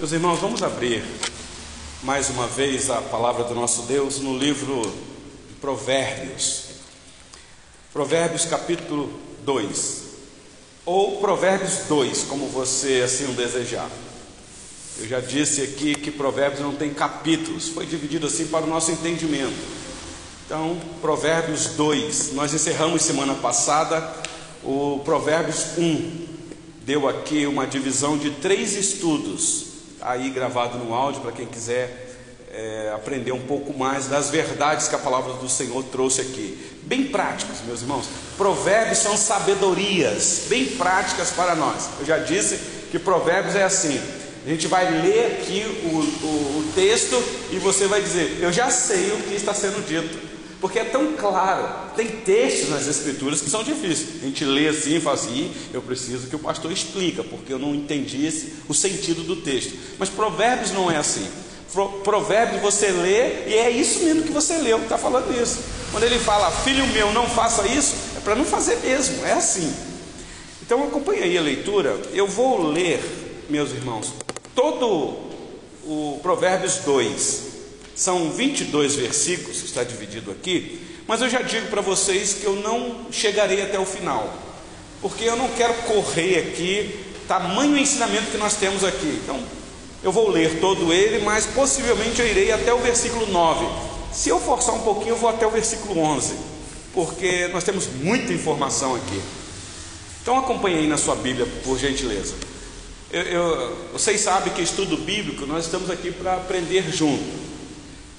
Meus 0.00 0.12
irmãos, 0.12 0.40
vamos 0.40 0.62
abrir 0.62 1.04
mais 2.02 2.30
uma 2.30 2.46
vez 2.46 2.88
a 2.88 3.02
palavra 3.02 3.44
do 3.44 3.54
nosso 3.54 3.82
Deus 3.82 4.18
no 4.18 4.34
livro 4.38 4.80
de 4.80 5.54
Provérbios. 5.60 6.68
Provérbios 7.92 8.46
capítulo 8.46 9.12
2, 9.44 10.02
ou 10.86 11.18
Provérbios 11.18 11.80
2, 11.86 12.22
como 12.22 12.46
você 12.46 13.02
assim 13.04 13.26
o 13.26 13.34
desejar. 13.34 13.90
Eu 14.98 15.06
já 15.06 15.20
disse 15.20 15.60
aqui 15.60 15.94
que 15.94 16.10
Provérbios 16.10 16.62
não 16.62 16.74
tem 16.74 16.94
capítulos, 16.94 17.68
foi 17.68 17.84
dividido 17.84 18.26
assim 18.26 18.46
para 18.46 18.64
o 18.64 18.70
nosso 18.70 18.90
entendimento. 18.90 19.52
Então, 20.46 20.80
Provérbios 21.02 21.74
2, 21.76 22.32
nós 22.32 22.54
encerramos 22.54 23.02
semana 23.02 23.34
passada 23.34 24.14
o 24.64 25.02
Provérbios 25.04 25.76
1, 25.76 26.26
deu 26.86 27.06
aqui 27.06 27.46
uma 27.46 27.66
divisão 27.66 28.16
de 28.16 28.30
três 28.30 28.74
estudos 28.74 29.68
aí 30.02 30.30
gravado 30.30 30.78
no 30.78 30.94
áudio 30.94 31.20
para 31.20 31.32
quem 31.32 31.46
quiser 31.46 32.08
é, 32.52 32.92
aprender 32.94 33.32
um 33.32 33.40
pouco 33.40 33.76
mais 33.76 34.06
das 34.06 34.30
verdades 34.30 34.88
que 34.88 34.94
a 34.94 34.98
palavra 34.98 35.34
do 35.34 35.48
Senhor 35.48 35.82
trouxe 35.84 36.20
aqui. 36.20 36.78
Bem 36.82 37.04
práticos, 37.04 37.58
meus 37.66 37.82
irmãos. 37.82 38.06
Provérbios 38.36 38.98
são 38.98 39.16
sabedorias 39.16 40.46
bem 40.48 40.66
práticas 40.66 41.30
para 41.30 41.54
nós. 41.54 41.88
Eu 42.00 42.06
já 42.06 42.18
disse 42.18 42.56
que 42.90 42.98
Provérbios 42.98 43.54
é 43.54 43.62
assim. 43.62 44.00
A 44.44 44.48
gente 44.48 44.66
vai 44.66 44.90
ler 45.02 45.38
aqui 45.38 45.64
o, 45.84 46.26
o, 46.26 46.58
o 46.58 46.72
texto 46.74 47.22
e 47.52 47.58
você 47.58 47.86
vai 47.86 48.00
dizer: 48.00 48.38
Eu 48.40 48.52
já 48.52 48.70
sei 48.70 49.12
o 49.12 49.22
que 49.22 49.34
está 49.34 49.54
sendo 49.54 49.86
dito 49.86 50.29
porque 50.60 50.78
é 50.78 50.84
tão 50.84 51.14
claro. 51.14 51.66
Tem 51.96 52.06
textos 52.06 52.68
nas 52.68 52.86
Escrituras 52.86 53.40
que 53.40 53.48
são 53.48 53.64
difíceis. 53.64 54.22
A 54.22 54.26
gente 54.26 54.44
lê 54.44 54.68
assim 54.68 54.96
e 54.96 55.00
fala 55.00 55.16
assim: 55.16 55.52
eu 55.72 55.80
preciso 55.80 56.28
que 56.28 56.36
o 56.36 56.38
pastor 56.38 56.70
explica, 56.70 57.24
porque 57.24 57.52
eu 57.52 57.58
não 57.58 57.74
entendi 57.74 58.26
esse, 58.26 58.54
o 58.68 58.74
sentido 58.74 59.22
do 59.22 59.36
texto. 59.36 59.72
Mas 59.98 60.08
Provérbios 60.08 60.72
não 60.72 60.90
é 60.90 60.96
assim. 60.96 61.26
Provérbios 62.02 62.60
você 62.60 62.90
lê 62.90 63.48
e 63.48 63.54
é 63.54 63.70
isso 63.70 64.00
mesmo 64.00 64.24
que 64.24 64.32
você 64.32 64.58
leu, 64.58 64.78
está 64.78 64.98
falando 64.98 65.32
isso. 65.40 65.60
Quando 65.92 66.04
ele 66.04 66.18
fala, 66.18 66.50
filho 66.50 66.86
meu, 66.88 67.12
não 67.12 67.28
faça 67.28 67.66
isso, 67.68 67.94
é 68.16 68.20
para 68.20 68.34
não 68.34 68.44
fazer 68.44 68.76
mesmo, 68.76 69.24
é 69.24 69.32
assim. 69.32 69.72
Então 70.62 70.84
acompanhe 70.84 71.22
aí 71.22 71.38
a 71.38 71.42
leitura. 71.42 71.96
Eu 72.12 72.26
vou 72.26 72.66
ler, 72.66 73.00
meus 73.48 73.70
irmãos, 73.70 74.12
todo 74.54 75.16
o 75.84 76.18
Provérbios 76.22 76.76
2, 76.84 77.49
são 78.00 78.30
22 78.30 78.94
versículos, 78.94 79.62
está 79.62 79.84
dividido 79.84 80.30
aqui, 80.30 80.80
mas 81.06 81.20
eu 81.20 81.28
já 81.28 81.42
digo 81.42 81.66
para 81.66 81.82
vocês 81.82 82.32
que 82.32 82.46
eu 82.46 82.56
não 82.56 83.12
chegarei 83.12 83.60
até 83.60 83.78
o 83.78 83.84
final, 83.84 84.32
porque 85.02 85.24
eu 85.24 85.36
não 85.36 85.50
quero 85.50 85.74
correr 85.82 86.38
aqui, 86.38 86.98
tamanho 87.28 87.76
ensinamento 87.76 88.30
que 88.30 88.38
nós 88.38 88.56
temos 88.56 88.84
aqui. 88.84 89.20
Então, 89.22 89.38
eu 90.02 90.10
vou 90.10 90.30
ler 90.30 90.60
todo 90.60 90.90
ele, 90.90 91.22
mas 91.22 91.44
possivelmente 91.44 92.22
eu 92.22 92.26
irei 92.26 92.50
até 92.50 92.72
o 92.72 92.78
versículo 92.78 93.26
9. 93.26 93.66
Se 94.10 94.30
eu 94.30 94.40
forçar 94.40 94.74
um 94.74 94.80
pouquinho, 94.80 95.10
eu 95.10 95.16
vou 95.18 95.28
até 95.28 95.46
o 95.46 95.50
versículo 95.50 96.00
11, 96.00 96.34
porque 96.94 97.48
nós 97.48 97.64
temos 97.64 97.86
muita 97.86 98.32
informação 98.32 98.94
aqui. 98.94 99.20
Então 100.22 100.38
acompanhe 100.38 100.78
aí 100.78 100.86
na 100.86 100.96
sua 100.96 101.16
Bíblia, 101.16 101.46
por 101.62 101.78
gentileza. 101.78 102.32
Eu, 103.12 103.22
eu, 103.22 103.76
vocês 103.92 104.22
sabem 104.22 104.54
que 104.54 104.62
estudo 104.62 104.96
bíblico, 104.96 105.44
nós 105.44 105.66
estamos 105.66 105.90
aqui 105.90 106.10
para 106.10 106.36
aprender 106.36 106.90
junto. 106.90 107.49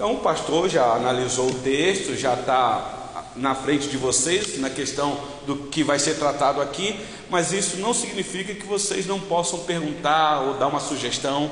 Então 0.02 0.16
o 0.16 0.18
pastor 0.18 0.68
já 0.68 0.96
analisou 0.96 1.48
o 1.48 1.54
texto, 1.54 2.18
já 2.18 2.34
está 2.34 3.22
na 3.36 3.54
frente 3.54 3.88
de 3.88 3.98
vocês 3.98 4.60
na 4.60 4.68
questão 4.68 5.16
do 5.46 5.56
que 5.56 5.84
vai 5.84 6.00
ser 6.00 6.16
tratado 6.16 6.60
aqui, 6.60 7.00
mas 7.30 7.54
isso 7.54 7.78
não 7.78 7.94
significa 7.94 8.52
que 8.52 8.66
vocês 8.66 9.06
não 9.06 9.20
possam 9.20 9.60
perguntar 9.60 10.42
ou 10.42 10.54
dar 10.56 10.66
uma 10.70 10.80
sugestão, 10.80 11.52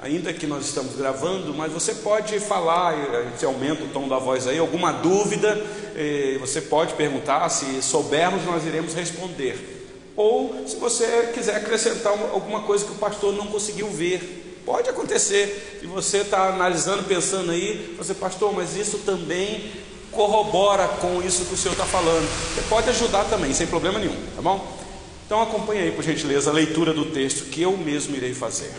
ainda 0.00 0.32
que 0.32 0.48
nós 0.48 0.66
estamos 0.66 0.96
gravando, 0.96 1.54
mas 1.54 1.70
você 1.70 1.94
pode 1.94 2.40
falar, 2.40 2.92
se 3.38 3.44
aumenta 3.44 3.84
o 3.84 3.88
tom 3.90 4.08
da 4.08 4.18
voz 4.18 4.48
aí, 4.48 4.58
alguma 4.58 4.90
dúvida, 4.90 5.56
eh, 5.94 6.38
você 6.40 6.60
pode 6.60 6.94
perguntar, 6.94 7.48
se 7.50 7.80
soubermos, 7.82 8.44
nós 8.44 8.66
iremos 8.66 8.94
responder. 8.94 9.86
Ou 10.16 10.66
se 10.66 10.74
você 10.74 11.30
quiser 11.32 11.54
acrescentar 11.54 12.12
alguma 12.32 12.62
coisa 12.62 12.84
que 12.84 12.90
o 12.90 12.96
pastor 12.96 13.32
não 13.32 13.46
conseguiu 13.46 13.88
ver, 13.88 14.45
Pode 14.66 14.90
acontecer, 14.90 15.78
se 15.80 15.86
você 15.86 16.18
está 16.18 16.48
analisando, 16.48 17.04
pensando 17.04 17.52
aí, 17.52 17.94
você, 17.96 18.12
pastor, 18.12 18.52
mas 18.52 18.76
isso 18.76 18.98
também 18.98 19.70
corrobora 20.10 20.88
com 20.88 21.22
isso 21.22 21.44
que 21.44 21.54
o 21.54 21.56
senhor 21.56 21.74
está 21.74 21.86
falando. 21.86 22.28
Você 22.52 22.62
pode 22.68 22.90
ajudar 22.90 23.26
também, 23.26 23.54
sem 23.54 23.68
problema 23.68 24.00
nenhum, 24.00 24.16
tá 24.34 24.42
bom? 24.42 24.76
Então 25.24 25.40
acompanhe 25.40 25.82
aí, 25.82 25.92
por 25.92 26.02
gentileza, 26.02 26.50
a 26.50 26.52
leitura 26.52 26.92
do 26.92 27.04
texto 27.04 27.44
que 27.44 27.62
eu 27.62 27.76
mesmo 27.76 28.16
irei 28.16 28.34
fazer. 28.34 28.72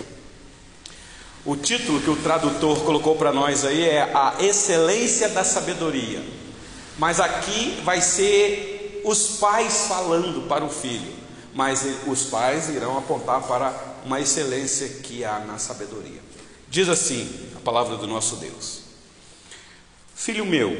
O 1.46 1.56
título 1.56 2.02
que 2.02 2.09
o 2.09 2.18
tradutor 2.18 2.80
colocou 2.81 3.16
para 3.16 3.31
nós 3.31 3.64
aí 3.64 3.86
é 3.88 4.12
A 4.14 4.36
Excelência 4.42 5.30
da 5.30 5.46
Sabedoria. 5.46 6.22
Mas 6.98 7.22
aqui 7.22 7.80
vai 7.86 8.02
ser 8.02 9.02
os 9.06 9.38
pais 9.38 9.86
falando 9.88 10.50
para 10.50 10.66
o 10.66 10.69
filho, 10.69 11.14
mas 11.54 11.86
os 12.08 12.24
pais 12.24 12.68
irão 12.68 12.98
apontar 12.98 13.42
para 13.44 13.87
uma 14.07 14.22
excelência 14.22 14.88
que 14.88 15.25
há 15.25 15.40
na 15.40 15.57
sabedoria. 15.57 16.22
Diz 16.69 16.88
assim 16.88 17.29
a 17.56 17.59
palavra 17.59 17.97
do 17.97 18.07
nosso 18.07 18.38
Deus: 18.38 18.79
Filho 20.16 20.45
meu, 20.45 20.72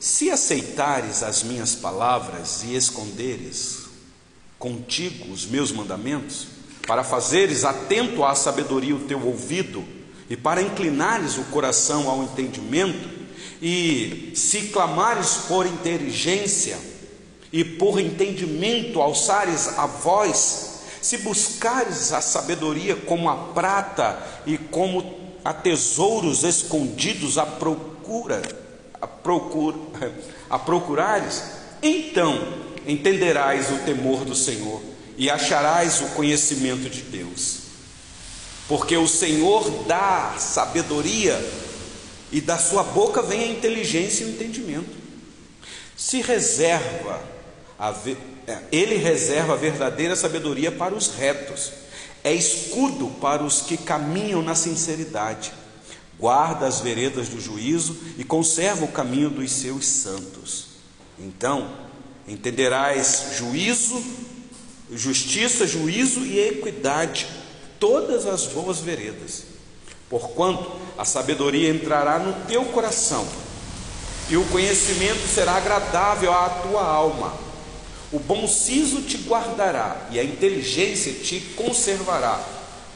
se 0.00 0.30
aceitares 0.30 1.22
as 1.22 1.42
minhas 1.42 1.74
palavras 1.74 2.64
e 2.64 2.74
esconderes 2.74 3.84
contigo 4.58 5.30
os 5.30 5.46
meus 5.46 5.70
mandamentos, 5.70 6.46
para 6.86 7.04
fazeres 7.04 7.62
atento 7.62 8.24
à 8.24 8.34
sabedoria 8.34 8.96
o 8.96 9.00
teu 9.00 9.22
ouvido, 9.22 9.84
e 10.30 10.36
para 10.36 10.62
inclinares 10.62 11.36
o 11.36 11.44
coração 11.44 12.08
ao 12.08 12.22
entendimento, 12.22 13.08
e 13.60 14.32
se 14.34 14.68
clamares 14.68 15.40
por 15.48 15.66
inteligência 15.66 16.78
e 17.52 17.64
por 17.64 18.00
entendimento 18.00 19.00
alçares 19.00 19.78
a 19.78 19.86
voz, 19.86 20.75
se 21.00 21.18
buscares 21.18 22.12
a 22.12 22.20
sabedoria 22.20 22.96
como 22.96 23.28
a 23.28 23.36
prata 23.52 24.18
e 24.46 24.56
como 24.58 25.26
a 25.44 25.52
tesouros 25.52 26.42
escondidos 26.42 27.38
à 27.38 27.46
procura, 27.46 28.42
a, 29.00 29.06
procura, 29.06 29.78
a 30.50 30.58
procurares, 30.58 31.42
então 31.82 32.66
entenderás 32.86 33.70
o 33.70 33.84
temor 33.84 34.24
do 34.24 34.34
Senhor 34.34 34.82
e 35.16 35.30
acharás 35.30 36.00
o 36.00 36.06
conhecimento 36.10 36.90
de 36.90 37.02
Deus. 37.02 37.58
Porque 38.68 38.96
o 38.96 39.06
Senhor 39.06 39.84
dá 39.86 40.34
sabedoria 40.38 41.38
e 42.32 42.40
da 42.40 42.58
sua 42.58 42.82
boca 42.82 43.22
vem 43.22 43.44
a 43.44 43.48
inteligência 43.48 44.24
e 44.24 44.26
o 44.26 44.30
entendimento. 44.30 44.96
Se 45.96 46.20
reserva 46.20 47.22
a 47.78 47.90
é, 47.90 48.16
ele 48.70 48.96
reserva 48.96 49.54
a 49.54 49.56
verdadeira 49.56 50.14
sabedoria 50.14 50.70
para 50.70 50.94
os 50.94 51.08
retos, 51.14 51.72
é 52.22 52.32
escudo 52.32 53.08
para 53.20 53.42
os 53.42 53.62
que 53.62 53.76
caminham 53.76 54.42
na 54.42 54.54
sinceridade, 54.54 55.52
guarda 56.18 56.66
as 56.66 56.80
veredas 56.80 57.28
do 57.28 57.40
juízo 57.40 57.96
e 58.16 58.24
conserva 58.24 58.84
o 58.84 58.92
caminho 58.92 59.30
dos 59.30 59.50
seus 59.50 59.86
santos. 59.86 60.66
Então, 61.18 61.70
entenderás 62.26 63.32
juízo, 63.36 64.02
justiça, 64.92 65.66
juízo 65.66 66.20
e 66.20 66.38
equidade, 66.38 67.26
todas 67.78 68.26
as 68.26 68.46
boas 68.46 68.80
veredas. 68.80 69.44
Porquanto 70.08 70.70
a 70.96 71.04
sabedoria 71.04 71.70
entrará 71.70 72.18
no 72.18 72.46
teu 72.46 72.64
coração, 72.66 73.26
e 74.28 74.36
o 74.36 74.44
conhecimento 74.46 75.26
será 75.26 75.56
agradável 75.56 76.32
à 76.32 76.48
tua 76.48 76.82
alma 76.82 77.45
o 78.12 78.18
bom 78.18 78.46
siso 78.46 79.02
te 79.02 79.16
guardará 79.18 80.08
e 80.10 80.20
a 80.20 80.24
inteligência 80.24 81.12
te 81.12 81.40
conservará, 81.56 82.40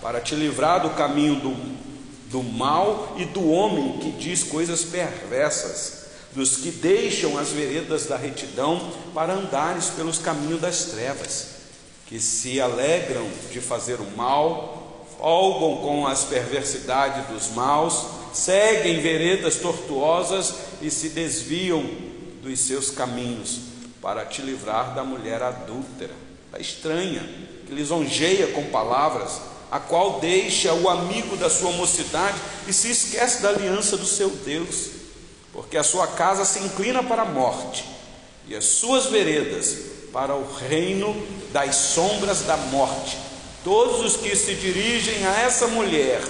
para 0.01 0.21
te 0.21 0.35
livrar 0.35 0.83
do 0.83 0.91
caminho 0.91 1.37
do, 1.37 1.57
do 2.31 2.43
mal 2.43 3.17
e 3.19 3.25
do 3.25 3.51
homem 3.51 3.99
que 3.99 4.13
diz 4.13 4.45
coisas 4.45 4.85
perversas, 4.85 6.01
dos 6.33 6.57
que 6.57 6.71
deixam 6.71 7.37
as 7.37 7.49
veredas 7.49 8.07
da 8.07 8.17
retidão 8.17 8.93
para 9.13 9.35
andares 9.35 9.87
pelos 9.91 10.19
caminhos 10.19 10.61
das 10.61 10.85
trevas, 10.85 11.49
que 12.07 12.21
se 12.21 12.61
alegram 12.61 13.29
de 13.51 13.61
fazer 13.61 14.01
o 14.01 14.17
mal, 14.17 15.07
folgam 15.19 15.83
com 15.83 16.07
as 16.07 16.23
perversidades 16.23 17.27
dos 17.27 17.49
maus, 17.55 18.07
seguem 18.33 19.01
veredas 19.01 19.57
tortuosas 19.57 20.55
e 20.81 20.89
se 20.89 21.09
desviam 21.11 21.85
dos 22.43 22.61
seus 22.61 22.91
caminhos 22.91 23.70
para 24.01 24.25
te 24.25 24.43
livrar 24.43 24.95
da 24.95 25.05
mulher 25.05 25.43
adúltera, 25.43 26.15
da 26.51 26.59
estranha, 26.59 27.23
que 27.67 27.73
lisonjeia 27.73 28.49
com 28.49 28.65
palavras, 28.71 29.41
a 29.71 29.79
qual 29.79 30.19
deixa 30.21 30.73
o 30.73 30.89
amigo 30.89 31.37
da 31.37 31.49
sua 31.49 31.71
mocidade 31.73 32.39
e 32.67 32.73
se 32.73 32.91
esquece 32.91 33.43
da 33.43 33.51
aliança 33.51 33.97
do 33.97 34.07
seu 34.07 34.31
Deus, 34.31 34.91
porque 35.53 35.77
a 35.77 35.83
sua 35.83 36.07
casa 36.07 36.45
se 36.45 36.59
inclina 36.59 37.03
para 37.03 37.23
a 37.23 37.27
morte 37.27 37.85
e 38.49 38.57
as 38.57 38.65
suas 38.65 39.07
veredas 39.07 39.79
para 40.13 40.35
o 40.35 40.53
reino 40.55 41.15
das 41.53 41.77
sombras 41.77 42.43
da 42.43 42.57
morte, 42.57 43.17
Todos 43.63 44.01
os 44.01 44.17
que 44.17 44.35
se 44.35 44.55
dirigem 44.55 45.27
a 45.27 45.41
essa 45.43 45.67
mulher 45.67 46.23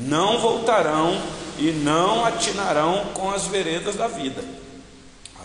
não 0.00 0.38
voltarão 0.40 1.20
e 1.58 1.70
não 1.70 2.24
atinarão 2.24 3.06
com 3.14 3.30
as 3.30 3.46
veredas 3.46 3.94
da 3.94 4.08
vida. 4.08 4.42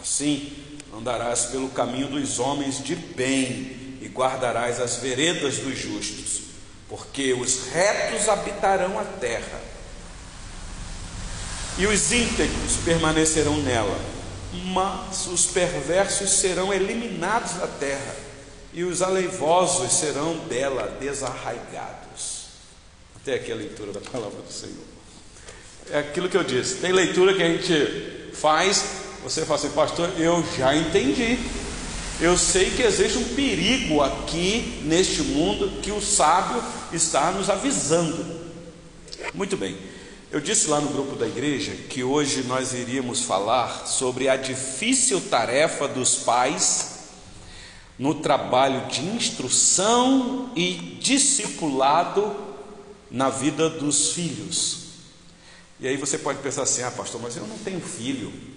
Assim 0.01 0.51
andarás 0.97 1.45
pelo 1.45 1.69
caminho 1.69 2.07
dos 2.07 2.39
homens 2.39 2.83
de 2.83 2.95
bem 2.95 3.97
e 4.01 4.07
guardarás 4.07 4.79
as 4.79 4.97
veredas 4.97 5.57
dos 5.57 5.77
justos, 5.77 6.41
porque 6.87 7.33
os 7.33 7.67
retos 7.69 8.29
habitarão 8.29 8.99
a 8.99 9.03
terra 9.03 9.75
e 11.77 11.85
os 11.87 12.11
íntegros 12.11 12.77
permanecerão 12.85 13.57
nela, 13.57 13.99
mas 14.67 15.27
os 15.27 15.45
perversos 15.47 16.29
serão 16.29 16.73
eliminados 16.73 17.53
da 17.53 17.67
terra 17.67 18.15
e 18.73 18.83
os 18.83 19.01
aleivosos 19.01 19.91
serão 19.91 20.37
dela 20.47 20.97
desarraigados. 20.99 22.45
Até 23.15 23.35
aqui 23.35 23.51
a 23.51 23.55
leitura 23.55 23.91
da 23.91 23.99
palavra 23.99 24.41
do 24.41 24.51
Senhor. 24.51 24.85
É 25.91 25.99
aquilo 25.99 26.29
que 26.29 26.37
eu 26.37 26.43
disse. 26.43 26.75
Tem 26.75 26.91
leitura 26.91 27.33
que 27.33 27.43
a 27.43 27.47
gente 27.47 28.31
faz, 28.33 28.83
você 29.25 29.43
fala 29.43 29.57
assim, 29.59 29.71
pastor, 29.71 30.11
eu 30.19 30.45
já 30.55 30.75
entendi. 30.75 31.39
Eu 32.21 32.37
sei 32.37 32.69
que 32.69 32.83
existe 32.83 33.17
um 33.17 33.33
perigo 33.33 33.99
aqui 33.99 34.83
neste 34.85 35.23
mundo 35.23 35.81
que 35.81 35.91
o 35.91 35.99
sábio 35.99 36.63
está 36.93 37.31
nos 37.31 37.49
avisando. 37.49 38.23
Muito 39.33 39.57
bem. 39.57 39.75
Eu 40.31 40.39
disse 40.39 40.67
lá 40.67 40.79
no 40.79 40.89
grupo 40.89 41.15
da 41.15 41.25
igreja 41.25 41.71
que 41.89 42.03
hoje 42.03 42.43
nós 42.43 42.71
iríamos 42.73 43.21
falar 43.21 43.87
sobre 43.87 44.29
a 44.29 44.37
difícil 44.37 45.19
tarefa 45.19 45.87
dos 45.87 46.17
pais 46.17 46.99
no 47.97 48.13
trabalho 48.13 48.85
de 48.89 49.01
instrução 49.01 50.51
e 50.55 50.99
discipulado 51.01 52.35
na 53.09 53.31
vida 53.31 53.71
dos 53.71 54.11
filhos. 54.11 54.85
E 55.79 55.87
aí 55.87 55.97
você 55.97 56.19
pode 56.19 56.39
pensar 56.39 56.61
assim: 56.61 56.83
ah, 56.83 56.91
pastor, 56.91 57.19
mas 57.19 57.35
eu 57.35 57.47
não 57.47 57.57
tenho 57.57 57.81
filho. 57.81 58.54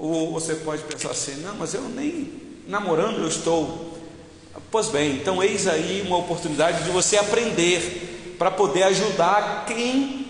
Ou 0.00 0.32
você 0.32 0.54
pode 0.54 0.82
pensar 0.84 1.10
assim: 1.10 1.42
não, 1.42 1.54
mas 1.56 1.74
eu 1.74 1.82
nem 1.82 2.32
namorando 2.66 3.20
eu 3.20 3.28
estou. 3.28 3.98
Pois 4.70 4.88
bem, 4.88 5.16
então 5.16 5.42
eis 5.42 5.68
aí 5.68 6.02
uma 6.06 6.16
oportunidade 6.16 6.84
de 6.84 6.90
você 6.90 7.18
aprender 7.18 8.34
para 8.38 8.50
poder 8.50 8.84
ajudar 8.84 9.66
quem, 9.66 10.26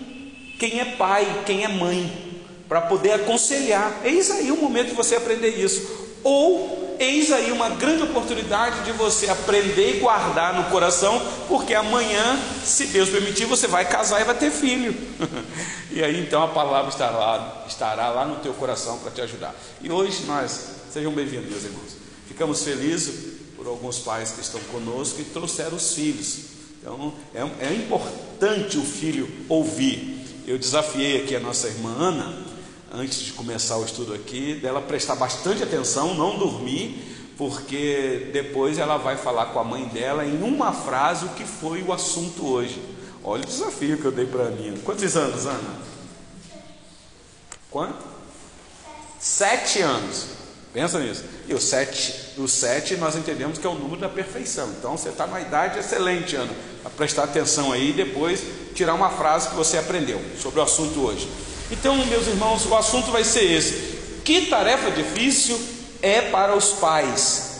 quem 0.59 0.81
é 0.81 0.85
pai, 0.95 1.43
quem 1.45 1.63
é 1.63 1.69
mãe, 1.69 2.41
para 2.67 2.81
poder 2.81 3.13
aconselhar. 3.13 4.01
Eis 4.03 4.29
aí 4.29 4.51
o 4.51 4.57
momento 4.57 4.89
de 4.89 4.95
você 4.95 5.15
aprender 5.15 5.49
isso. 5.49 6.09
Ou 6.21 6.97
eis 6.99 7.31
aí 7.31 7.51
uma 7.51 7.69
grande 7.69 8.03
oportunidade 8.03 8.83
de 8.83 8.91
você 8.91 9.29
aprender 9.29 9.97
e 9.97 9.99
guardar 9.99 10.53
no 10.53 10.65
coração, 10.65 11.21
porque 11.47 11.73
amanhã, 11.73 12.37
se 12.63 12.87
Deus 12.87 13.09
permitir, 13.09 13.45
você 13.45 13.67
vai 13.67 13.87
casar 13.87 14.19
e 14.21 14.25
vai 14.25 14.35
ter 14.35 14.51
filho. 14.51 14.93
e 15.91 16.03
aí 16.03 16.21
então 16.21 16.43
a 16.43 16.47
palavra 16.47 16.89
estará 16.89 17.17
lá, 17.17 17.65
estará 17.67 18.09
lá 18.09 18.25
no 18.25 18.37
teu 18.37 18.53
coração 18.53 18.97
para 18.99 19.11
te 19.11 19.21
ajudar. 19.21 19.53
E 19.81 19.91
hoje 19.91 20.23
nós, 20.25 20.75
sejam 20.91 21.11
bem-vindos, 21.11 21.49
meus 21.49 21.63
irmãos. 21.63 21.97
Ficamos 22.27 22.63
felizes 22.63 23.39
por 23.55 23.67
alguns 23.67 23.99
pais 23.99 24.31
que 24.31 24.41
estão 24.41 24.61
conosco 24.71 25.19
e 25.19 25.25
trouxeram 25.25 25.75
os 25.75 25.93
filhos. 25.93 26.39
Então 26.79 27.13
é, 27.33 27.67
é 27.67 27.73
importante 27.73 28.77
o 28.77 28.83
filho 28.83 29.29
ouvir. 29.49 30.25
Eu 30.47 30.57
desafiei 30.57 31.23
aqui 31.23 31.35
a 31.35 31.39
nossa 31.39 31.67
irmã 31.67 31.93
Ana 31.99 32.51
antes 32.93 33.21
de 33.21 33.31
começar 33.33 33.77
o 33.77 33.85
estudo 33.85 34.13
aqui, 34.13 34.55
dela 34.55 34.81
prestar 34.81 35.15
bastante 35.15 35.63
atenção, 35.63 36.13
não 36.13 36.37
dormir, 36.37 37.33
porque 37.37 38.29
depois 38.33 38.77
ela 38.77 38.97
vai 38.97 39.15
falar 39.15 39.47
com 39.47 39.59
a 39.59 39.63
mãe 39.63 39.85
dela 39.85 40.25
em 40.25 40.43
uma 40.43 40.73
frase 40.73 41.25
o 41.25 41.29
que 41.29 41.45
foi 41.45 41.81
o 41.81 41.93
assunto 41.93 42.45
hoje. 42.45 42.79
Olha 43.23 43.43
o 43.43 43.45
desafio 43.45 43.97
que 43.97 44.05
eu 44.05 44.11
dei 44.11 44.25
para 44.25 44.45
a 44.45 44.49
Nina. 44.49 44.77
Quantos 44.83 45.15
anos, 45.15 45.45
Ana? 45.45 45.79
Quanto? 47.69 48.03
Sete 49.19 49.81
anos. 49.81 50.25
Pensa 50.73 50.99
nisso. 50.99 51.23
E 51.47 51.53
o 51.53 51.59
sete, 51.59 52.39
o 52.39 52.47
sete 52.47 52.95
nós 52.95 53.15
entendemos 53.15 53.57
que 53.57 53.67
é 53.67 53.69
o 53.69 53.75
número 53.75 53.99
da 53.99 54.09
perfeição. 54.09 54.69
Então 54.79 54.97
você 54.97 55.09
está 55.09 55.27
numa 55.27 55.41
idade 55.41 55.77
excelente, 55.77 56.35
Ana, 56.35 56.53
para 56.81 56.91
prestar 56.91 57.25
atenção 57.25 57.71
aí 57.71 57.89
e 57.89 57.93
depois 57.93 58.41
tirar 58.73 58.93
uma 58.93 59.09
frase 59.09 59.49
que 59.49 59.55
você 59.55 59.77
aprendeu 59.77 60.19
sobre 60.41 60.59
o 60.59 60.63
assunto 60.63 61.01
hoje. 61.01 61.29
Então, 61.69 61.95
meus 62.05 62.27
irmãos, 62.27 62.65
o 62.65 62.75
assunto 62.75 63.11
vai 63.11 63.23
ser 63.23 63.43
esse: 63.43 63.97
que 64.23 64.47
tarefa 64.47 64.89
difícil 64.91 65.59
é 66.01 66.21
para 66.21 66.55
os 66.55 66.69
pais 66.69 67.51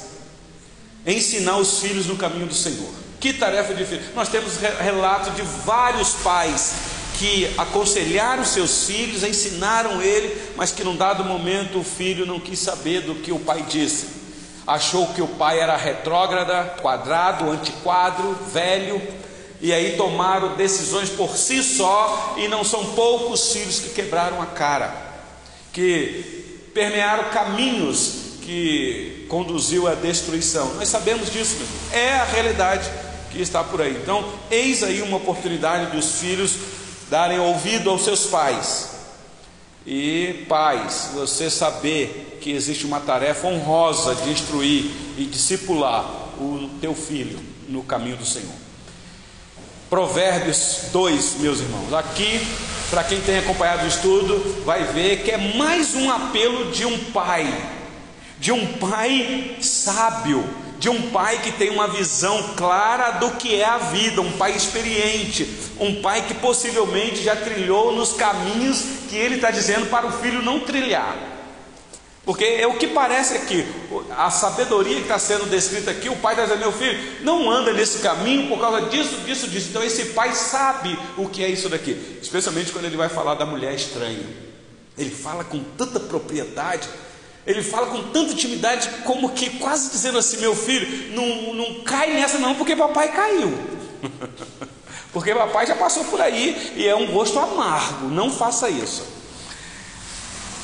ensinar 1.06 1.58
os 1.58 1.80
filhos 1.80 2.06
no 2.06 2.18
caminho 2.18 2.48
do 2.48 2.54
Senhor? 2.54 3.01
Que 3.22 3.32
tarefa 3.32 3.76
difícil. 3.76 4.08
Nós 4.16 4.30
temos 4.30 4.58
relato 4.58 5.30
de 5.32 5.44
vários 5.44 6.16
pais 6.16 6.74
que 7.20 7.54
aconselharam 7.56 8.44
seus 8.44 8.86
filhos, 8.86 9.24
ensinaram 9.24 10.02
ele, 10.02 10.36
mas 10.56 10.72
que 10.72 10.84
num 10.84 10.96
dado 10.96 11.24
momento 11.24 11.80
o 11.80 11.84
filho 11.84 12.26
não 12.26 12.40
quis 12.40 12.58
saber 12.58 13.02
do 13.02 13.14
que 13.14 13.32
o 13.32 13.38
pai 13.38 13.64
disse. 13.70 14.08
Achou 14.66 15.06
que 15.14 15.22
o 15.22 15.28
pai 15.28 15.60
era 15.60 15.78
retrógrada, 15.78 16.78
quadrado, 16.82 17.52
antiquadro, 17.52 18.36
velho, 18.52 19.00
e 19.62 19.72
aí 19.72 19.96
tomaram 19.98 20.56
decisões 20.56 21.10
por 21.10 21.38
si 21.38 21.62
só, 21.62 22.34
e 22.38 22.48
não 22.48 22.64
são 22.64 22.84
poucos 22.96 23.54
filhos 23.54 23.80
que 23.82 23.90
quebraram 23.90 24.42
a 24.42 24.48
cara, 24.48 24.92
que 25.72 26.70
permearam 26.74 27.26
caminhos 27.26 28.14
que 28.42 29.28
conduziu 29.30 29.88
à 29.88 29.94
destruição. 29.94 30.74
Nós 30.74 30.90
sabemos 30.90 31.32
disso, 31.32 31.58
é 31.92 32.14
a 32.14 32.24
realidade 32.24 32.90
que 33.32 33.42
está 33.42 33.64
por 33.64 33.82
aí. 33.82 33.98
Então, 34.02 34.24
eis 34.50 34.84
aí 34.84 35.02
uma 35.02 35.18
oportunidade 35.18 35.92
dos 35.96 36.20
filhos 36.20 36.56
darem 37.10 37.40
ouvido 37.40 37.90
aos 37.90 38.04
seus 38.04 38.26
pais. 38.26 38.90
E 39.86 40.46
pais, 40.48 41.12
você 41.14 41.50
saber 41.50 42.38
que 42.42 42.52
existe 42.52 42.86
uma 42.86 43.00
tarefa 43.00 43.48
honrosa 43.48 44.14
de 44.16 44.30
instruir 44.30 44.92
e 45.18 45.26
discipular 45.26 46.06
o 46.40 46.70
teu 46.80 46.94
filho 46.94 47.40
no 47.68 47.84
caminho 47.84 48.18
do 48.18 48.26
Senhor. 48.26 48.54
Provérbios 49.90 50.84
2, 50.94 51.40
meus 51.40 51.60
irmãos. 51.60 51.94
Aqui, 51.94 52.48
para 52.90 53.04
quem 53.04 53.20
tem 53.22 53.40
acompanhado 53.40 53.84
o 53.84 53.88
estudo, 53.88 54.64
vai 54.64 54.86
ver 54.86 55.24
que 55.24 55.32
é 55.32 55.38
mais 55.58 55.96
um 55.96 56.10
apelo 56.10 56.72
de 56.72 56.86
um 56.86 56.98
pai, 57.06 57.52
de 58.40 58.52
um 58.52 58.66
pai 58.74 59.58
sábio, 59.62 60.48
de 60.82 60.90
um 60.90 61.12
pai 61.12 61.40
que 61.44 61.52
tem 61.52 61.70
uma 61.70 61.88
visão 61.88 62.56
clara 62.58 63.12
do 63.12 63.30
que 63.36 63.54
é 63.54 63.64
a 63.64 63.78
vida, 63.78 64.20
um 64.20 64.32
pai 64.32 64.56
experiente, 64.56 65.48
um 65.80 66.02
pai 66.02 66.26
que 66.26 66.34
possivelmente 66.34 67.22
já 67.22 67.36
trilhou 67.36 67.96
nos 67.96 68.14
caminhos 68.14 68.84
que 69.08 69.16
ele 69.16 69.36
está 69.36 69.52
dizendo 69.52 69.92
para 69.92 70.08
o 70.08 70.12
filho 70.12 70.42
não 70.42 70.62
trilhar. 70.62 71.16
Porque 72.26 72.44
é 72.46 72.66
o 72.66 72.80
que 72.80 72.88
parece 72.88 73.36
aqui, 73.36 73.64
a 74.18 74.32
sabedoria 74.32 74.96
que 74.96 75.04
está 75.04 75.20
sendo 75.20 75.48
descrita 75.48 75.92
aqui, 75.92 76.10
o 76.10 76.16
pai 76.16 76.34
está 76.34 76.46
dizendo, 76.46 76.62
meu 76.62 76.72
filho, 76.72 77.24
não 77.24 77.48
anda 77.52 77.72
nesse 77.72 78.00
caminho 78.00 78.50
por 78.50 78.60
causa 78.60 78.90
disso, 78.90 79.18
disso, 79.18 79.48
disso. 79.48 79.68
Então 79.70 79.84
esse 79.84 80.06
pai 80.06 80.34
sabe 80.34 80.98
o 81.16 81.30
que 81.30 81.44
é 81.44 81.48
isso 81.48 81.70
daqui, 81.70 81.96
especialmente 82.20 82.72
quando 82.72 82.86
ele 82.86 82.98
vai 82.98 83.08
falar 83.08 83.36
da 83.36 83.46
mulher 83.46 83.76
estranha. 83.76 84.26
Ele 84.98 85.12
fala 85.12 85.44
com 85.44 85.64
tanta 85.78 86.00
propriedade, 86.00 86.90
ele 87.46 87.64
fala 87.64 87.88
com 87.88 88.04
tanta 88.12 88.34
intimidade, 88.34 88.90
como 89.04 89.30
que 89.32 89.50
quase 89.58 89.90
dizendo 89.90 90.18
assim, 90.18 90.38
meu 90.38 90.56
filho, 90.56 91.14
não, 91.16 91.54
não 91.54 91.82
cai 91.84 92.14
nessa 92.14 92.38
não, 92.38 92.56
porque 92.56 92.76
papai 92.76 93.12
caiu. 93.12 93.58
porque 95.12 95.34
papai 95.34 95.66
já 95.66 95.76
passou 95.76 96.06
por 96.06 96.22
aí 96.22 96.74
e 96.76 96.88
é 96.88 96.96
um 96.96 97.08
gosto 97.08 97.40
amargo, 97.40 98.08
não 98.08 98.32
faça 98.32 98.70
isso. 98.70 99.04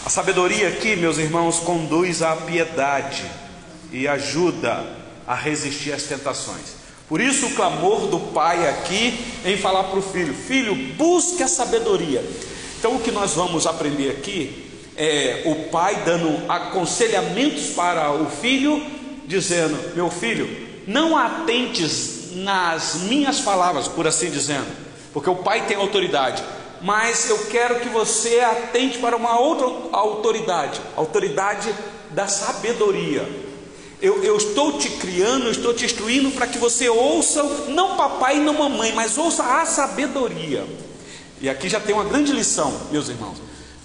A 0.06 0.10
sabedoria 0.10 0.70
aqui, 0.70 0.96
meus 0.96 1.18
irmãos, 1.18 1.60
conduz 1.60 2.22
à 2.22 2.36
piedade 2.36 3.26
e 3.92 4.08
ajuda 4.08 4.86
a 5.28 5.36
resistir 5.36 5.92
às 5.92 6.04
tentações. 6.04 6.78
Por 7.10 7.20
isso 7.20 7.48
o 7.48 7.56
clamor 7.56 8.08
do 8.08 8.20
pai 8.20 8.70
aqui 8.70 9.20
em 9.44 9.58
falar 9.58 9.86
para 9.86 10.00
o 10.00 10.02
filho: 10.02 10.34
Filho, 10.34 10.76
busque 10.96 11.42
a 11.42 11.48
sabedoria. 11.48 12.24
Então 12.80 12.96
o 12.96 13.00
que 13.00 13.12
nós 13.12 13.34
vamos 13.34 13.66
aprender 13.66 14.12
aqui 14.12 14.67
é 14.98 15.44
o 15.46 15.70
pai 15.70 16.02
dando 16.04 16.52
aconselhamentos 16.52 17.68
para 17.68 18.12
o 18.12 18.30
filho, 18.30 18.84
dizendo: 19.26 19.96
Meu 19.96 20.10
filho, 20.10 20.68
não 20.88 21.18
atentes 21.18 22.34
nas 22.34 22.96
minhas 23.04 23.40
palavras, 23.40 23.88
por 23.88 24.08
assim 24.08 24.30
dizendo, 24.30 24.68
porque 25.14 25.30
o 25.30 25.36
pai 25.36 25.66
tem 25.66 25.78
autoridade 25.78 26.44
mas 26.82 27.30
eu 27.30 27.38
quero 27.48 27.80
que 27.80 27.90
você 27.90 28.40
atente 28.40 29.00
para 29.00 29.16
uma 29.16 29.40
outra 29.40 29.68
autoridade, 29.92 30.80
autoridade 30.96 31.74
da 32.12 32.28
sabedoria. 32.28 33.28
Eu, 34.00 34.24
eu, 34.24 34.38
estou 34.38 34.78
te 34.78 34.90
criando, 34.90 35.46
eu 35.46 35.52
estou 35.52 35.74
te 35.74 35.86
instruindo 35.86 36.30
para 36.32 36.46
que 36.46 36.60
você 36.60 36.88
ouça, 36.88 37.42
não 37.70 37.98
papai 37.98 38.38
e 38.38 38.40
não 38.40 38.54
mamãe, 38.54 38.94
mas 38.94 39.18
ouça 39.18 39.44
a 39.44 39.66
sabedoria. 39.66 40.66
E 41.42 41.50
aqui 41.50 41.68
já 41.68 41.80
tem 41.80 41.96
uma 41.96 42.04
grande 42.04 42.32
lição, 42.32 42.72
meus 42.92 43.10
irmãos. 43.10 43.38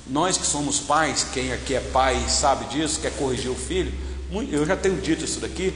Nós 0.07 0.37
que 0.37 0.47
somos 0.47 0.81
pais, 0.81 1.27
quem 1.33 1.53
aqui 1.53 1.75
é 1.75 1.81
pai 1.81 2.21
sabe 2.29 2.65
disso, 2.67 3.01
quer 3.01 3.13
corrigir 3.13 3.51
o 3.51 3.55
filho, 3.55 3.93
eu 4.51 4.67
já 4.67 4.77
tenho 4.77 5.01
dito 5.01 5.25
isso 5.25 5.41
daqui. 5.41 5.73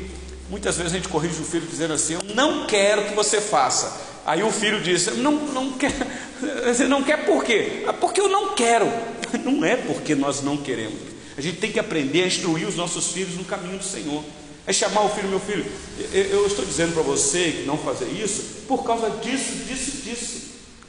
Muitas 0.48 0.76
vezes 0.76 0.92
a 0.92 0.96
gente 0.96 1.08
corrige 1.08 1.40
o 1.40 1.44
filho 1.44 1.66
dizendo 1.66 1.94
assim: 1.94 2.14
Eu 2.14 2.34
não 2.34 2.66
quero 2.66 3.04
que 3.06 3.14
você 3.14 3.40
faça. 3.40 4.00
Aí 4.24 4.42
o 4.42 4.50
filho 4.50 4.80
diz: 4.80 5.06
Não, 5.18 5.32
não 5.32 5.72
quer. 5.72 5.92
Você 6.66 6.86
não 6.86 7.02
quer 7.02 7.24
por 7.24 7.42
quê? 7.42 7.84
Ah, 7.86 7.94
porque 7.94 8.20
eu 8.20 8.28
não 8.28 8.54
quero. 8.54 8.86
Não 9.42 9.64
é 9.64 9.74
porque 9.74 10.14
nós 10.14 10.42
não 10.42 10.58
queremos. 10.58 10.98
A 11.36 11.40
gente 11.40 11.56
tem 11.58 11.72
que 11.72 11.80
aprender 11.80 12.24
a 12.24 12.26
instruir 12.26 12.68
os 12.68 12.76
nossos 12.76 13.08
filhos 13.08 13.34
no 13.36 13.44
caminho 13.44 13.78
do 13.78 13.84
Senhor. 13.84 14.22
É 14.66 14.72
chamar 14.72 15.02
o 15.02 15.08
filho, 15.08 15.28
meu 15.28 15.40
filho. 15.40 15.64
Eu 16.12 16.46
estou 16.46 16.64
dizendo 16.64 16.92
para 16.92 17.02
você 17.02 17.52
que 17.52 17.66
não 17.66 17.78
fazer 17.78 18.06
isso 18.06 18.64
por 18.68 18.84
causa 18.84 19.08
disso, 19.10 19.52
disso, 19.66 20.02
disso. 20.02 20.42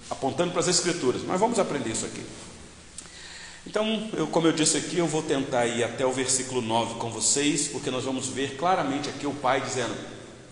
Apontando 0.10 0.52
para 0.52 0.60
as 0.60 0.68
Escrituras. 0.68 1.22
Mas 1.26 1.40
vamos 1.40 1.60
aprender 1.60 1.92
isso 1.92 2.06
aqui. 2.06 2.22
Então, 3.68 4.10
eu, 4.14 4.28
como 4.28 4.48
eu 4.48 4.54
disse 4.54 4.78
aqui, 4.78 4.98
eu 4.98 5.08
vou 5.08 5.22
tentar 5.22 5.66
ir 5.66 5.84
até 5.84 6.06
o 6.06 6.12
versículo 6.14 6.62
9 6.62 6.96
com 6.96 7.12
vocês, 7.12 7.68
porque 7.68 7.92
nós 7.92 8.06
vamos 8.06 8.30
ver 8.30 8.56
claramente 8.56 9.10
aqui 9.10 9.28
o 9.28 9.34
pai 9.34 9.60
dizendo: 9.60 9.94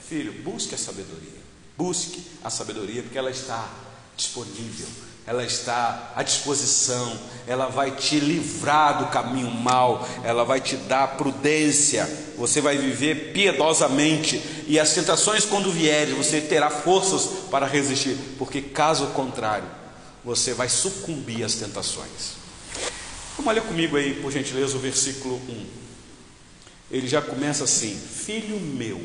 Filho, 0.06 0.34
busque 0.44 0.76
a 0.76 0.78
sabedoria, 0.78 1.40
busque 1.78 2.22
a 2.44 2.50
sabedoria, 2.50 3.02
porque 3.02 3.18
ela 3.18 3.32
está 3.32 3.70
disponível, 4.18 4.86
ela 5.26 5.46
está 5.46 6.12
à 6.14 6.24
disposição, 6.24 7.18
ela 7.48 7.68
vai 7.68 7.92
te 7.92 8.20
livrar 8.20 8.98
do 8.98 9.06
caminho 9.08 9.50
mal, 9.50 10.06
ela 10.22 10.44
vai 10.44 10.60
te 10.60 10.76
dar 10.76 11.16
prudência, 11.16 12.06
você 12.38 12.60
vai 12.60 12.78
viver 12.78 13.32
piedosamente, 13.32 14.44
e 14.68 14.78
as 14.78 14.94
tentações, 14.94 15.46
quando 15.46 15.72
vierem, 15.72 16.16
você 16.16 16.42
terá 16.42 16.70
forças 16.70 17.46
para 17.50 17.66
resistir, 17.66 18.18
porque 18.38 18.62
caso 18.62 19.08
contrário, 19.08 19.70
você 20.22 20.54
vai 20.54 20.68
sucumbir 20.68 21.46
às 21.46 21.56
tentações. 21.56 22.44
Vamos 23.38 23.54
ler 23.54 23.64
comigo 23.64 23.98
aí, 23.98 24.14
por 24.14 24.32
gentileza, 24.32 24.78
o 24.78 24.80
versículo 24.80 25.36
1. 25.50 25.66
Ele 26.90 27.08
já 27.08 27.22
começa 27.22 27.64
assim: 27.66 27.96
Filho 27.96 28.60
meu. 28.60 29.02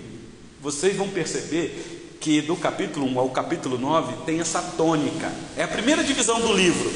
Vocês 0.61 0.97
vão 0.97 1.09
perceber 1.09 2.17
que 2.21 2.43
do 2.43 2.55
capítulo 2.55 3.07
1 3.07 3.19
ao 3.19 3.31
capítulo 3.31 3.79
9 3.79 4.25
tem 4.27 4.41
essa 4.41 4.61
tônica. 4.61 5.33
É 5.57 5.65
a 5.65 5.69
primeira 5.69 6.05
divisão 6.05 6.41
do 6.41 6.53
livro. 6.53 6.93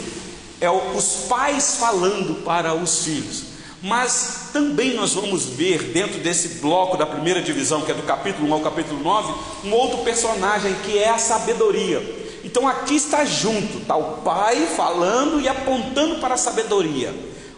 É 0.61 0.71
os 0.71 1.27
pais 1.29 1.77
falando 1.77 2.45
para 2.45 2.75
os 2.75 3.05
filhos. 3.05 3.55
Mas 3.83 4.51
também 4.53 4.95
nós 4.95 5.13
vamos 5.13 5.45
ver 5.47 5.93
dentro 5.93 6.21
desse 6.21 6.61
bloco 6.61 6.97
da 6.97 7.05
primeira 7.05 7.43
divisão, 7.43 7.83
que 7.83 7.91
é 7.91 7.95
do 7.95 8.03
capítulo 8.03 8.49
1 8.49 8.55
ao 8.55 8.61
capítulo 8.61 9.03
9, 9.03 9.35
um 9.65 9.73
outro 9.73 9.99
personagem 9.99 10.75
que 10.85 10.99
é 10.99 11.11
a 11.11 11.19
sabedoria. 11.19 12.24
Então 12.45 12.69
aqui 12.69 12.95
está 12.95 13.25
junto, 13.25 13.79
está 13.79 13.97
o 13.97 14.19
pai 14.19 14.67
falando 14.77 15.41
e 15.41 15.49
apontando 15.49 16.17
para 16.17 16.35
a 16.35 16.37
sabedoria. 16.37 17.13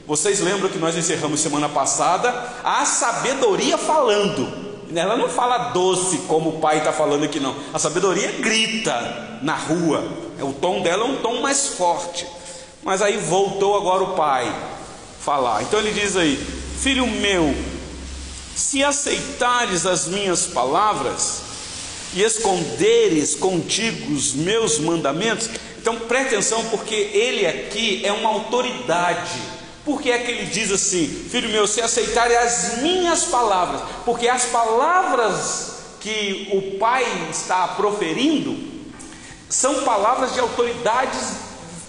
Vocês 0.07 0.39
lembram 0.39 0.71
que 0.71 0.79
nós 0.79 0.97
encerramos 0.97 1.41
semana 1.41 1.69
passada 1.69 2.33
a 2.63 2.85
sabedoria 2.85 3.77
falando. 3.77 4.65
Ela 4.95 5.17
não 5.17 5.29
fala 5.29 5.71
doce 5.71 6.19
como 6.29 6.51
o 6.51 6.61
pai 6.61 6.79
está 6.79 6.93
falando 6.93 7.25
aqui, 7.25 7.41
não. 7.41 7.57
A 7.75 7.79
sabedoria 7.79 8.31
grita 8.41 9.41
na 9.43 9.57
rua. 9.57 10.05
O 10.41 10.53
tom 10.53 10.81
dela 10.81 11.05
é 11.05 11.09
um 11.09 11.17
tom 11.17 11.41
mais 11.41 11.71
forte. 11.71 12.25
Mas 12.85 13.03
aí 13.03 13.17
voltou 13.17 13.77
agora 13.77 14.05
o 14.05 14.15
pai 14.15 14.55
falar. 15.21 15.63
Então 15.63 15.81
ele 15.81 15.91
diz 15.91 16.17
aí: 16.17 16.37
Filho 16.81 17.05
meu, 17.05 17.53
se 18.55 18.85
aceitares 18.85 19.85
as 19.85 20.07
minhas 20.07 20.47
palavras, 20.47 21.43
e 22.15 22.23
esconderes 22.23 23.35
contigo 23.35 24.13
os 24.13 24.35
meus 24.35 24.79
mandamentos. 24.79 25.49
Então 25.79 26.01
preste 26.01 26.35
atenção, 26.35 26.65
porque 26.67 26.95
ele 26.95 27.47
aqui 27.47 28.05
é 28.05 28.13
uma 28.13 28.31
autoridade. 28.31 29.41
Por 29.85 30.03
que 30.03 30.11
é 30.11 30.19
que 30.19 30.31
ele 30.33 30.47
diz 30.47 30.73
assim, 30.73 31.07
filho 31.31 31.49
meu, 31.49 31.67
se 31.67 31.81
aceitarem 31.81 32.37
as 32.37 32.79
minhas 32.79 33.25
palavras? 33.27 33.83
Porque 34.05 34.27
as 34.29 34.47
palavras 34.47 35.77
que 36.01 36.49
o 36.53 36.79
pai 36.79 37.05
está 37.31 37.69
proferindo 37.69 38.57
são 39.49 39.83
palavras 39.85 40.35
de 40.35 40.41
autoridades 40.41 41.21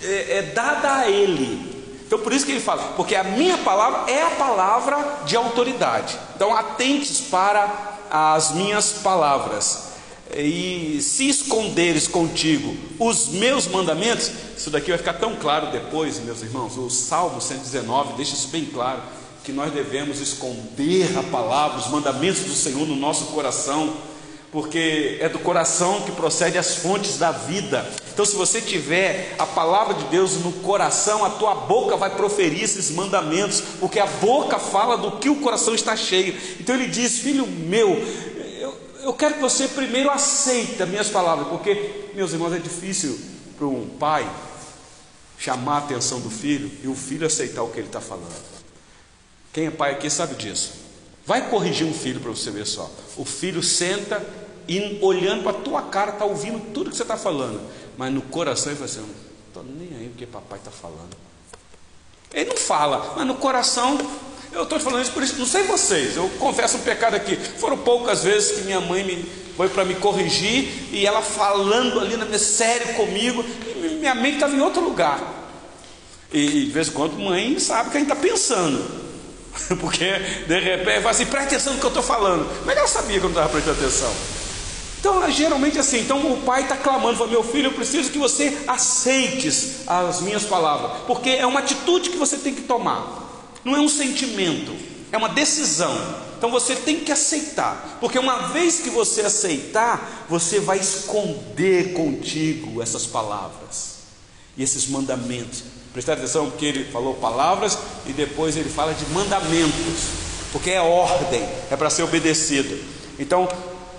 é, 0.03 0.37
é, 0.37 0.41
dada 0.53 0.97
a 0.97 1.09
ele. 1.09 1.75
Então 2.05 2.19
por 2.19 2.31
isso 2.31 2.45
que 2.45 2.51
ele 2.51 2.61
fala, 2.61 2.93
porque 2.95 3.15
a 3.15 3.23
minha 3.23 3.57
palavra 3.57 4.11
é 4.11 4.21
a 4.21 4.29
palavra 4.29 5.23
de 5.25 5.35
autoridade. 5.35 6.17
Então 6.35 6.55
atentes 6.55 7.19
para 7.19 7.97
as 8.11 8.51
minhas 8.51 8.91
palavras 8.93 9.86
e 10.35 10.99
se 11.01 11.29
esconderes 11.29 12.07
contigo 12.07 12.75
os 12.99 13.29
meus 13.29 13.67
mandamentos, 13.67 14.31
isso 14.57 14.69
daqui 14.69 14.89
vai 14.89 14.97
ficar 14.97 15.13
tão 15.13 15.35
claro 15.35 15.71
depois, 15.71 16.19
meus 16.19 16.41
irmãos. 16.41 16.77
O 16.77 16.89
Salmo 16.89 17.39
119 17.39 18.13
deixa 18.13 18.33
isso 18.33 18.49
bem 18.49 18.65
claro: 18.65 19.01
que 19.43 19.51
nós 19.51 19.71
devemos 19.71 20.19
esconder 20.19 21.17
a 21.17 21.23
palavra, 21.23 21.79
os 21.79 21.87
mandamentos 21.87 22.41
do 22.41 22.53
Senhor 22.53 22.85
no 22.85 22.95
nosso 22.95 23.27
coração, 23.27 23.93
porque 24.51 25.17
é 25.21 25.29
do 25.29 25.39
coração 25.39 26.01
que 26.01 26.11
procede 26.11 26.57
as 26.57 26.75
fontes 26.75 27.17
da 27.17 27.31
vida. 27.31 27.89
Então, 28.11 28.25
se 28.25 28.35
você 28.35 28.59
tiver 28.59 29.35
a 29.37 29.45
palavra 29.45 29.93
de 29.93 30.05
Deus 30.05 30.37
no 30.43 30.51
coração, 30.51 31.23
a 31.23 31.29
tua 31.29 31.53
boca 31.53 31.95
vai 31.95 32.09
proferir 32.09 32.63
esses 32.63 32.89
mandamentos, 32.91 33.61
porque 33.79 33.99
a 33.99 34.05
boca 34.05 34.57
fala 34.57 34.97
do 34.97 35.11
que 35.17 35.29
o 35.29 35.35
coração 35.35 35.75
está 35.75 35.95
cheio. 35.95 36.35
Então, 36.59 36.75
ele 36.75 36.87
diz: 36.87 37.19
Filho 37.19 37.45
meu, 37.45 37.95
eu 39.07 39.13
quero 39.13 39.35
que 39.35 39.39
você 39.39 39.69
primeiro 39.69 40.11
aceita 40.11 40.85
minhas 40.85 41.07
palavras, 41.07 41.47
porque, 41.47 42.09
meus 42.13 42.33
irmãos, 42.33 42.51
é 42.51 42.59
difícil 42.59 43.17
para 43.57 43.65
um 43.65 43.87
pai 43.87 44.29
chamar 45.39 45.75
a 45.75 45.77
atenção 45.77 46.19
do 46.19 46.29
filho 46.29 46.69
e 46.83 46.89
o 46.89 46.93
filho 46.93 47.25
aceitar 47.25 47.63
o 47.63 47.69
que 47.69 47.79
ele 47.79 47.87
está 47.87 48.01
falando. 48.01 48.35
Quem 49.53 49.67
é 49.67 49.71
pai 49.71 49.93
aqui 49.93 50.09
sabe 50.09 50.35
disso. 50.35 50.73
Vai 51.25 51.49
corrigir 51.49 51.87
um 51.87 51.93
filho 51.93 52.19
para 52.19 52.31
você 52.31 52.51
ver 52.51 52.67
só. 52.67 52.91
O 53.15 53.23
filho 53.23 53.63
senta 53.63 54.21
e 54.67 54.99
olhando 55.01 55.43
para 55.43 55.51
a 55.57 55.61
tua 55.61 55.83
cara, 55.83 56.11
está 56.11 56.25
ouvindo 56.25 56.59
tudo 56.73 56.89
que 56.89 56.97
você 56.97 57.03
está 57.03 57.15
falando, 57.15 57.61
mas 57.97 58.13
no 58.13 58.21
coração 58.21 58.73
ele 58.73 58.79
vai 58.79 58.89
assim: 58.89 58.99
não 58.99 59.09
estou 59.47 59.63
nem 59.63 59.97
aí 59.97 60.07
o 60.07 60.17
que 60.17 60.25
papai 60.25 60.59
está 60.59 60.69
falando. 60.69 61.15
Ele 62.33 62.49
não 62.49 62.57
fala, 62.57 63.13
mas 63.15 63.25
no 63.25 63.35
coração 63.35 63.97
eu 64.51 64.63
estou 64.63 64.77
te 64.77 64.83
falando 64.83 65.03
isso 65.03 65.11
por 65.11 65.23
isso, 65.23 65.35
não 65.37 65.45
sei 65.45 65.63
vocês, 65.63 66.15
eu 66.15 66.29
confesso 66.39 66.77
um 66.77 66.81
pecado 66.81 67.15
aqui. 67.15 67.35
Foram 67.35 67.77
poucas 67.77 68.23
vezes 68.23 68.57
que 68.57 68.61
minha 68.61 68.79
mãe 68.79 69.03
me, 69.03 69.25
foi 69.55 69.69
para 69.69 69.83
me 69.83 69.95
corrigir 69.95 70.69
e 70.91 71.05
ela 71.05 71.21
falando 71.21 71.99
ali 71.99 72.15
na 72.15 72.25
minha 72.25 72.39
série 72.39 72.93
comigo, 72.93 73.43
e 73.75 73.97
minha 73.99 74.15
mente 74.15 74.35
estava 74.35 74.55
em 74.55 74.61
outro 74.61 74.81
lugar. 74.81 75.19
E 76.31 76.65
de 76.65 76.71
vez 76.71 76.87
em 76.87 76.91
quando 76.91 77.17
mãe 77.17 77.57
sabe 77.59 77.89
que 77.89 77.97
a 77.97 77.99
gente 77.99 78.11
está 78.11 78.21
pensando. 78.21 79.07
Porque 79.79 80.05
de 80.47 80.59
repente 80.59 80.97
fala 80.97 81.11
assim, 81.11 81.25
presta 81.25 81.55
atenção 81.55 81.73
no 81.73 81.79
que 81.79 81.85
eu 81.85 81.89
estou 81.89 82.03
falando. 82.03 82.47
Mas 82.65 82.77
ela 82.77 82.87
sabia 82.87 83.19
que 83.19 83.25
eu 83.25 83.29
não 83.29 83.37
estava 83.37 83.49
prestando 83.49 83.79
atenção. 83.79 84.13
Então, 84.99 85.31
geralmente 85.31 85.77
assim, 85.77 85.99
então 85.99 86.19
o 86.33 86.41
pai 86.41 86.63
está 86.63 86.75
clamando, 86.75 87.17
fala, 87.17 87.29
meu 87.29 87.43
filho, 87.43 87.67
eu 87.67 87.73
preciso 87.73 88.09
que 88.09 88.17
você 88.17 88.57
aceites 88.67 89.87
as 89.87 90.21
minhas 90.21 90.43
palavras, 90.43 91.03
porque 91.05 91.29
é 91.29 91.45
uma 91.45 91.59
atitude 91.59 92.09
que 92.09 92.17
você 92.17 92.37
tem 92.37 92.53
que 92.53 92.63
tomar 92.63 93.26
não 93.67 93.75
é 93.75 93.81
um 93.81 93.89
sentimento, 93.89 94.73
é 95.11 95.17
uma 95.17 95.27
decisão. 95.27 95.93
Então 96.37 96.49
você 96.49 96.73
tem 96.73 97.01
que 97.01 97.11
aceitar, 97.11 97.97
porque 97.99 98.17
uma 98.17 98.47
vez 98.49 98.79
que 98.79 98.89
você 98.89 99.21
aceitar, 99.21 100.25
você 100.29 100.59
vai 100.59 100.79
esconder 100.79 101.91
contigo 101.91 102.81
essas 102.81 103.05
palavras 103.05 103.97
e 104.55 104.63
esses 104.63 104.87
mandamentos. 104.87 105.63
Prestar 105.91 106.13
atenção, 106.13 106.49
porque 106.49 106.65
ele 106.65 106.85
falou 106.85 107.15
palavras 107.15 107.77
e 108.05 108.13
depois 108.13 108.55
ele 108.55 108.69
fala 108.69 108.93
de 108.93 109.05
mandamentos, 109.07 110.11
porque 110.53 110.71
é 110.71 110.79
ordem, 110.79 111.43
é 111.69 111.75
para 111.75 111.89
ser 111.89 112.03
obedecido. 112.03 112.79
Então, 113.19 113.49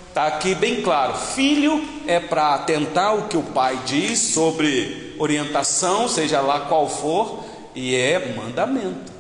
está 0.09 0.29
aqui 0.29 0.55
bem 0.55 0.81
claro: 0.81 1.15
filho 1.15 1.87
é 2.07 2.19
para 2.19 2.55
atentar 2.55 3.17
o 3.17 3.29
que 3.29 3.37
o 3.37 3.43
pai 3.43 3.79
diz 3.85 4.19
sobre 4.19 5.15
orientação, 5.19 6.09
seja 6.09 6.41
lá 6.41 6.61
qual 6.61 6.89
for, 6.89 7.45
e 7.75 7.95
é 7.95 8.35
mandamento 8.35 9.18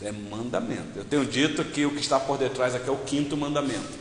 irmãos, 0.00 0.02
é 0.02 0.12
mandamento. 0.12 0.98
Eu 0.98 1.04
tenho 1.04 1.24
dito 1.24 1.64
que 1.64 1.84
o 1.84 1.90
que 1.90 2.00
está 2.00 2.18
por 2.18 2.38
detrás 2.38 2.74
aqui 2.74 2.88
é 2.88 2.92
o 2.92 2.96
quinto 2.96 3.36
mandamento. 3.36 3.98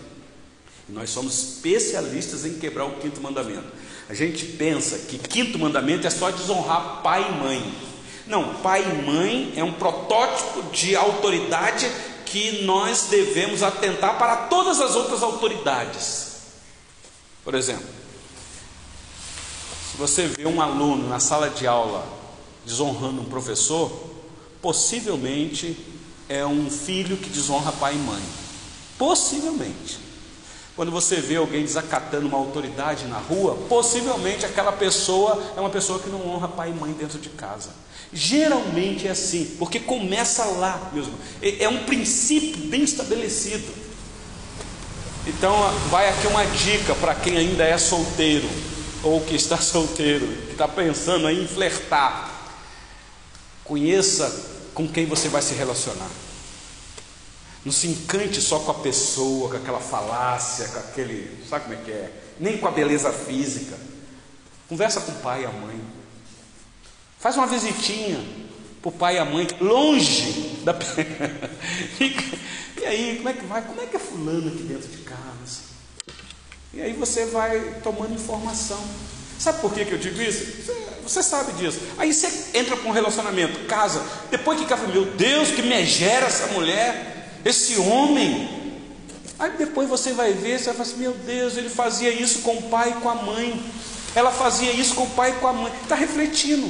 E 0.87 0.91
nós 0.91 1.09
somos 1.09 1.37
especialistas 1.37 2.45
em 2.45 2.57
quebrar 2.57 2.85
o 2.85 2.93
quinto 2.93 3.21
mandamento. 3.21 3.67
A 4.07 4.13
gente 4.13 4.45
pensa 4.45 4.97
que 5.07 5.17
quinto 5.17 5.59
mandamento 5.59 6.07
é 6.07 6.09
só 6.09 6.31
desonrar 6.31 7.01
pai 7.03 7.27
e 7.29 7.43
mãe. 7.43 7.73
Não, 8.25 8.55
pai 8.55 8.83
e 8.83 9.05
mãe 9.05 9.53
é 9.55 9.63
um 9.63 9.73
protótipo 9.73 10.63
de 10.71 10.95
autoridade 10.95 11.89
que 12.25 12.63
nós 12.63 13.07
devemos 13.09 13.63
atentar 13.63 14.17
para 14.17 14.47
todas 14.47 14.79
as 14.79 14.95
outras 14.95 15.23
autoridades. 15.23 16.29
Por 17.43 17.55
exemplo, 17.55 17.87
se 19.91 19.97
você 19.97 20.27
vê 20.27 20.45
um 20.45 20.61
aluno 20.61 21.07
na 21.07 21.19
sala 21.19 21.49
de 21.49 21.65
aula 21.65 22.05
desonrando 22.65 23.21
um 23.21 23.25
professor, 23.25 23.91
possivelmente 24.61 25.77
é 26.29 26.45
um 26.45 26.69
filho 26.69 27.17
que 27.17 27.29
desonra 27.29 27.71
pai 27.71 27.95
e 27.95 27.97
mãe. 27.97 28.21
Possivelmente. 28.97 29.99
Quando 30.75 30.91
você 30.91 31.17
vê 31.17 31.35
alguém 31.35 31.63
desacatando 31.63 32.27
uma 32.27 32.37
autoridade 32.37 33.05
na 33.07 33.17
rua, 33.17 33.55
possivelmente 33.67 34.45
aquela 34.45 34.71
pessoa 34.71 35.43
é 35.57 35.59
uma 35.59 35.69
pessoa 35.69 35.99
que 35.99 36.09
não 36.09 36.25
honra 36.25 36.47
pai 36.47 36.69
e 36.69 36.73
mãe 36.73 36.93
dentro 36.93 37.19
de 37.19 37.29
casa. 37.29 37.71
Geralmente 38.13 39.07
é 39.07 39.11
assim, 39.11 39.55
porque 39.59 39.79
começa 39.79 40.45
lá, 40.45 40.89
meus 40.93 41.07
irmãos. 41.07 41.21
É 41.41 41.67
um 41.67 41.83
princípio 41.83 42.69
bem 42.69 42.83
estabelecido. 42.83 43.73
Então, 45.27 45.53
vai 45.89 46.09
aqui 46.09 46.27
uma 46.27 46.45
dica 46.45 46.95
para 46.95 47.13
quem 47.13 47.37
ainda 47.37 47.63
é 47.63 47.77
solteiro, 47.77 48.49
ou 49.03 49.21
que 49.21 49.35
está 49.35 49.57
solteiro, 49.61 50.27
que 50.45 50.53
está 50.53 50.67
pensando 50.67 51.29
em 51.29 51.45
flertar. 51.45 52.31
Conheça 53.65 54.58
com 54.79 54.87
quem 54.87 55.05
você 55.05 55.27
vai 55.27 55.41
se 55.41 55.53
relacionar. 55.55 56.09
Não 57.65 57.71
se 57.73 57.85
encante 57.85 58.39
só 58.39 58.59
com 58.59 58.71
a 58.71 58.75
pessoa, 58.75 59.49
com 59.49 59.57
aquela 59.57 59.81
falácia, 59.81 60.69
com 60.69 60.79
aquele. 60.79 61.37
Sabe 61.49 61.65
como 61.65 61.75
é 61.75 61.83
que 61.83 61.91
é? 61.91 62.09
Nem 62.39 62.57
com 62.57 62.65
a 62.65 62.71
beleza 62.71 63.11
física. 63.11 63.77
Conversa 64.69 65.01
com 65.01 65.11
o 65.11 65.15
pai 65.15 65.41
e 65.41 65.45
a 65.45 65.51
mãe. 65.51 65.81
Faz 67.19 67.35
uma 67.35 67.45
visitinha 67.45 68.23
para 68.81 68.87
o 68.87 68.91
pai 68.93 69.15
e 69.15 69.19
a 69.19 69.25
mãe, 69.25 69.45
longe 69.59 70.61
da. 70.63 70.71
e 72.79 72.85
aí, 72.85 73.17
como 73.17 73.27
é 73.27 73.33
que 73.33 73.45
vai? 73.47 73.61
Como 73.61 73.81
é 73.81 73.85
que 73.85 73.97
é 73.97 73.99
fulano 73.99 74.47
aqui 74.47 74.63
dentro 74.63 74.87
de 74.87 74.99
casa? 74.99 75.59
E 76.73 76.81
aí 76.81 76.93
você 76.93 77.25
vai 77.25 77.81
tomando 77.83 78.13
informação. 78.13 78.81
Sabe 79.39 79.61
por 79.61 79.73
que, 79.73 79.85
que 79.85 79.93
eu 79.93 79.97
digo 79.97 80.21
isso? 80.21 80.45
Você, 80.61 80.75
você 81.01 81.23
sabe 81.23 81.53
disso. 81.53 81.79
Aí 81.97 82.13
você 82.13 82.27
entra 82.53 82.75
para 82.75 82.89
um 82.89 82.91
relacionamento, 82.91 83.65
casa. 83.67 84.03
Depois 84.29 84.59
que 84.59 84.65
casa, 84.65 84.85
meu 84.85 85.05
Deus, 85.05 85.49
que 85.49 85.61
me 85.61 85.85
gera 85.85 86.27
essa 86.27 86.47
mulher, 86.47 87.39
esse 87.45 87.79
homem. 87.79 88.49
Aí 89.39 89.51
depois 89.57 89.87
você 89.87 90.11
vai 90.11 90.33
ver, 90.33 90.59
você 90.59 90.65
vai 90.65 90.73
falar 90.73 90.89
assim, 90.89 90.97
meu 90.97 91.13
Deus, 91.13 91.55
ele 91.55 91.69
fazia 91.69 92.11
isso 92.11 92.39
com 92.39 92.55
o 92.55 92.63
pai 92.63 92.89
e 92.89 93.01
com 93.01 93.09
a 93.09 93.15
mãe. 93.15 93.63
Ela 94.13 94.29
fazia 94.29 94.73
isso 94.73 94.93
com 94.93 95.03
o 95.03 95.09
pai 95.11 95.31
e 95.31 95.35
com 95.35 95.47
a 95.47 95.53
mãe. 95.53 95.71
Está 95.83 95.95
refletindo. 95.95 96.69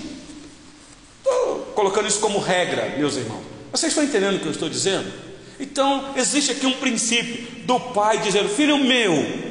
Estou 1.17 1.71
colocando 1.73 2.07
isso 2.07 2.19
como 2.19 2.38
regra, 2.38 2.93
meus 2.99 3.15
irmãos. 3.15 3.41
Vocês 3.71 3.91
estão 3.91 4.03
entendendo 4.03 4.35
o 4.35 4.39
que 4.39 4.45
eu 4.45 4.51
estou 4.51 4.69
dizendo? 4.69 5.11
Então, 5.59 6.13
existe 6.15 6.51
aqui 6.51 6.67
um 6.67 6.73
princípio 6.73 7.65
do 7.65 7.79
pai 7.79 8.19
dizendo: 8.19 8.47
Filho 8.47 8.77
meu, 8.77 9.48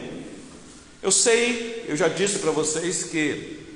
eu 1.03 1.11
sei, 1.11 1.85
eu 1.89 1.97
já 1.97 2.09
disse 2.09 2.39
para 2.41 2.51
vocês 2.51 3.05
que 3.05 3.67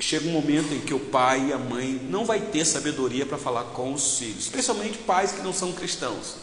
chega 0.00 0.28
um 0.28 0.32
momento 0.32 0.74
em 0.74 0.80
que 0.80 0.92
o 0.92 0.98
pai 0.98 1.48
e 1.48 1.52
a 1.52 1.58
mãe 1.58 2.00
não 2.10 2.24
vai 2.24 2.40
ter 2.40 2.64
sabedoria 2.64 3.24
para 3.24 3.38
falar 3.38 3.64
com 3.64 3.92
os 3.92 4.18
filhos, 4.18 4.44
especialmente 4.44 4.98
pais 4.98 5.32
que 5.32 5.42
não 5.42 5.52
são 5.52 5.72
cristãos. 5.72 6.36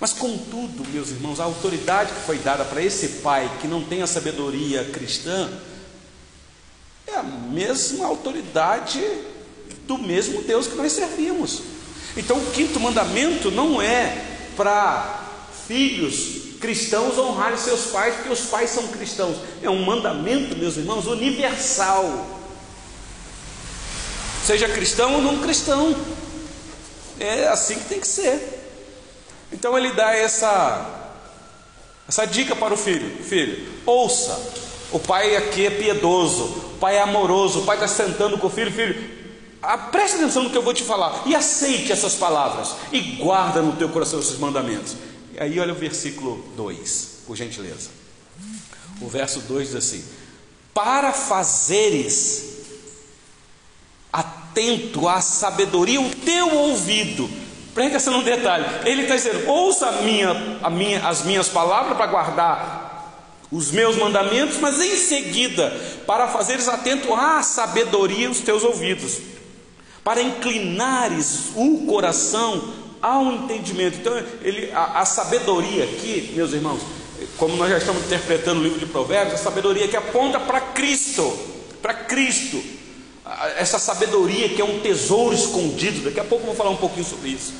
Mas 0.00 0.12
contudo, 0.12 0.84
meus 0.92 1.10
irmãos, 1.10 1.40
a 1.40 1.44
autoridade 1.44 2.12
que 2.12 2.20
foi 2.20 2.38
dada 2.38 2.64
para 2.64 2.82
esse 2.82 3.20
pai 3.20 3.50
que 3.60 3.68
não 3.68 3.82
tem 3.82 4.02
a 4.02 4.06
sabedoria 4.06 4.84
cristã 4.84 5.50
é 7.06 7.14
a 7.14 7.22
mesma 7.22 8.04
autoridade 8.06 9.02
do 9.86 9.96
mesmo 9.96 10.42
Deus 10.42 10.66
que 10.66 10.74
nós 10.74 10.92
servimos. 10.92 11.62
Então, 12.16 12.38
o 12.38 12.50
quinto 12.50 12.80
mandamento 12.80 13.50
não 13.50 13.80
é 13.80 14.24
para 14.56 15.24
filhos 15.66 16.45
cristãos 16.66 17.16
honrarem 17.16 17.56
seus 17.56 17.86
pais, 17.92 18.16
porque 18.16 18.28
os 18.28 18.40
pais 18.40 18.70
são 18.70 18.88
cristãos. 18.88 19.36
É 19.62 19.70
um 19.70 19.84
mandamento, 19.84 20.56
meus 20.56 20.76
irmãos, 20.76 21.06
universal. 21.06 22.26
Seja 24.44 24.68
cristão 24.68 25.14
ou 25.14 25.22
não 25.22 25.38
cristão. 25.38 25.94
É 27.20 27.46
assim 27.46 27.76
que 27.76 27.84
tem 27.84 28.00
que 28.00 28.08
ser. 28.08 28.64
Então 29.52 29.78
ele 29.78 29.92
dá 29.92 30.12
essa 30.12 31.14
essa 32.08 32.24
dica 32.26 32.56
para 32.56 32.74
o 32.74 32.76
filho: 32.76 33.22
filho, 33.22 33.64
ouça. 33.86 34.36
O 34.90 34.98
pai 34.98 35.36
aqui 35.36 35.66
é 35.66 35.70
piedoso, 35.70 36.44
o 36.44 36.78
pai 36.80 36.96
é 36.96 37.00
amoroso, 37.00 37.60
o 37.60 37.64
pai 37.64 37.76
está 37.76 37.88
sentando 37.88 38.38
com 38.38 38.46
o 38.46 38.50
filho, 38.50 38.72
filho, 38.72 39.16
ah, 39.60 39.76
preste 39.76 40.16
atenção 40.16 40.44
no 40.44 40.50
que 40.50 40.56
eu 40.56 40.62
vou 40.62 40.72
te 40.72 40.84
falar 40.84 41.22
e 41.26 41.34
aceite 41.34 41.90
essas 41.90 42.14
palavras 42.14 42.74
e 42.92 43.00
guarda 43.00 43.60
no 43.60 43.72
teu 43.72 43.88
coração 43.88 44.20
esses 44.20 44.38
mandamentos. 44.38 44.96
Aí 45.38 45.58
olha 45.58 45.72
o 45.72 45.76
versículo 45.76 46.44
2, 46.56 47.22
por 47.26 47.36
gentileza. 47.36 47.90
O 49.00 49.08
verso 49.08 49.40
2 49.40 49.68
diz 49.68 49.76
assim: 49.76 50.04
Para 50.72 51.12
fazeres 51.12 52.56
atento 54.12 55.08
à 55.08 55.20
sabedoria 55.20 56.00
o 56.00 56.10
teu 56.10 56.54
ouvido. 56.54 57.28
Preste 57.74 57.96
atenção 57.96 58.18
no 58.18 58.24
detalhe. 58.24 58.64
Ele 58.84 59.02
está 59.02 59.16
dizendo: 59.16 59.48
ouça 59.48 59.86
a 59.88 60.02
minha, 60.02 60.58
a 60.62 60.70
minha, 60.70 61.06
as 61.06 61.22
minhas 61.22 61.48
palavras 61.48 61.96
para 61.96 62.06
guardar 62.06 62.84
os 63.50 63.70
meus 63.70 63.96
mandamentos, 63.96 64.56
mas 64.58 64.80
em 64.80 64.96
seguida, 64.96 65.70
para 66.06 66.28
fazeres 66.28 66.68
atento 66.68 67.14
à 67.14 67.42
sabedoria 67.42 68.30
os 68.30 68.40
teus 68.40 68.64
ouvidos 68.64 69.36
para 70.06 70.22
inclinares 70.22 71.50
o 71.56 71.84
coração 71.84 72.72
ao 73.00 73.32
entendimento. 73.32 73.98
Então, 73.98 74.16
ele, 74.42 74.70
a, 74.72 75.00
a, 75.00 75.04
sabedoria 75.04 75.84
aqui, 75.84 76.32
meus 76.34 76.52
irmãos, 76.52 76.80
como 77.36 77.56
nós 77.56 77.70
já 77.70 77.78
estamos 77.78 78.04
interpretando 78.04 78.60
o 78.60 78.62
livro 78.62 78.78
de 78.78 78.86
Provérbios, 78.86 79.34
a 79.34 79.42
sabedoria 79.42 79.88
que 79.88 79.96
aponta 79.96 80.38
para 80.40 80.60
Cristo, 80.60 81.36
para 81.80 81.94
Cristo, 81.94 82.62
essa 83.56 83.78
sabedoria 83.78 84.48
que 84.48 84.60
é 84.60 84.64
um 84.64 84.80
tesouro 84.80 85.34
escondido. 85.34 86.04
Daqui 86.04 86.20
a 86.20 86.24
pouco 86.24 86.42
eu 86.42 86.46
vou 86.46 86.54
falar 86.54 86.70
um 86.70 86.76
pouquinho 86.76 87.04
sobre 87.04 87.30
isso. 87.30 87.52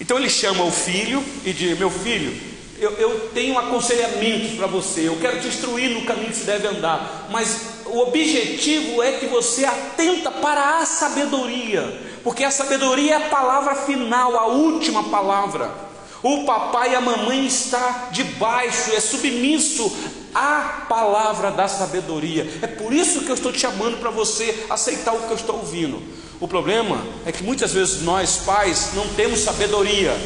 Então 0.00 0.16
ele 0.18 0.30
chama 0.30 0.64
o 0.64 0.70
filho 0.70 1.22
e 1.44 1.52
diz: 1.52 1.76
Meu 1.78 1.90
filho, 1.90 2.32
eu, 2.78 2.92
eu 2.92 3.30
tenho 3.34 3.58
aconselhamentos 3.58 4.52
para 4.56 4.66
você, 4.66 5.08
eu 5.08 5.16
quero 5.16 5.40
te 5.40 5.48
instruir 5.48 5.90
no 5.90 6.04
caminho 6.04 6.28
que 6.28 6.36
se 6.36 6.44
deve 6.44 6.68
andar, 6.68 7.28
mas 7.30 7.78
o 7.86 7.98
objetivo 8.00 9.02
é 9.02 9.12
que 9.12 9.26
você 9.26 9.64
atenta 9.64 10.30
para 10.30 10.78
a 10.78 10.86
sabedoria, 10.86 11.82
porque 12.22 12.44
a 12.44 12.50
sabedoria 12.50 13.14
é 13.14 13.16
a 13.16 13.28
palavra 13.28 13.74
final, 13.74 14.36
a 14.36 14.46
última 14.46 15.04
palavra. 15.04 15.88
O 16.22 16.44
papai 16.44 16.92
e 16.92 16.96
a 16.96 17.00
mamãe 17.00 17.46
está 17.46 18.08
debaixo, 18.10 18.92
é 18.92 19.00
submisso 19.00 19.96
à 20.34 20.86
palavra 20.88 21.50
da 21.50 21.68
sabedoria. 21.68 22.58
É 22.60 22.66
por 22.66 22.92
isso 22.92 23.22
que 23.22 23.30
eu 23.30 23.34
estou 23.34 23.52
te 23.52 23.60
chamando 23.60 23.98
para 23.98 24.10
você 24.10 24.66
aceitar 24.68 25.14
o 25.14 25.22
que 25.22 25.30
eu 25.30 25.36
estou 25.36 25.56
ouvindo. 25.56 26.02
O 26.40 26.48
problema 26.48 27.04
é 27.24 27.32
que 27.32 27.42
muitas 27.42 27.72
vezes 27.72 28.02
nós, 28.02 28.38
pais, 28.44 28.90
não 28.94 29.06
temos 29.14 29.40
sabedoria 29.40 30.16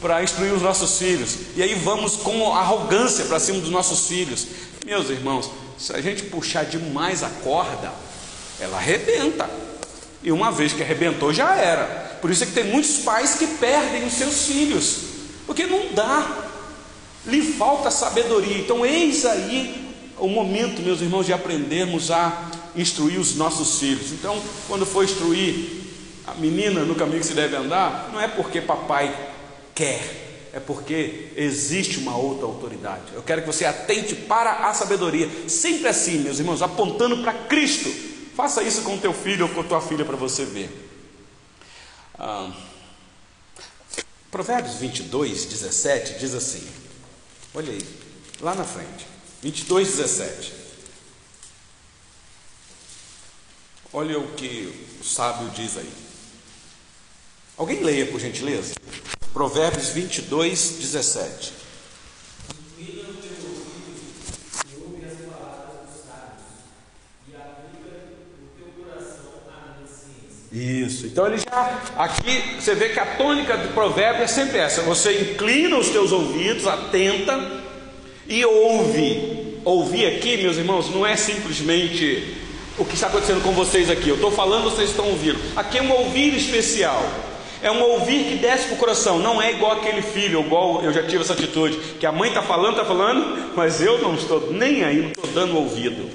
para 0.00 0.22
instruir 0.22 0.52
os 0.52 0.62
nossos 0.62 0.98
filhos, 0.98 1.36
e 1.56 1.62
aí 1.62 1.74
vamos 1.74 2.16
com 2.16 2.54
arrogância 2.54 3.24
para 3.24 3.40
cima 3.40 3.58
dos 3.58 3.70
nossos 3.70 4.06
filhos. 4.06 4.46
Meus 4.86 5.10
irmãos, 5.10 5.50
se 5.76 5.92
a 5.92 6.00
gente 6.00 6.24
puxar 6.24 6.64
demais 6.64 7.22
a 7.22 7.28
corda, 7.42 7.92
ela 8.60 8.76
arrebenta. 8.76 9.67
E 10.22 10.32
uma 10.32 10.50
vez 10.50 10.72
que 10.72 10.82
arrebentou, 10.82 11.32
já 11.32 11.54
era. 11.54 12.18
Por 12.20 12.30
isso 12.30 12.42
é 12.42 12.46
que 12.46 12.52
tem 12.52 12.64
muitos 12.64 12.98
pais 12.98 13.36
que 13.36 13.46
perdem 13.46 14.04
os 14.04 14.14
seus 14.14 14.46
filhos, 14.46 14.98
porque 15.46 15.66
não 15.66 15.92
dá, 15.94 16.48
lhe 17.26 17.40
falta 17.42 17.90
sabedoria. 17.90 18.58
Então, 18.58 18.84
eis 18.84 19.24
aí 19.24 19.94
o 20.18 20.28
momento, 20.28 20.82
meus 20.82 21.00
irmãos, 21.00 21.26
de 21.26 21.32
aprendermos 21.32 22.10
a 22.10 22.50
instruir 22.74 23.18
os 23.18 23.36
nossos 23.36 23.78
filhos. 23.78 24.12
Então, 24.12 24.40
quando 24.66 24.84
for 24.84 25.04
instruir 25.04 25.78
a 26.26 26.34
menina 26.34 26.84
no 26.84 26.94
caminho 26.94 27.20
que 27.20 27.26
se 27.26 27.34
deve 27.34 27.56
andar, 27.56 28.10
não 28.12 28.20
é 28.20 28.28
porque 28.28 28.60
papai 28.60 29.14
quer, 29.74 30.50
é 30.52 30.60
porque 30.60 31.28
existe 31.36 31.98
uma 31.98 32.16
outra 32.16 32.46
autoridade. 32.46 33.02
Eu 33.14 33.22
quero 33.22 33.42
que 33.42 33.46
você 33.46 33.64
atente 33.64 34.14
para 34.14 34.68
a 34.68 34.74
sabedoria, 34.74 35.28
sempre 35.46 35.88
assim, 35.88 36.18
meus 36.18 36.38
irmãos, 36.38 36.62
apontando 36.62 37.18
para 37.18 37.32
Cristo. 37.32 38.07
Faça 38.38 38.62
isso 38.62 38.82
com 38.82 38.96
teu 38.96 39.12
filho 39.12 39.48
ou 39.48 39.52
com 39.52 39.64
tua 39.64 39.80
filha 39.80 40.04
para 40.04 40.14
você 40.14 40.44
ver. 40.44 40.70
Ah, 42.16 42.52
Provérbios 44.30 44.76
22, 44.76 45.44
17 45.46 46.20
diz 46.20 46.34
assim: 46.34 46.64
olha 47.52 47.72
aí, 47.72 47.84
lá 48.40 48.54
na 48.54 48.62
frente, 48.62 49.08
22, 49.42 49.88
17. 49.88 50.54
Olha 53.92 54.20
o 54.20 54.32
que 54.34 54.86
o 55.00 55.04
sábio 55.04 55.50
diz 55.50 55.76
aí. 55.76 55.92
Alguém 57.56 57.82
leia, 57.82 58.06
por 58.06 58.20
gentileza? 58.20 58.74
Provérbios 59.32 59.88
22, 59.88 60.76
17. 60.78 61.57
Isso, 70.58 71.06
então 71.06 71.26
ele 71.26 71.38
já, 71.38 71.80
aqui 71.96 72.56
você 72.58 72.74
vê 72.74 72.88
que 72.88 72.98
a 72.98 73.06
tônica 73.06 73.56
do 73.56 73.68
provérbio 73.74 74.24
é 74.24 74.26
sempre 74.26 74.58
essa: 74.58 74.82
você 74.82 75.20
inclina 75.20 75.76
os 75.76 75.88
teus 75.90 76.10
ouvidos, 76.10 76.66
atenta 76.66 77.62
e 78.28 78.44
ouve. 78.44 79.46
Ouvir 79.64 80.06
aqui, 80.06 80.38
meus 80.38 80.56
irmãos, 80.56 80.90
não 80.90 81.06
é 81.06 81.14
simplesmente 81.14 82.36
o 82.78 82.84
que 82.84 82.94
está 82.94 83.08
acontecendo 83.08 83.42
com 83.42 83.52
vocês 83.52 83.90
aqui. 83.90 84.08
Eu 84.08 84.14
estou 84.14 84.30
falando, 84.30 84.64
vocês 84.64 84.90
estão 84.90 85.06
ouvindo. 85.06 85.38
Aqui 85.54 85.78
é 85.78 85.82
um 85.82 85.92
ouvir 85.92 86.34
especial. 86.34 87.02
É 87.62 87.70
um 87.70 87.82
ouvir 87.82 88.24
que 88.24 88.34
desce 88.36 88.66
para 88.66 88.74
o 88.74 88.78
coração, 88.78 89.18
não 89.18 89.42
é 89.42 89.50
igual 89.50 89.72
aquele 89.72 90.00
filho, 90.00 90.40
igual 90.40 90.80
eu 90.82 90.92
já 90.92 91.02
tive 91.02 91.22
essa 91.22 91.32
atitude, 91.32 91.76
que 91.98 92.06
a 92.06 92.12
mãe 92.12 92.28
está 92.28 92.40
falando, 92.40 92.74
está 92.74 92.84
falando, 92.84 93.52
mas 93.56 93.80
eu 93.80 93.98
não 93.98 94.14
estou 94.14 94.52
nem 94.52 94.84
aí, 94.84 95.02
não 95.02 95.08
estou 95.08 95.26
dando 95.26 95.56
ouvido. 95.56 96.08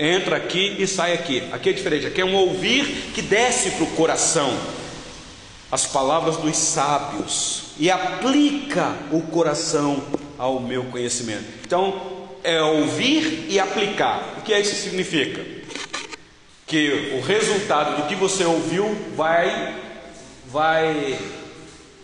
Entra 0.00 0.38
aqui 0.38 0.76
e 0.78 0.86
sai 0.86 1.12
aqui. 1.12 1.42
Aqui 1.52 1.68
é 1.68 1.72
diferente, 1.74 2.06
aqui 2.06 2.22
é 2.22 2.24
um 2.24 2.34
ouvir 2.34 2.86
que 3.14 3.20
desce 3.20 3.72
para 3.72 3.84
o 3.84 3.90
coração. 3.90 4.50
as 5.70 5.86
palavras 5.86 6.36
dos 6.38 6.56
sábios 6.56 7.64
e 7.78 7.88
aplica 7.90 8.96
o 9.12 9.20
coração 9.22 10.02
ao 10.36 10.58
meu 10.58 10.84
conhecimento. 10.84 11.44
Então, 11.64 12.28
é 12.42 12.60
ouvir 12.60 13.46
e 13.48 13.60
aplicar. 13.60 14.36
O 14.38 14.42
que 14.42 14.52
é 14.52 14.60
isso 14.60 14.74
que 14.74 14.80
significa? 14.80 15.44
Que 16.66 17.16
o 17.18 17.20
resultado 17.20 18.02
do 18.02 18.08
que 18.08 18.14
você 18.16 18.44
ouviu 18.44 18.96
vai 19.14 19.76
vai 20.46 21.18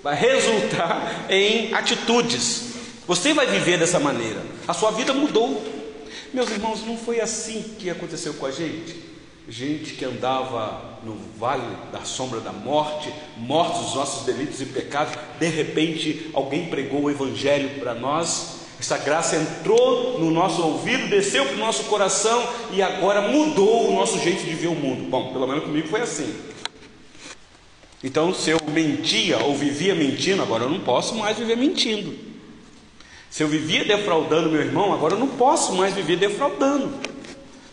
vai 0.02 0.14
resultar 0.14 1.26
em 1.28 1.74
atitudes. 1.74 2.74
Você 3.06 3.32
vai 3.32 3.46
viver 3.46 3.78
dessa 3.78 3.98
maneira. 3.98 4.42
A 4.68 4.74
sua 4.74 4.90
vida 4.90 5.12
mudou. 5.12 5.75
Meus 6.32 6.50
irmãos, 6.50 6.84
não 6.84 6.96
foi 6.96 7.20
assim 7.20 7.62
que 7.78 7.88
aconteceu 7.90 8.34
com 8.34 8.46
a 8.46 8.50
gente 8.50 9.06
gente 9.48 9.94
que 9.94 10.04
andava 10.04 10.98
no 11.04 11.16
vale 11.38 11.62
da 11.92 12.00
sombra 12.00 12.40
da 12.40 12.52
morte, 12.52 13.12
mortos 13.36 13.86
dos 13.86 13.94
nossos 13.94 14.26
delitos 14.26 14.60
e 14.60 14.66
pecados, 14.66 15.14
de 15.38 15.46
repente 15.46 16.30
alguém 16.34 16.68
pregou 16.68 17.02
o 17.02 17.10
Evangelho 17.10 17.78
para 17.78 17.94
nós, 17.94 18.56
essa 18.78 18.98
graça 18.98 19.36
entrou 19.36 20.18
no 20.18 20.30
nosso 20.30 20.62
ouvido, 20.62 21.08
desceu 21.08 21.46
para 21.46 21.54
o 21.54 21.58
nosso 21.58 21.84
coração 21.84 22.46
e 22.72 22.82
agora 22.82 23.22
mudou 23.22 23.88
o 23.88 23.94
nosso 23.94 24.18
jeito 24.18 24.44
de 24.44 24.54
ver 24.54 24.66
o 24.66 24.74
mundo. 24.74 25.08
Bom, 25.08 25.32
pelo 25.32 25.46
menos 25.46 25.64
comigo 25.64 25.88
foi 25.88 26.02
assim. 26.02 26.34
Então, 28.04 28.34
se 28.34 28.50
eu 28.50 28.58
mentia 28.68 29.38
ou 29.38 29.54
vivia 29.54 29.94
mentindo, 29.94 30.42
agora 30.42 30.64
eu 30.64 30.70
não 30.70 30.80
posso 30.80 31.14
mais 31.14 31.38
viver 31.38 31.56
mentindo. 31.56 32.25
Se 33.36 33.42
eu 33.42 33.48
vivia 33.48 33.84
defraudando 33.84 34.48
meu 34.48 34.62
irmão, 34.62 34.94
agora 34.94 35.12
eu 35.12 35.20
não 35.20 35.28
posso 35.28 35.74
mais 35.74 35.92
viver 35.92 36.16
defraudando 36.16 37.06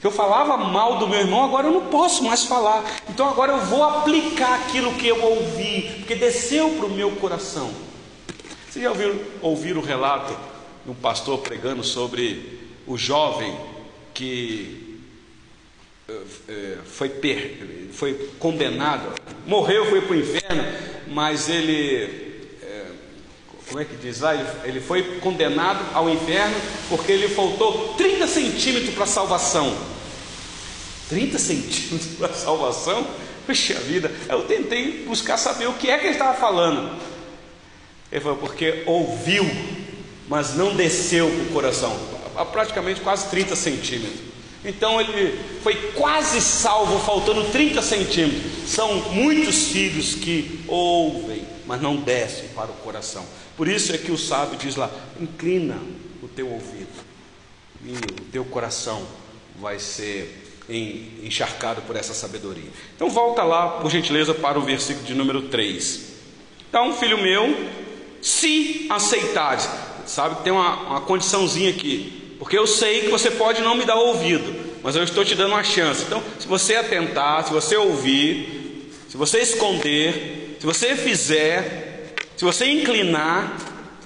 eu 0.04 0.12
falava 0.12 0.58
mal 0.58 1.00
do 1.00 1.08
meu 1.08 1.20
irmão, 1.20 1.46
agora 1.46 1.68
eu 1.68 1.72
não 1.72 1.86
posso 1.86 2.24
mais 2.24 2.44
falar. 2.44 2.84
Então 3.10 3.30
agora 3.30 3.54
eu 3.54 3.60
vou 3.66 3.84
aplicar 3.84 4.56
aquilo 4.56 4.94
que 4.96 5.08
eu 5.08 5.24
ouvi, 5.24 5.94
porque 6.00 6.16
desceu 6.16 6.72
para 6.72 6.88
o 6.88 6.90
meu 6.90 7.12
coração. 7.12 7.72
Vocês 8.70 8.84
já 8.84 8.92
ouviram, 9.42 9.82
o 9.82 9.86
relato 9.86 10.38
de 10.84 10.92
um 10.92 10.96
pastor 10.96 11.40
pregando 11.40 11.84
sobre 11.84 12.60
o 12.86 12.98
jovem 12.98 13.56
que 14.14 15.00
eh, 16.10 16.22
eh, 16.50 16.78
foi, 16.84 17.08
per, 17.08 17.90
foi 17.94 18.14
condenado, 18.40 19.14
morreu, 19.48 19.86
foi 19.86 20.02
para 20.02 20.16
o 20.16 20.20
inferno, 20.20 20.64
mas 21.08 21.48
ele 21.48 22.33
como 23.74 23.82
é 23.82 23.86
que 23.86 23.96
diz 23.96 24.20
lá? 24.20 24.36
Ele, 24.36 24.48
ele, 24.66 24.80
foi 24.80 25.18
condenado 25.20 25.84
ao 25.96 26.08
inferno 26.08 26.56
porque 26.90 27.12
ele 27.12 27.28
faltou 27.28 27.96
30 27.98 28.28
centímetros 28.28 28.94
para 28.94 29.06
a 29.06 29.08
salvação. 29.08 29.76
30 31.10 31.40
centímetros 31.40 32.06
para 32.16 32.28
a 32.28 32.34
salvação? 32.36 33.08
Puxa 33.48 33.74
vida, 33.80 34.12
eu 34.30 34.44
tentei 34.44 35.04
buscar 35.08 35.38
saber 35.38 35.68
o 35.68 35.74
que 35.74 35.90
é 35.90 35.98
que 35.98 36.06
ele 36.06 36.14
estava 36.14 36.38
falando. 36.38 37.00
Ele 38.12 38.22
falou, 38.22 38.38
porque 38.38 38.84
ouviu, 38.86 39.44
mas 40.30 40.54
não 40.54 40.76
desceu 40.76 41.28
para 41.28 41.42
o 41.42 41.48
coração, 41.48 42.00
praticamente 42.52 43.02
quase 43.02 43.28
30 43.32 43.56
centímetros. 43.56 44.20
Então 44.64 45.02
ele 45.02 45.36
foi 45.64 45.74
quase 45.94 46.40
salvo, 46.42 47.00
faltando 47.00 47.46
30 47.46 47.82
centímetros. 47.82 48.70
São 48.70 49.10
muitos 49.14 49.70
filhos 49.70 50.14
que 50.14 50.64
ouvem, 50.68 51.44
mas 51.66 51.82
não 51.82 51.96
descem 51.96 52.50
para 52.50 52.70
o 52.70 52.76
coração. 52.76 53.26
Por 53.56 53.68
isso 53.68 53.94
é 53.94 53.98
que 53.98 54.12
o 54.12 54.18
sábio 54.18 54.58
diz 54.58 54.76
lá: 54.76 54.90
inclina 55.20 55.78
o 56.22 56.28
teu 56.28 56.50
ouvido, 56.50 56.88
e 57.86 57.92
o 57.92 58.26
teu 58.32 58.46
coração 58.46 59.06
vai 59.60 59.80
ser 59.80 60.42
encharcado 61.24 61.82
por 61.82 61.96
essa 61.96 62.14
sabedoria. 62.14 62.70
Então 62.96 63.10
volta 63.10 63.44
lá, 63.44 63.80
por 63.82 63.92
gentileza, 63.92 64.34
para 64.34 64.58
o 64.58 64.62
versículo 64.62 65.06
de 65.06 65.14
número 65.14 65.44
3. 65.44 66.14
Então, 66.70 66.94
filho 66.94 67.22
meu, 67.22 67.56
se 68.22 68.88
aceitares, 68.90 69.70
sabe 70.06 70.38
que 70.38 70.44
tem 70.44 70.54
uma, 70.54 70.76
uma 70.88 71.02
condiçãozinha 71.02 71.70
aqui, 71.70 72.36
porque 72.40 72.58
eu 72.58 72.66
sei 72.66 73.02
que 73.02 73.10
você 73.10 73.30
pode 73.30 73.62
não 73.62 73.76
me 73.76 73.86
dar 73.86 73.96
ouvido, 73.96 74.80
mas 74.82 74.96
eu 74.96 75.04
estou 75.04 75.24
te 75.24 75.36
dando 75.36 75.52
uma 75.52 75.64
chance. 75.64 76.04
Então, 76.04 76.24
se 76.40 76.48
você 76.48 76.76
atentar, 76.76 77.46
se 77.46 77.54
você 77.54 77.76
ouvir, 77.76 78.90
se 79.08 79.18
você 79.18 79.40
esconder, 79.40 80.58
se 80.60 80.66
você 80.66 80.96
fizer, 80.96 81.93
se 82.36 82.46
você 82.46 82.70
inclinar, 82.70 83.58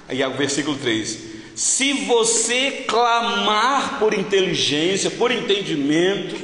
aí 0.08 0.22
é 0.22 0.28
o 0.28 0.34
versículo 0.34 0.78
3: 0.78 1.18
se 1.56 1.94
você 2.06 2.86
clamar 2.88 4.00
por 4.00 4.14
inteligência, 4.14 5.10
por 5.10 5.32
entendimento, 5.32 6.36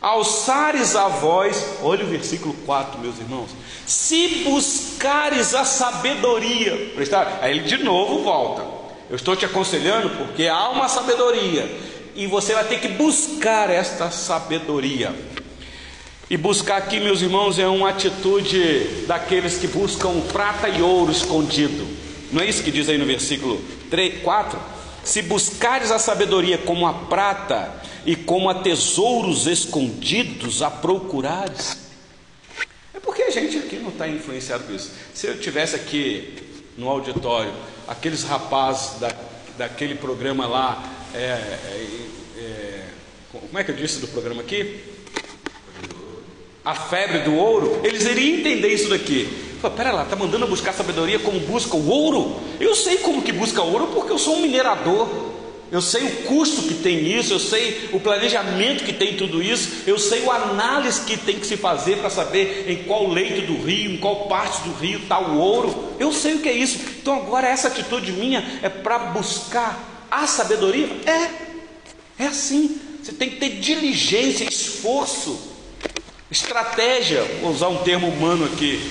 alçares 0.00 0.96
a 0.96 1.08
voz, 1.08 1.78
olha 1.82 2.04
o 2.04 2.08
versículo 2.08 2.54
4, 2.64 3.00
meus 3.00 3.18
irmãos. 3.18 3.50
Se 3.86 4.44
buscares 4.44 5.54
a 5.54 5.64
sabedoria, 5.64 6.92
prestar, 6.94 7.40
aí 7.42 7.58
ele 7.58 7.68
de 7.68 7.78
novo 7.82 8.22
volta. 8.22 8.78
Eu 9.10 9.16
estou 9.16 9.34
te 9.34 9.44
aconselhando 9.44 10.10
porque 10.10 10.46
há 10.46 10.68
uma 10.68 10.88
sabedoria 10.88 11.66
e 12.14 12.26
você 12.26 12.52
vai 12.52 12.64
ter 12.64 12.80
que 12.80 12.88
buscar 12.88 13.70
esta 13.70 14.10
sabedoria. 14.10 15.14
E 16.30 16.36
buscar 16.36 16.76
aqui, 16.76 17.00
meus 17.00 17.22
irmãos, 17.22 17.58
é 17.58 17.66
uma 17.66 17.88
atitude 17.88 19.04
daqueles 19.06 19.56
que 19.56 19.66
buscam 19.66 20.20
prata 20.30 20.68
e 20.68 20.82
ouro 20.82 21.10
escondido. 21.10 21.88
Não 22.30 22.42
é 22.42 22.46
isso 22.46 22.62
que 22.62 22.70
diz 22.70 22.86
aí 22.90 22.98
no 22.98 23.06
versículo 23.06 23.58
3, 23.88 24.22
4: 24.22 24.60
Se 25.02 25.22
buscares 25.22 25.90
a 25.90 25.98
sabedoria 25.98 26.58
como 26.58 26.86
a 26.86 26.92
prata 26.92 27.72
e 28.04 28.14
como 28.14 28.50
a 28.50 28.56
tesouros 28.56 29.46
escondidos 29.46 30.60
a 30.60 30.70
procurares. 30.70 31.78
É 32.92 33.00
porque 33.00 33.22
a 33.22 33.30
gente 33.30 33.56
aqui 33.56 33.76
não 33.76 33.88
está 33.88 34.06
influenciado 34.06 34.64
por 34.64 34.74
isso. 34.74 34.90
Se 35.14 35.26
eu 35.26 35.40
tivesse 35.40 35.76
aqui 35.76 36.34
no 36.76 36.90
auditório 36.90 37.54
aqueles 37.86 38.22
rapazes 38.22 39.00
da, 39.00 39.10
daquele 39.56 39.94
programa 39.94 40.46
lá, 40.46 40.92
é, 41.14 41.20
é, 41.20 42.06
é, 42.36 42.84
como 43.32 43.58
é 43.58 43.64
que 43.64 43.70
eu 43.70 43.76
disse 43.76 43.98
do 44.00 44.08
programa 44.08 44.42
aqui? 44.42 44.98
A 46.68 46.74
febre 46.74 47.20
do 47.20 47.34
ouro, 47.34 47.80
eles 47.82 48.04
iriam 48.04 48.40
entender 48.40 48.68
isso 48.68 48.90
daqui. 48.90 49.26
Fala, 49.58 49.74
pera 49.74 49.90
lá, 49.90 50.02
está 50.02 50.14
mandando 50.14 50.46
buscar 50.46 50.74
sabedoria 50.74 51.18
como 51.18 51.40
busca 51.40 51.74
o 51.74 51.88
ouro? 51.88 52.38
Eu 52.60 52.74
sei 52.74 52.98
como 52.98 53.22
que 53.22 53.32
busca 53.32 53.62
ouro 53.62 53.86
porque 53.86 54.12
eu 54.12 54.18
sou 54.18 54.36
um 54.36 54.42
minerador. 54.42 55.08
Eu 55.72 55.80
sei 55.80 56.02
o 56.02 56.10
custo 56.24 56.64
que 56.64 56.74
tem 56.74 57.10
isso, 57.18 57.32
eu 57.32 57.38
sei 57.38 57.88
o 57.90 57.98
planejamento 57.98 58.84
que 58.84 58.92
tem 58.92 59.16
tudo 59.16 59.42
isso, 59.42 59.84
eu 59.86 59.98
sei 59.98 60.20
o 60.24 60.30
análise 60.30 61.00
que 61.06 61.16
tem 61.16 61.38
que 61.38 61.46
se 61.46 61.56
fazer 61.56 62.00
para 62.00 62.10
saber 62.10 62.66
em 62.68 62.84
qual 62.84 63.08
leito 63.08 63.46
do 63.46 63.64
rio, 63.64 63.92
em 63.92 63.96
qual 63.96 64.28
parte 64.28 64.60
do 64.60 64.74
rio 64.74 64.98
está 64.98 65.18
o 65.18 65.38
ouro. 65.38 65.94
Eu 65.98 66.12
sei 66.12 66.34
o 66.34 66.40
que 66.40 66.50
é 66.50 66.52
isso. 66.52 66.80
Então 67.00 67.16
agora 67.16 67.48
essa 67.48 67.68
atitude 67.68 68.12
minha 68.12 68.60
é 68.62 68.68
para 68.68 68.98
buscar 68.98 70.06
a 70.10 70.26
sabedoria? 70.26 70.86
É, 71.06 72.24
é 72.24 72.26
assim. 72.26 72.78
Você 73.02 73.12
tem 73.12 73.30
que 73.30 73.36
ter 73.36 73.52
diligência, 73.52 74.44
esforço, 74.44 75.56
estratégia. 76.30 77.22
Vou 77.40 77.50
usar 77.50 77.68
um 77.68 77.82
termo 77.82 78.08
humano 78.08 78.44
aqui. 78.44 78.90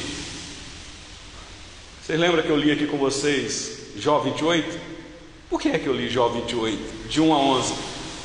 Vocês 2.03 2.19
lembram 2.19 2.41
que 2.41 2.49
eu 2.49 2.57
li 2.57 2.71
aqui 2.71 2.87
com 2.87 2.97
vocês 2.97 3.91
Jó 3.97 4.19
28? 4.19 4.79
Por 5.49 5.61
que 5.61 5.69
é 5.69 5.79
que 5.79 5.87
eu 5.87 5.93
li 5.93 6.09
Jó 6.09 6.29
28, 6.29 7.09
de 7.09 7.21
1 7.21 7.33
a 7.33 7.37
11? 7.37 7.73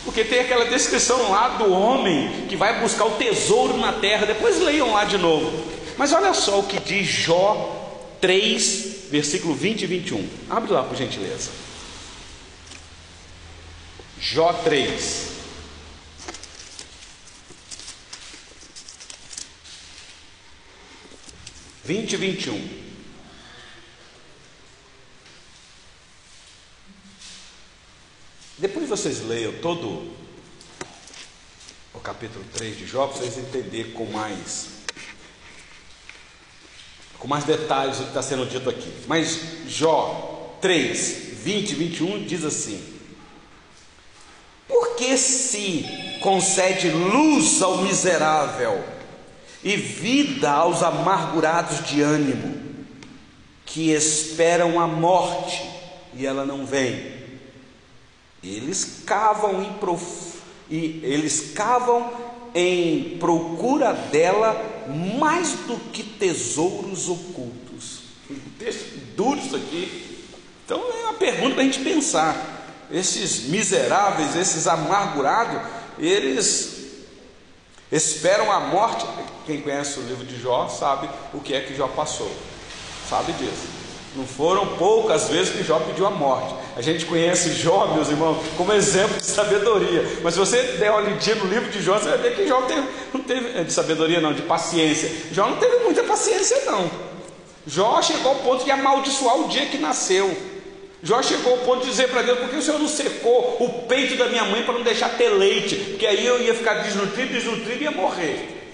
Porque 0.05 0.25
tem 0.25 0.41
aquela 0.41 0.65
descrição 0.65 1.31
lá 1.31 1.51
do 1.51 1.73
homem 1.73 2.47
que 2.49 2.57
vai 2.57 2.81
buscar 2.81 3.05
o 3.05 3.13
tesouro 3.13 3.77
na 3.77 3.93
terra. 3.93 4.27
Depois 4.27 4.61
leiam 4.61 4.93
lá 4.93 5.05
de 5.05 5.19
novo. 5.19 5.53
Mas 5.97 6.13
olha 6.13 6.35
só 6.35 6.61
o 6.61 6.65
que 6.65 6.81
diz 6.81 7.07
Jó 7.07 8.17
3, 8.21 9.09
versículo 9.11 9.55
20 9.55 9.83
e 9.83 9.87
21. 9.87 10.29
Abre 10.51 10.73
lá 10.73 10.83
por 10.83 10.97
gentileza. 10.97 11.51
Jó 14.19 14.53
3. 14.53 15.42
Vinte 21.85 22.13
e 22.13 22.17
vinte 22.17 22.47
e 22.47 22.51
um. 22.51 22.83
Depois 28.57 28.89
vocês 28.89 29.21
leiam 29.27 29.53
todo 29.55 30.13
o 31.93 31.99
capítulo 31.99 32.45
3 32.55 32.79
de 32.79 32.87
Jó, 32.87 33.09
para 33.09 33.19
vocês 33.19 33.37
entenderem 33.37 33.91
com 33.91 34.05
mais, 34.05 34.69
com 37.19 37.27
mais 37.27 37.43
detalhes 37.43 37.99
o 37.99 38.03
que 38.03 38.09
está 38.09 38.23
sendo 38.23 38.47
dito 38.47 38.71
aqui. 38.71 38.93
Mas 39.09 39.41
Jó 39.67 40.57
3, 40.61 41.41
20 41.43 41.71
e 41.71 41.75
21 41.75 42.25
diz 42.25 42.45
assim: 42.45 42.97
Porque 44.69 45.19
se 45.19 45.85
concede 46.21 46.91
luz 46.91 47.61
ao 47.61 47.79
miserável 47.79 48.92
e 49.63 49.77
vida 49.77 50.51
aos 50.51 50.83
amargurados 50.83 51.87
de 51.87 52.03
ânimo, 52.03 52.63
que 53.65 53.91
esperam 53.93 54.81
a 54.81 54.87
morte 54.87 55.63
e 56.15 56.27
ela 56.27 56.45
não 56.45 56.67
vem 56.67 57.23
eles 58.43 59.03
cavam 59.07 59.63
e, 59.63 59.79
prof... 59.79 60.39
e 60.69 61.01
eles 61.05 61.53
cavam 61.55 62.13
em 62.55 63.17
procura 63.19 63.93
dela 63.93 64.85
mais 65.19 65.53
do 65.67 65.77
que 65.91 66.03
tesouros 66.03 67.09
ocultos. 67.09 68.01
Texto 68.59 68.99
duro 69.17 69.39
isso 69.39 69.57
aqui. 69.57 70.25
Então 70.65 70.79
é 70.79 71.05
uma 71.05 71.15
pergunta 71.15 71.55
para 71.55 71.63
a 71.63 71.67
gente 71.67 71.81
pensar. 71.81 72.59
Esses 72.91 73.49
miseráveis, 73.49 74.37
esses 74.37 74.67
amargurados, 74.67 75.63
eles 75.99 76.72
esperam 77.93 78.51
a 78.51 78.59
morte. 78.59 79.07
Quem 79.47 79.61
conhece 79.61 80.01
o 80.01 80.03
livro 80.03 80.25
de 80.25 80.41
Jó 80.41 80.69
sabe 80.69 81.09
o 81.35 81.41
que 81.41 81.55
é 81.55 81.61
que 81.61 81.77
Jó 81.77 81.87
passou, 81.89 82.31
sabe 83.09 83.33
disso. 83.33 83.83
Não 84.15 84.27
foram 84.27 84.67
poucas 84.77 85.29
vezes 85.29 85.55
que 85.55 85.65
Jó 85.65 85.79
pediu 85.79 86.07
a 86.07 86.11
morte. 86.11 86.55
A 86.77 86.83
gente 86.83 87.07
conhece 87.07 87.53
Jó, 87.55 87.87
meus 87.95 88.09
irmãos, 88.09 88.39
como 88.57 88.73
exemplo 88.73 89.17
de 89.17 89.25
sabedoria. 89.25 90.21
Mas 90.23 90.35
se 90.35 90.41
você 90.41 90.63
der 90.79 90.91
uma 90.91 91.01
lidinha 91.01 91.37
no 91.37 91.47
livro 91.47 91.71
de 91.71 91.83
Jó, 91.83 91.99
você 91.99 92.11
vai 92.11 92.19
ver 92.19 92.37
que 92.37 92.47
Jó 92.47 92.63
teve, 92.63 92.87
não 93.13 93.23
teve, 93.23 93.59
é, 93.59 93.65
de 93.65 93.73
sabedoria 93.73 94.21
não, 94.21 94.35
de 94.35 94.43
paciência. 94.43 95.11
Jó 95.31 95.49
não 95.49 95.57
teve 95.57 95.79
muita 95.79 96.03
paciência 96.03 96.63
não. 96.67 96.91
Jó 97.67 98.03
chegou 98.03 98.33
ao 98.33 98.39
ponto 98.41 98.65
de 98.65 98.71
amaldiçoar 98.71 99.37
o 99.41 99.49
dia 99.49 99.67
que 99.67 99.79
nasceu. 99.79 100.52
Jó 101.03 101.21
chegou 101.21 101.55
ao 101.55 101.65
ponto 101.65 101.85
de 101.85 101.91
dizer 101.91 102.09
para 102.09 102.23
Deus: 102.23 102.39
por 102.39 102.49
que 102.49 102.57
o 102.57 102.63
Senhor 102.63 102.79
não 102.79 102.87
secou 102.87 103.57
o 103.61 103.87
peito 103.89 104.17
da 104.17 104.29
minha 104.29 104.45
mãe 104.45 104.63
para 104.63 104.75
não 104.75 104.85
deixar 104.85 105.09
ter 105.17 105.31
leite? 105.31 105.75
Porque 105.75 106.07
aí 106.07 106.25
eu 106.25 106.41
ia 106.41 106.55
ficar 106.55 106.75
desnutrido, 106.75 107.33
desnutrido 107.33 107.81
e 107.81 107.85
ia 107.85 107.91
morrer. 107.91 108.73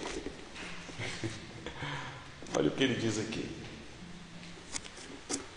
Olha 2.57 2.69
o 2.69 2.71
que 2.71 2.85
ele 2.85 2.95
diz 2.95 3.19
aqui. 3.19 3.49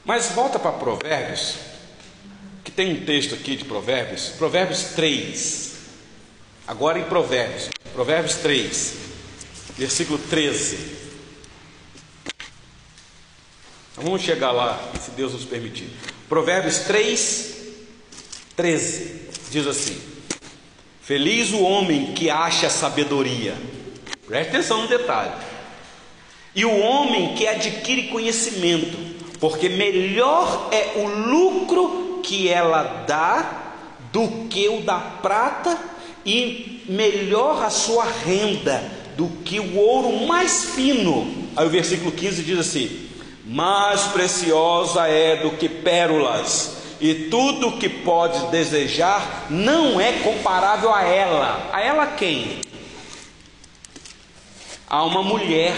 Mas 0.05 0.29
volta 0.29 0.57
para 0.57 0.71
Provérbios, 0.71 1.55
que 2.63 2.71
tem 2.71 2.93
um 2.93 3.05
texto 3.05 3.36
aqui 3.36 3.57
de 3.57 3.65
Provérbios, 3.65 4.29
Provérbios 4.29 4.84
3. 4.95 5.71
Agora 6.67 6.97
em 6.97 7.03
Provérbios, 7.03 7.69
Provérbios 7.93 8.36
3, 8.36 8.95
versículo 9.77 10.17
13. 10.17 11.01
Então 13.91 14.05
vamos 14.05 14.21
chegar 14.21 14.51
lá, 14.51 14.79
se 15.01 15.12
Deus 15.12 15.34
nos 15.34 15.43
permitir. 15.43 15.89
Provérbios 16.32 16.78
3, 16.88 17.56
13 18.56 19.22
diz 19.52 19.67
assim: 19.67 19.98
Feliz 21.02 21.52
o 21.52 21.62
homem 21.62 22.13
que 22.13 22.30
acha 22.30 22.70
sabedoria. 22.70 23.54
Preste 24.26 24.48
atenção 24.52 24.84
no 24.84 24.88
detalhe. 24.88 25.34
E 26.56 26.63
o 26.63 26.80
homem 26.80 27.36
que 27.36 27.46
adquire 27.46 28.04
conhecimento 28.04 28.98
porque 29.41 29.67
melhor 29.67 30.70
é 30.72 31.02
o 31.02 31.08
lucro 31.10 32.22
que 32.24 32.48
ela 32.48 33.04
dá 33.06 33.74
do 34.13 34.48
que 34.48 34.70
o 34.70 34.80
da 34.84 35.00
prata, 35.00 35.78
e 36.26 36.82
melhor 36.88 37.62
a 37.62 37.70
sua 37.70 38.06
renda 38.06 38.82
do 39.17 39.28
que 39.44 39.60
o 39.60 39.76
ouro 39.76 40.26
mais 40.26 40.63
fino. 40.76 41.50
Aí 41.58 41.65
o 41.65 41.70
versículo 41.70 42.10
15 42.10 42.41
diz 42.41 42.58
assim: 42.58 43.11
Mais 43.52 44.04
preciosa 44.04 45.08
é 45.08 45.36
do 45.36 45.52
que 45.52 45.68
pérolas, 45.68 46.78
e 47.02 47.28
tudo 47.30 47.78
que 47.78 47.90
pode 47.90 48.48
desejar 48.48 49.48
não 49.50 50.00
é 50.00 50.14
comparável 50.20 50.94
a 50.94 51.04
ela. 51.04 51.70
A 51.74 51.82
ela 51.82 52.08
quem? 52.08 52.62
A 54.90 55.04
uma 55.04 55.22
mulher. 55.22 55.76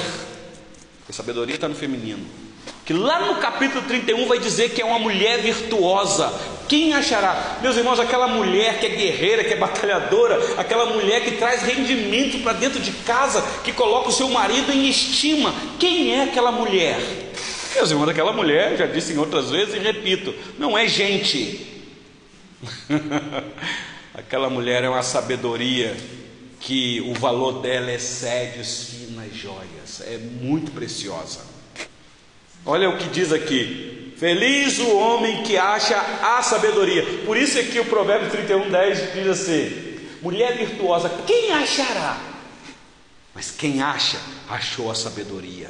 A 1.10 1.14
sabedoria 1.14 1.56
está 1.56 1.68
no 1.68 1.74
feminino 1.74 2.44
que 2.86 2.94
lá 2.94 3.22
no 3.22 3.36
capítulo 3.36 3.82
31 3.88 4.28
vai 4.28 4.40
dizer 4.40 4.72
que 4.72 4.82
é 4.82 4.86
uma 4.86 5.00
mulher 5.00 5.42
virtuosa. 5.42 6.34
Quem 6.68 6.94
achará? 6.94 7.60
Meus 7.62 7.78
irmãos, 7.78 8.00
aquela 8.00 8.28
mulher 8.28 8.80
que 8.80 8.86
é 8.86 8.90
guerreira, 8.90 9.44
que 9.44 9.54
é 9.54 9.58
batalhadora, 9.58 10.38
aquela 10.58 10.88
mulher 10.88 11.24
que 11.24 11.32
traz 11.32 11.62
rendimento 11.62 12.44
para 12.44 12.54
dentro 12.54 12.82
de 12.82 12.92
casa, 12.92 13.42
que 13.64 13.72
coloca 13.72 14.10
o 14.10 14.12
seu 14.12 14.30
marido 14.30 14.72
em 14.72 14.90
estima. 14.90 15.54
Quem 15.80 16.14
é 16.14 16.24
aquela 16.24 16.52
mulher? 16.52 17.00
Meus 17.76 17.90
irmãos, 17.90 18.10
aquela 18.10 18.32
mulher, 18.32 18.78
já 18.78 18.86
disse 18.86 19.14
em 19.14 19.18
outras 19.18 19.50
vezes 19.50 19.76
e 19.76 19.80
repito, 19.80 20.34
não 20.60 20.78
é 20.78 20.88
gente. 20.88 21.68
aquela 24.14 24.50
mulher 24.50 24.84
é 24.84 24.90
uma 24.90 25.04
sabedoria 25.04 25.96
que 26.60 27.02
o 27.02 27.14
valor 27.14 27.62
dela 27.62 27.92
excede 27.92 28.60
os 28.62 28.86
finas 28.86 29.34
joias, 29.36 30.02
é 30.06 30.18
muito 30.18 30.72
preciosa. 30.72 31.42
Olha 32.66 32.90
o 32.90 32.98
que 32.98 33.10
diz 33.10 33.34
aqui: 33.34 34.14
Feliz 34.18 34.80
o 34.80 34.96
homem 34.96 35.44
que 35.44 35.58
acha 35.58 35.98
a 35.98 36.42
sabedoria. 36.42 37.04
Por 37.26 37.36
isso 37.36 37.58
é 37.58 37.64
que 37.64 37.80
o 37.80 37.86
Provérbio 37.86 38.30
31, 38.30 38.70
10 38.70 39.14
diz 39.14 39.28
assim: 39.28 40.00
Mulher 40.22 40.58
virtuosa, 40.58 41.10
quem 41.28 41.52
achará? 41.52 42.18
Mas 43.36 43.52
quem 43.52 43.82
acha, 43.82 44.18
achou 44.48 44.90
a 44.90 44.96
sabedoria. 44.96 45.70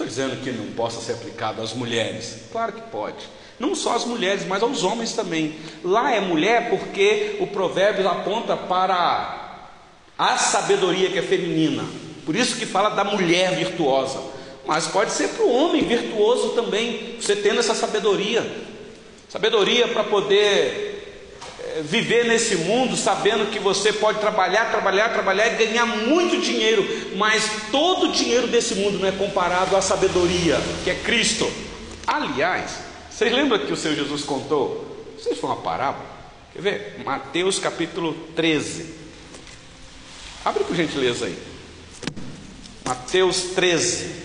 Estou 0.00 0.06
dizendo 0.06 0.42
que 0.42 0.50
não 0.50 0.72
possa 0.72 0.98
ser 1.00 1.12
aplicado 1.12 1.60
às 1.60 1.74
mulheres, 1.74 2.44
claro 2.50 2.72
que 2.72 2.80
pode. 2.80 3.28
Não 3.58 3.74
só 3.74 3.94
às 3.94 4.06
mulheres, 4.06 4.46
mas 4.46 4.62
aos 4.62 4.82
homens 4.82 5.12
também. 5.12 5.56
Lá 5.84 6.10
é 6.14 6.20
mulher 6.20 6.70
porque 6.70 7.36
o 7.38 7.46
provérbio 7.46 8.08
aponta 8.08 8.56
para 8.56 9.68
a 10.16 10.38
sabedoria 10.38 11.10
que 11.10 11.18
é 11.18 11.22
feminina. 11.22 11.84
Por 12.24 12.34
isso 12.34 12.56
que 12.56 12.64
fala 12.64 12.88
da 12.90 13.04
mulher 13.04 13.54
virtuosa 13.56 14.40
mas 14.66 14.86
pode 14.86 15.10
ser 15.10 15.28
para 15.30 15.44
o 15.44 15.52
homem 15.52 15.82
virtuoso 15.82 16.50
também, 16.50 17.16
você 17.20 17.34
tendo 17.34 17.58
essa 17.58 17.74
sabedoria 17.74 18.44
sabedoria 19.28 19.88
para 19.88 20.04
poder 20.04 20.99
viver 21.82 22.24
nesse 22.26 22.56
mundo 22.56 22.96
sabendo 22.96 23.50
que 23.50 23.58
você 23.58 23.92
pode 23.92 24.18
trabalhar, 24.18 24.70
trabalhar, 24.70 25.12
trabalhar 25.12 25.48
e 25.48 25.66
ganhar 25.66 25.86
muito 25.86 26.40
dinheiro, 26.40 26.86
mas 27.16 27.50
todo 27.70 28.08
o 28.08 28.12
dinheiro 28.12 28.46
desse 28.46 28.74
mundo 28.74 28.98
não 28.98 29.08
é 29.08 29.12
comparado 29.12 29.76
à 29.76 29.82
sabedoria 29.82 30.58
que 30.84 30.90
é 30.90 30.94
Cristo. 30.94 31.50
Aliás, 32.06 32.78
vocês 33.10 33.32
lembram 33.32 33.58
que 33.58 33.72
o 33.72 33.76
Senhor 33.76 33.94
Jesus 33.94 34.22
contou? 34.22 34.86
Vocês 35.18 35.38
foi 35.38 35.50
uma 35.50 35.56
parábola? 35.56 36.06
Quer 36.52 36.62
ver? 36.62 37.02
Mateus 37.04 37.58
capítulo 37.58 38.14
13. 38.34 38.94
Abre 40.44 40.64
por 40.64 40.74
gentileza 40.74 41.26
aí. 41.26 41.38
Mateus 42.84 43.42
13. 43.54 44.19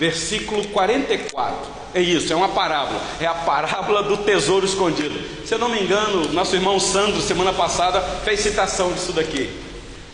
Versículo 0.00 0.66
44. 0.68 1.58
É 1.92 2.00
isso, 2.00 2.32
é 2.32 2.36
uma 2.36 2.48
parábola. 2.48 2.98
É 3.20 3.26
a 3.26 3.34
parábola 3.34 4.02
do 4.02 4.16
tesouro 4.16 4.64
escondido. 4.64 5.20
Se 5.46 5.54
eu 5.54 5.58
não 5.58 5.68
me 5.68 5.78
engano, 5.78 6.32
nosso 6.32 6.56
irmão 6.56 6.80
Sandro, 6.80 7.20
semana 7.20 7.52
passada, 7.52 8.00
fez 8.24 8.40
citação 8.40 8.90
disso 8.94 9.12
daqui. 9.12 9.50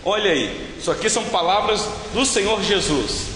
Olha 0.04 0.32
aí, 0.32 0.74
isso 0.76 0.90
aqui 0.90 1.08
são 1.08 1.22
palavras 1.26 1.88
do 2.12 2.26
Senhor 2.26 2.60
Jesus. 2.64 3.26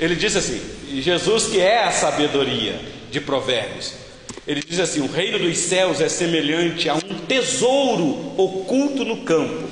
Ele 0.00 0.16
diz 0.16 0.34
assim: 0.34 0.60
Jesus, 1.00 1.46
que 1.46 1.60
é 1.60 1.84
a 1.84 1.92
sabedoria 1.92 2.80
de 3.08 3.20
Provérbios, 3.20 3.94
ele 4.48 4.60
diz 4.60 4.80
assim: 4.80 5.00
O 5.00 5.06
reino 5.06 5.38
dos 5.38 5.58
céus 5.58 6.00
é 6.00 6.08
semelhante 6.08 6.88
a 6.88 6.94
um 6.94 7.18
tesouro 7.28 8.34
oculto 8.36 9.04
no 9.04 9.18
campo, 9.18 9.68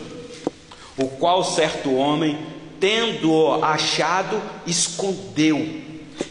o 0.97 1.09
qual 1.09 1.43
certo 1.43 1.97
homem, 1.97 2.39
tendo-o 2.79 3.65
achado, 3.65 4.41
escondeu 4.67 5.86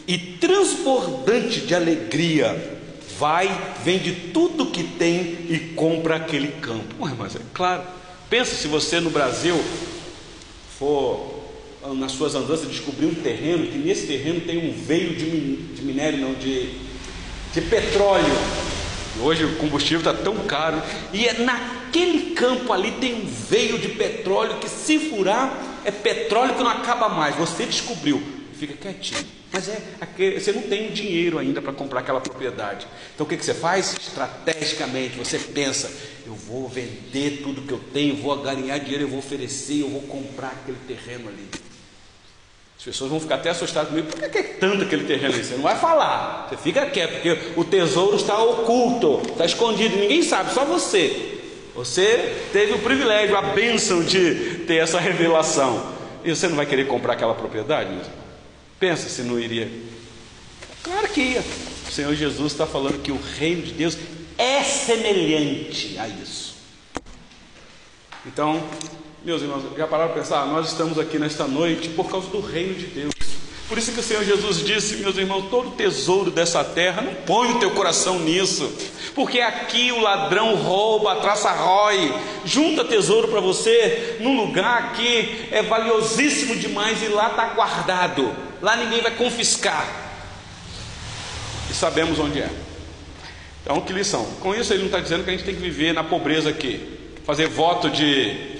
e 0.06 0.18
transbordante 0.18 1.60
de 1.60 1.74
alegria, 1.74 2.78
vai, 3.18 3.48
vende 3.84 4.12
tudo 4.32 4.66
que 4.66 4.84
tem 4.84 5.46
e 5.48 5.72
compra 5.74 6.16
aquele 6.16 6.48
campo. 6.48 6.94
Ué, 7.00 7.12
mas 7.18 7.36
é 7.36 7.40
claro, 7.52 7.82
pensa 8.28 8.54
se 8.54 8.68
você 8.68 9.00
no 9.00 9.10
Brasil 9.10 9.58
for 10.78 11.34
nas 11.94 12.12
suas 12.12 12.34
andanças 12.34 12.68
descobrir 12.68 13.06
um 13.06 13.14
terreno, 13.14 13.66
que 13.66 13.78
nesse 13.78 14.06
terreno 14.06 14.40
tem 14.40 14.58
um 14.58 14.72
veio 14.72 15.14
de, 15.14 15.56
de 15.74 15.82
minério, 15.82 16.18
não, 16.18 16.34
de, 16.34 16.70
de 17.52 17.60
petróleo. 17.60 18.34
Hoje 19.20 19.44
o 19.44 19.56
combustível 19.56 19.98
está 19.98 20.12
tão 20.12 20.36
caro, 20.46 20.82
e 21.12 21.26
é 21.26 21.32
naquele 21.34 22.34
campo 22.34 22.72
ali 22.72 22.90
tem 22.92 23.14
um 23.14 23.24
veio 23.24 23.78
de 23.78 23.88
petróleo 23.88 24.58
que 24.58 24.68
se 24.68 24.98
furar 24.98 25.80
é 25.84 25.90
petróleo 25.90 26.54
que 26.54 26.62
não 26.62 26.70
acaba 26.70 27.08
mais. 27.08 27.36
Você 27.36 27.64
descobriu, 27.64 28.22
fica 28.58 28.74
quietinho. 28.74 29.35
Mas 29.52 29.68
é, 29.68 30.38
você 30.38 30.52
não 30.52 30.62
tem 30.62 30.90
dinheiro 30.90 31.38
ainda 31.38 31.62
para 31.62 31.72
comprar 31.72 32.00
aquela 32.00 32.20
propriedade. 32.20 32.86
Então 33.14 33.24
o 33.24 33.28
que, 33.28 33.36
que 33.36 33.44
você 33.44 33.54
faz? 33.54 33.94
Estrategicamente, 33.98 35.16
você 35.16 35.38
pensa: 35.38 35.90
eu 36.26 36.34
vou 36.34 36.68
vender 36.68 37.42
tudo 37.42 37.62
que 37.62 37.72
eu 37.72 37.80
tenho, 37.92 38.16
vou 38.16 38.36
ganhar 38.36 38.78
dinheiro, 38.78 39.04
eu 39.04 39.08
vou 39.08 39.18
oferecer, 39.18 39.80
eu 39.80 39.88
vou 39.88 40.02
comprar 40.02 40.48
aquele 40.48 40.78
terreno 40.86 41.28
ali. 41.28 41.48
As 42.78 42.84
pessoas 42.84 43.10
vão 43.10 43.18
ficar 43.18 43.36
até 43.36 43.50
assustadas 43.50 43.88
comigo. 43.88 44.08
Por 44.08 44.28
que 44.28 44.38
é 44.38 44.42
tanto 44.42 44.82
aquele 44.82 45.04
terreno 45.04 45.34
aí? 45.34 45.42
Você 45.42 45.54
não 45.54 45.62
vai 45.62 45.76
falar. 45.76 46.48
Você 46.48 46.56
fica 46.56 46.86
quieto, 46.86 47.12
porque 47.14 47.38
o 47.56 47.64
tesouro 47.64 48.16
está 48.16 48.38
oculto, 48.42 49.22
está 49.30 49.46
escondido, 49.46 49.96
ninguém 49.96 50.22
sabe, 50.22 50.52
só 50.52 50.64
você. 50.64 51.40
Você 51.74 52.36
teve 52.52 52.72
o 52.72 52.78
privilégio, 52.78 53.36
a 53.36 53.42
bênção 53.42 54.02
de 54.02 54.64
ter 54.66 54.76
essa 54.76 55.00
revelação. 55.00 55.94
E 56.24 56.34
você 56.34 56.48
não 56.48 56.56
vai 56.56 56.66
querer 56.66 56.86
comprar 56.86 57.14
aquela 57.14 57.34
propriedade? 57.34 57.98
Pensa 58.78 59.08
se 59.08 59.22
não 59.22 59.38
iria. 59.38 59.70
Claro 60.82 61.08
que 61.08 61.20
ia. 61.20 61.44
O 61.88 61.90
Senhor 61.90 62.14
Jesus 62.14 62.52
está 62.52 62.66
falando 62.66 63.02
que 63.02 63.10
o 63.10 63.20
reino 63.38 63.62
de 63.62 63.72
Deus 63.72 63.96
é 64.36 64.62
semelhante 64.62 65.98
a 65.98 66.06
isso. 66.08 66.56
Então, 68.26 68.62
meus 69.24 69.40
irmãos, 69.40 69.64
já 69.76 69.86
pararam 69.86 70.12
para 70.12 70.22
pensar? 70.22 70.46
Nós 70.46 70.68
estamos 70.68 70.98
aqui 70.98 71.18
nesta 71.18 71.46
noite 71.46 71.88
por 71.90 72.10
causa 72.10 72.28
do 72.28 72.40
reino 72.40 72.74
de 72.74 72.86
Deus. 72.86 73.15
Por 73.68 73.76
isso 73.76 73.92
que 73.92 73.98
o 73.98 74.02
Senhor 74.02 74.22
Jesus 74.22 74.64
disse, 74.64 74.96
meus 74.96 75.16
irmãos, 75.16 75.50
todo 75.50 75.72
tesouro 75.72 76.30
dessa 76.30 76.62
terra, 76.62 77.02
não 77.02 77.14
põe 77.14 77.50
o 77.50 77.58
teu 77.58 77.72
coração 77.72 78.20
nisso, 78.20 78.72
porque 79.12 79.40
aqui 79.40 79.90
o 79.90 80.00
ladrão 80.00 80.54
rouba, 80.54 81.16
traça 81.16 81.50
rói, 81.50 82.14
junta 82.44 82.84
tesouro 82.84 83.26
para 83.26 83.40
você 83.40 84.18
num 84.20 84.36
lugar 84.36 84.92
que 84.92 85.48
é 85.50 85.62
valiosíssimo 85.62 86.54
demais 86.54 87.02
e 87.02 87.08
lá 87.08 87.30
está 87.30 87.46
guardado, 87.54 88.32
lá 88.62 88.76
ninguém 88.76 89.00
vai 89.00 89.10
confiscar, 89.16 89.84
e 91.68 91.74
sabemos 91.74 92.20
onde 92.20 92.40
é. 92.40 92.50
Então, 93.62 93.80
que 93.80 93.92
lição? 93.92 94.24
Com 94.40 94.54
isso, 94.54 94.72
ele 94.72 94.82
não 94.82 94.86
está 94.86 95.00
dizendo 95.00 95.24
que 95.24 95.30
a 95.30 95.32
gente 95.32 95.44
tem 95.44 95.56
que 95.56 95.60
viver 95.60 95.92
na 95.92 96.04
pobreza 96.04 96.50
aqui, 96.50 97.00
fazer 97.24 97.48
voto 97.48 97.90
de 97.90 98.55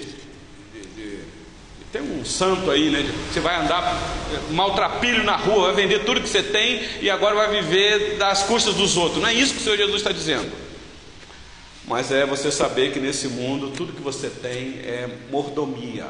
tem 1.91 2.01
um 2.01 2.25
santo 2.25 2.69
aí, 2.69 2.89
né? 2.89 3.03
Você 3.31 3.39
vai 3.39 3.55
andar 3.55 3.81
eh, 4.33 4.53
maltrapilho 4.53 5.23
na 5.23 5.37
rua, 5.37 5.71
vai 5.71 5.83
vender 5.83 6.03
tudo 6.03 6.21
que 6.21 6.27
você 6.27 6.43
tem 6.43 6.81
e 7.01 7.09
agora 7.09 7.33
vai 7.35 7.61
viver 7.61 8.17
das 8.17 8.43
custas 8.43 8.75
dos 8.75 8.97
outros. 8.97 9.21
Não 9.21 9.29
é 9.29 9.33
isso 9.33 9.53
que 9.53 9.61
o 9.61 9.63
Senhor 9.63 9.77
Jesus 9.77 9.95
está 9.97 10.11
dizendo. 10.11 10.51
Mas 11.87 12.11
é 12.11 12.25
você 12.25 12.51
saber 12.51 12.91
que 12.91 12.99
nesse 12.99 13.29
mundo 13.29 13.71
tudo 13.71 13.93
que 13.93 14.01
você 14.01 14.29
tem 14.29 14.79
é 14.83 15.09
mordomia. 15.31 16.07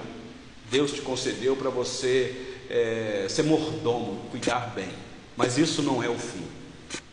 Deus 0.72 0.92
te 0.92 1.02
concedeu 1.02 1.56
para 1.56 1.70
você 1.70 2.36
é, 2.70 3.28
ser 3.30 3.44
mordomo, 3.44 4.26
cuidar 4.32 4.74
bem. 4.76 4.90
Mas 5.36 5.60
isso 5.60 5.84
não 5.84 6.02
é 6.02 6.10
o 6.10 6.18
fim. 6.18 6.44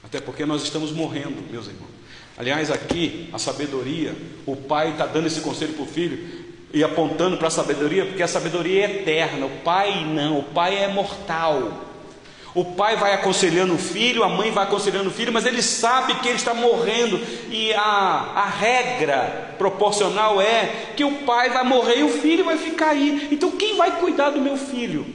Até 0.03 0.21
porque 0.21 0.47
nós 0.47 0.63
estamos 0.63 0.91
morrendo, 0.91 1.43
meus 1.51 1.67
irmãos. 1.67 1.93
Aliás, 2.37 2.71
aqui, 2.71 3.29
a 3.33 3.39
sabedoria, 3.39 4.17
o 4.47 4.57
pai 4.57 4.93
está 4.93 5.07
dando 5.07 5.27
esse 5.27 5.41
conselho 5.41 5.75
para 5.75 5.85
o 5.85 5.87
filho 5.87 6.44
e 6.75 6.83
apontando 6.83 7.37
para 7.37 7.47
a 7.47 7.51
sabedoria, 7.53 8.05
porque 8.05 8.23
a 8.23 8.29
sabedoria 8.29 8.83
é 8.83 8.91
eterna, 8.91 9.47
o 9.47 9.51
pai 9.63 10.05
não, 10.05 10.41
o 10.41 10.43
pai 10.43 10.77
é 10.77 10.89
mortal. 10.89 11.85
O 12.53 12.65
pai 12.65 12.97
vai 12.97 13.15
aconselhando 13.15 13.75
o 13.75 13.79
filho, 13.79 14.23
a 14.23 14.29
mãe 14.29 14.51
vai 14.51 14.65
aconselhando 14.65 15.09
o 15.09 15.13
filho, 15.13 15.33
mas 15.33 15.47
ele 15.47 15.63
sabe 15.63 16.15
que 16.17 16.29
ele 16.29 16.37
está 16.37 16.53
morrendo, 16.53 17.21
e 17.51 17.73
a, 17.73 17.81
a 17.81 18.47
regra 18.47 19.55
proporcional 19.57 20.41
é 20.41 20.93
que 20.97 21.05
o 21.05 21.13
pai 21.23 21.51
vai 21.51 21.65
morrer 21.65 22.01
e 22.01 22.05
o 22.05 22.09
filho 22.09 22.45
vai 22.45 22.59
ficar 22.59 22.91
aí. 22.91 23.29
Então, 23.31 23.53
quem 23.53 23.77
vai 23.77 23.99
cuidar 23.99 24.31
do 24.31 24.41
meu 24.41 24.57
filho? 24.57 25.07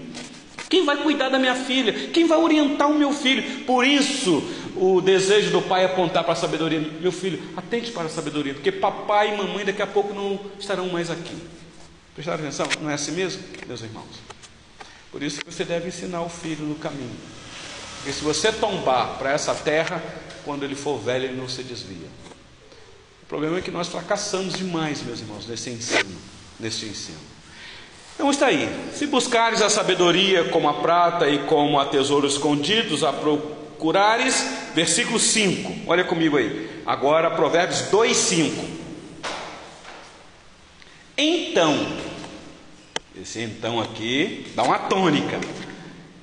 Quem 0.69 0.86
vai 0.86 0.98
cuidar 0.98 1.30
da 1.30 1.39
minha 1.39 1.56
filha? 1.56 1.91
Quem 1.91 2.28
vai 2.28 2.38
orientar 2.38 2.89
o 2.89 2.93
meu 2.93 3.12
filho? 3.12 3.65
Por 3.65 3.86
isso, 3.86 4.43
o 4.75 5.01
desejo 5.01 5.51
do 5.51 5.62
pai 5.62 5.84
é 5.84 5.86
apontar 5.86 6.23
para 6.23 6.34
a 6.34 6.36
sabedoria. 6.36 6.79
Meu 6.79 7.12
filho, 7.12 7.41
atente 7.55 7.91
para 7.91 8.05
a 8.05 8.10
sabedoria, 8.10 8.53
porque 8.53 8.71
papai 8.71 9.34
e 9.34 9.38
mamãe 9.38 9.65
daqui 9.65 9.82
a 9.82 9.88
pouco 9.88 10.13
não 10.13 10.39
estarão 10.60 10.88
mais 10.89 11.10
aqui. 11.10 11.36
Prestaram 12.13 12.43
atenção? 12.43 12.67
Não 12.82 12.89
é 12.89 12.93
assim 12.93 13.12
mesmo, 13.12 13.41
meus 13.67 13.82
irmãos? 13.82 14.19
Por 15.12 15.23
isso 15.23 15.39
que 15.39 15.51
você 15.51 15.63
deve 15.63 15.88
ensinar 15.88 16.21
o 16.21 16.29
filho 16.29 16.65
no 16.65 16.75
caminho. 16.75 17.15
Porque 17.97 18.12
se 18.12 18.23
você 18.23 18.51
tombar 18.51 19.17
para 19.17 19.32
essa 19.32 19.53
terra, 19.53 20.03
quando 20.43 20.63
ele 20.63 20.75
for 20.75 20.97
velho, 20.97 21.25
ele 21.25 21.38
não 21.38 21.47
se 21.47 21.63
desvia. 21.63 22.08
O 23.23 23.25
problema 23.27 23.58
é 23.58 23.62
que 23.62 23.71
nós 23.71 23.88
fracassamos 23.88 24.53
demais, 24.53 25.01
meus 25.03 25.19
irmãos, 25.19 25.47
nesse 25.47 25.69
ensino, 25.69 26.17
nesse 26.60 26.86
ensino. 26.86 27.19
Então 28.15 28.29
está 28.29 28.47
aí. 28.47 28.67
Se 28.93 29.08
buscares 29.08 29.62
a 29.62 29.69
sabedoria 29.69 30.45
como 30.45 30.67
a 30.67 30.73
prata 30.73 31.29
e 31.29 31.45
como 31.45 31.79
a 31.79 31.86
tesouros 31.86 32.34
escondidos, 32.34 33.03
a 33.03 33.13
procura 33.13 33.59
curares, 33.80 34.46
versículo 34.76 35.18
5. 35.18 35.88
Olha 35.88 36.04
comigo 36.04 36.38
aí. 36.38 36.70
Agora, 36.86 37.32
Provérbios 37.32 37.82
2, 37.89 38.15
5. 38.15 38.65
Então, 41.18 41.88
esse 43.20 43.42
então 43.42 43.80
aqui 43.80 44.46
dá 44.56 44.63
uma 44.63 44.78
tônica. 44.80 45.39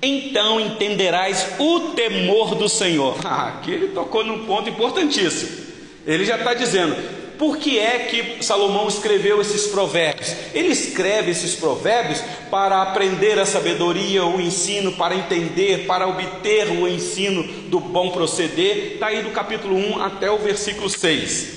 Então 0.00 0.60
entenderás 0.60 1.46
o 1.58 1.90
temor 1.90 2.54
do 2.54 2.68
Senhor. 2.68 3.16
Ah, 3.24 3.48
aqui 3.48 3.72
ele 3.72 3.88
tocou 3.88 4.24
num 4.24 4.46
ponto 4.46 4.70
importantíssimo. 4.70 5.66
Ele 6.06 6.24
já 6.24 6.36
está 6.36 6.54
dizendo: 6.54 6.94
por 7.38 7.58
que 7.58 7.78
é 7.78 7.98
que 8.00 8.42
Salomão 8.44 8.88
escreveu 8.88 9.40
esses 9.40 9.66
provérbios? 9.66 10.34
Ele 10.54 10.68
escreve 10.68 11.30
esses 11.30 11.54
provérbios 11.54 12.20
para 12.50 12.82
aprender 12.82 13.38
a 13.38 13.46
sabedoria, 13.46 14.24
o 14.24 14.40
ensino, 14.40 14.92
para 14.92 15.14
entender, 15.14 15.86
para 15.86 16.06
obter 16.06 16.68
o 16.68 16.88
ensino 16.88 17.42
do 17.68 17.78
bom 17.78 18.10
proceder. 18.10 18.94
Está 18.94 19.08
aí 19.08 19.22
do 19.22 19.30
capítulo 19.30 19.76
1 19.76 20.02
até 20.02 20.30
o 20.30 20.38
versículo 20.38 20.88
6. 20.88 21.56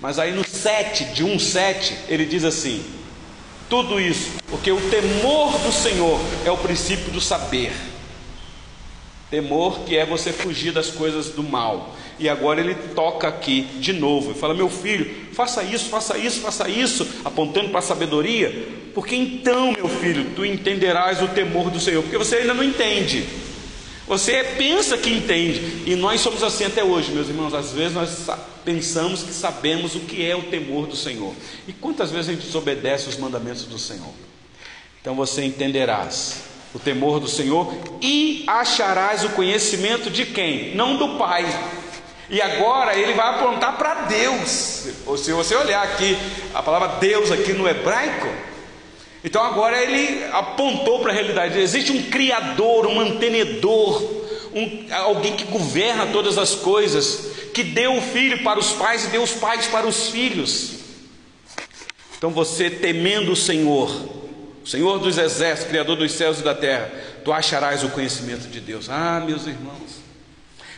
Mas 0.00 0.18
aí 0.18 0.32
no 0.32 0.46
7, 0.46 1.04
de 1.06 1.22
1, 1.24 1.38
7, 1.38 1.96
ele 2.08 2.24
diz 2.24 2.44
assim: 2.44 2.82
tudo 3.72 3.98
isso, 3.98 4.32
porque 4.48 4.70
o 4.70 4.90
temor 4.90 5.58
do 5.58 5.72
Senhor 5.72 6.20
é 6.44 6.50
o 6.50 6.58
princípio 6.58 7.10
do 7.10 7.20
saber. 7.20 7.72
Temor 9.30 9.80
que 9.86 9.96
é 9.96 10.04
você 10.04 10.30
fugir 10.30 10.72
das 10.72 10.90
coisas 10.90 11.30
do 11.30 11.42
mal. 11.42 11.94
E 12.18 12.28
agora 12.28 12.60
ele 12.60 12.74
toca 12.94 13.28
aqui 13.28 13.62
de 13.78 13.92
novo 13.92 14.32
e 14.32 14.34
fala: 14.34 14.54
Meu 14.54 14.68
filho, 14.68 15.10
faça 15.32 15.62
isso, 15.62 15.88
faça 15.88 16.18
isso, 16.18 16.40
faça 16.40 16.68
isso, 16.68 17.06
apontando 17.24 17.70
para 17.70 17.78
a 17.78 17.82
sabedoria, 17.82 18.68
porque 18.94 19.14
então, 19.14 19.72
meu 19.72 19.88
filho, 19.88 20.32
tu 20.36 20.44
entenderás 20.44 21.22
o 21.22 21.28
temor 21.28 21.70
do 21.70 21.80
Senhor, 21.80 22.02
porque 22.02 22.18
você 22.18 22.36
ainda 22.36 22.54
não 22.54 22.62
entende. 22.62 23.26
Você 24.06 24.44
pensa 24.58 24.98
que 24.98 25.08
entende, 25.08 25.84
e 25.86 25.94
nós 25.94 26.20
somos 26.20 26.42
assim 26.42 26.64
até 26.64 26.84
hoje, 26.84 27.12
meus 27.12 27.28
irmãos. 27.28 27.54
Às 27.54 27.72
vezes 27.72 27.94
nós 27.94 28.28
pensamos 28.64 29.22
que 29.22 29.32
sabemos 29.32 29.94
o 29.94 30.00
que 30.00 30.28
é 30.28 30.36
o 30.36 30.42
temor 30.42 30.86
do 30.86 30.96
Senhor, 30.96 31.32
e 31.66 31.72
quantas 31.72 32.10
vezes 32.10 32.28
a 32.28 32.32
gente 32.32 32.44
desobedece 32.44 33.08
os 33.08 33.16
mandamentos 33.16 33.64
do 33.64 33.78
Senhor. 33.78 34.12
Então 35.00 35.14
você 35.14 35.44
entenderás 35.44 36.42
o 36.74 36.78
temor 36.78 37.20
do 37.20 37.28
Senhor 37.28 37.74
e 38.00 38.44
acharás 38.46 39.24
o 39.24 39.30
conhecimento 39.30 40.10
de 40.10 40.26
quem? 40.26 40.74
Não 40.74 40.96
do 40.96 41.16
Pai, 41.16 41.44
e 42.32 42.40
agora 42.40 42.98
ele 42.98 43.12
vai 43.12 43.28
apontar 43.28 43.76
para 43.76 44.06
Deus. 44.06 44.86
Ou 45.04 45.18
se 45.18 45.30
você 45.32 45.54
olhar 45.54 45.82
aqui, 45.82 46.16
a 46.54 46.62
palavra 46.62 46.98
Deus 46.98 47.30
aqui 47.30 47.52
no 47.52 47.68
hebraico, 47.68 48.26
então 49.22 49.44
agora 49.44 49.78
ele 49.80 50.24
apontou 50.32 51.00
para 51.00 51.12
a 51.12 51.14
realidade. 51.14 51.60
Existe 51.60 51.92
um 51.92 52.04
criador, 52.04 52.86
um 52.86 52.94
mantenedor, 52.94 54.02
um, 54.54 54.86
alguém 54.94 55.36
que 55.36 55.44
governa 55.44 56.06
todas 56.06 56.38
as 56.38 56.54
coisas, 56.54 57.50
que 57.52 57.62
deu 57.62 57.98
o 57.98 58.00
filho 58.00 58.42
para 58.42 58.58
os 58.58 58.72
pais 58.72 59.04
e 59.04 59.08
deu 59.08 59.22
os 59.22 59.32
pais 59.32 59.66
para 59.66 59.86
os 59.86 60.08
filhos. 60.08 60.76
Então 62.16 62.30
você 62.30 62.70
temendo 62.70 63.32
o 63.32 63.36
Senhor, 63.36 63.90
o 64.64 64.66
Senhor 64.66 64.98
dos 64.98 65.18
exércitos, 65.18 65.68
Criador 65.70 65.96
dos 65.96 66.12
céus 66.12 66.40
e 66.40 66.42
da 66.42 66.54
terra, 66.54 66.90
tu 67.22 67.30
acharás 67.30 67.84
o 67.84 67.90
conhecimento 67.90 68.48
de 68.48 68.58
Deus. 68.58 68.88
Ah, 68.88 69.22
meus 69.22 69.46
irmãos, 69.46 70.01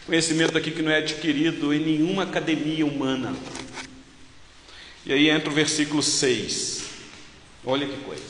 Conhecimento 0.06 0.58
aqui 0.58 0.70
que 0.70 0.82
não 0.82 0.90
é 0.90 0.98
adquirido 0.98 1.72
em 1.72 1.80
nenhuma 1.80 2.24
academia 2.24 2.84
humana. 2.84 3.34
E 5.06 5.12
aí 5.12 5.30
entra 5.30 5.48
o 5.48 5.52
versículo 5.52 6.02
6. 6.02 6.84
Olha 7.64 7.86
que 7.86 7.96
coisa. 8.04 8.22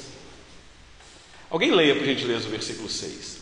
Alguém 1.50 1.72
leia, 1.72 1.94
por 1.94 2.04
gentileza, 2.04 2.46
o 2.46 2.50
versículo 2.50 2.88
6. 2.88 3.33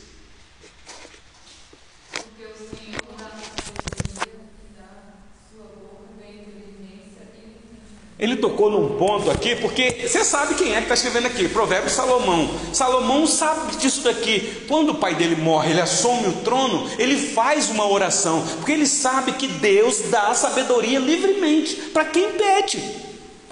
Ele 8.22 8.36
tocou 8.36 8.70
num 8.70 8.96
ponto 8.96 9.28
aqui, 9.32 9.56
porque 9.56 10.06
você 10.06 10.24
sabe 10.24 10.54
quem 10.54 10.72
é 10.72 10.76
que 10.76 10.82
está 10.82 10.94
escrevendo 10.94 11.26
aqui, 11.26 11.48
Provérbio 11.48 11.90
Salomão. 11.90 12.48
Salomão 12.72 13.26
sabe 13.26 13.74
disso 13.78 14.02
daqui. 14.02 14.62
Quando 14.68 14.90
o 14.90 14.94
pai 14.94 15.16
dele 15.16 15.34
morre, 15.34 15.72
ele 15.72 15.80
assume 15.80 16.28
o 16.28 16.32
trono, 16.44 16.88
ele 17.00 17.16
faz 17.16 17.68
uma 17.68 17.84
oração, 17.84 18.46
porque 18.58 18.70
ele 18.70 18.86
sabe 18.86 19.32
que 19.32 19.48
Deus 19.48 20.02
dá 20.08 20.32
sabedoria 20.34 21.00
livremente 21.00 21.74
para 21.92 22.04
quem 22.04 22.30
pede. 22.34 22.80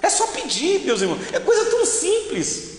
É 0.01 0.09
só 0.09 0.25
pedir, 0.27 0.79
meus 0.85 1.01
irmãos. 1.01 1.19
É 1.33 1.39
coisa 1.41 1.65
tão 1.65 1.85
simples. 1.85 2.69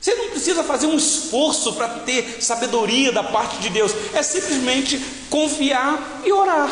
Você 0.00 0.14
não 0.14 0.28
precisa 0.28 0.62
fazer 0.62 0.86
um 0.86 0.96
esforço 0.96 1.72
para 1.72 1.88
ter 1.88 2.40
sabedoria 2.40 3.10
da 3.10 3.24
parte 3.24 3.56
de 3.58 3.68
Deus. 3.68 3.92
É 4.14 4.22
simplesmente 4.22 5.04
confiar 5.28 6.22
e 6.24 6.30
orar. 6.30 6.70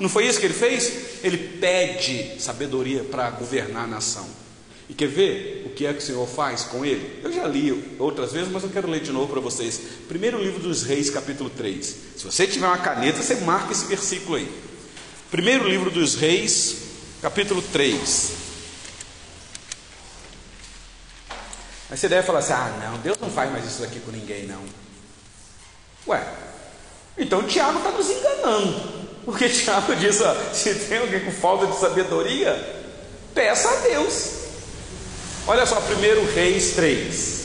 Não 0.00 0.08
foi 0.08 0.26
isso 0.26 0.40
que 0.40 0.46
ele 0.46 0.54
fez? 0.54 1.22
Ele 1.22 1.36
pede 1.36 2.40
sabedoria 2.40 3.04
para 3.04 3.30
governar 3.30 3.84
a 3.84 3.86
nação. 3.86 4.26
E 4.88 4.94
quer 4.94 5.08
ver 5.08 5.64
o 5.66 5.70
que 5.70 5.86
é 5.86 5.92
que 5.92 5.98
o 5.98 6.02
Senhor 6.02 6.26
faz 6.26 6.62
com 6.62 6.84
ele? 6.84 7.20
Eu 7.22 7.30
já 7.30 7.46
li 7.46 7.96
outras 7.98 8.32
vezes, 8.32 8.50
mas 8.50 8.64
eu 8.64 8.70
quero 8.70 8.88
ler 8.90 9.00
de 9.00 9.12
novo 9.12 9.30
para 9.30 9.40
vocês. 9.40 9.78
Primeiro 10.08 10.42
livro 10.42 10.58
dos 10.58 10.82
Reis, 10.82 11.10
capítulo 11.10 11.50
3. 11.50 11.86
Se 12.16 12.24
você 12.24 12.46
tiver 12.46 12.66
uma 12.66 12.78
caneta, 12.78 13.22
você 13.22 13.36
marca 13.36 13.72
esse 13.72 13.84
versículo 13.84 14.36
aí. 14.36 14.50
Primeiro 15.30 15.68
livro 15.68 15.90
dos 15.90 16.14
Reis, 16.14 16.76
capítulo 17.20 17.60
3. 17.60 18.32
Aí 21.90 21.96
você 21.96 22.08
deve 22.08 22.26
falar 22.26 22.38
assim: 22.38 22.54
ah, 22.54 22.90
não, 22.90 22.98
Deus 23.00 23.18
não 23.20 23.30
faz 23.30 23.52
mais 23.52 23.66
isso 23.66 23.84
aqui 23.84 24.00
com 24.00 24.10
ninguém, 24.10 24.46
não. 24.46 24.62
Ué, 26.08 26.26
então 27.18 27.46
Tiago 27.46 27.78
está 27.78 27.90
nos 27.92 28.10
enganando. 28.10 28.99
Porque 29.24 29.48
Tiago 29.48 29.94
diz: 29.96 30.20
ó, 30.20 30.34
se 30.52 30.74
tem 30.74 30.98
alguém 30.98 31.20
com 31.20 31.32
falta 31.32 31.66
de 31.66 31.78
sabedoria, 31.78 32.52
peça 33.34 33.68
a 33.68 33.76
Deus. 33.76 34.40
Olha 35.46 35.66
só, 35.66 35.78
1 35.78 36.34
Reis 36.34 36.72
3. 36.72 37.40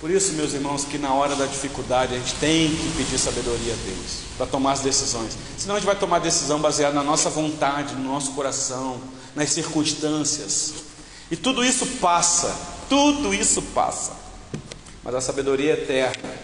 Por 0.00 0.10
isso, 0.10 0.32
meus 0.34 0.52
irmãos, 0.54 0.84
que 0.84 0.96
na 0.96 1.12
hora 1.12 1.34
da 1.34 1.44
dificuldade 1.44 2.14
a 2.14 2.18
gente 2.18 2.34
tem 2.36 2.70
que 2.70 2.92
pedir 2.96 3.18
sabedoria 3.18 3.72
a 3.72 3.76
Deus 3.84 4.18
para 4.36 4.46
tomar 4.46 4.72
as 4.72 4.80
decisões. 4.80 5.36
Senão 5.56 5.74
a 5.74 5.78
gente 5.78 5.86
vai 5.86 5.96
tomar 5.96 6.20
decisão 6.20 6.60
baseada 6.60 6.94
na 6.94 7.02
nossa 7.02 7.28
vontade, 7.28 7.96
no 7.96 8.04
nosso 8.04 8.32
coração, 8.32 9.00
nas 9.34 9.50
circunstâncias. 9.50 10.74
E 11.30 11.36
tudo 11.36 11.64
isso 11.64 11.84
passa, 12.00 12.56
tudo 12.88 13.34
isso 13.34 13.60
passa. 13.60 14.12
Mas 15.02 15.16
a 15.16 15.20
sabedoria 15.20 15.72
é 15.72 15.74
eterna. 15.74 16.37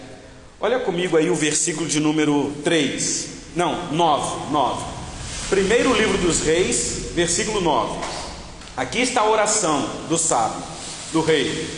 Olha 0.64 0.80
comigo 0.80 1.18
aí 1.18 1.28
o 1.28 1.34
versículo 1.34 1.86
de 1.86 2.00
número 2.00 2.50
3. 2.64 3.28
Não, 3.54 3.92
9, 3.92 4.50
9. 4.50 4.84
Primeiro 5.50 5.92
livro 5.92 6.16
dos 6.16 6.40
Reis, 6.40 7.10
versículo 7.12 7.60
9. 7.60 7.98
Aqui 8.74 9.02
está 9.02 9.20
a 9.20 9.28
oração 9.28 9.86
do 10.08 10.16
sábio, 10.16 10.62
do 11.12 11.20
rei. 11.20 11.68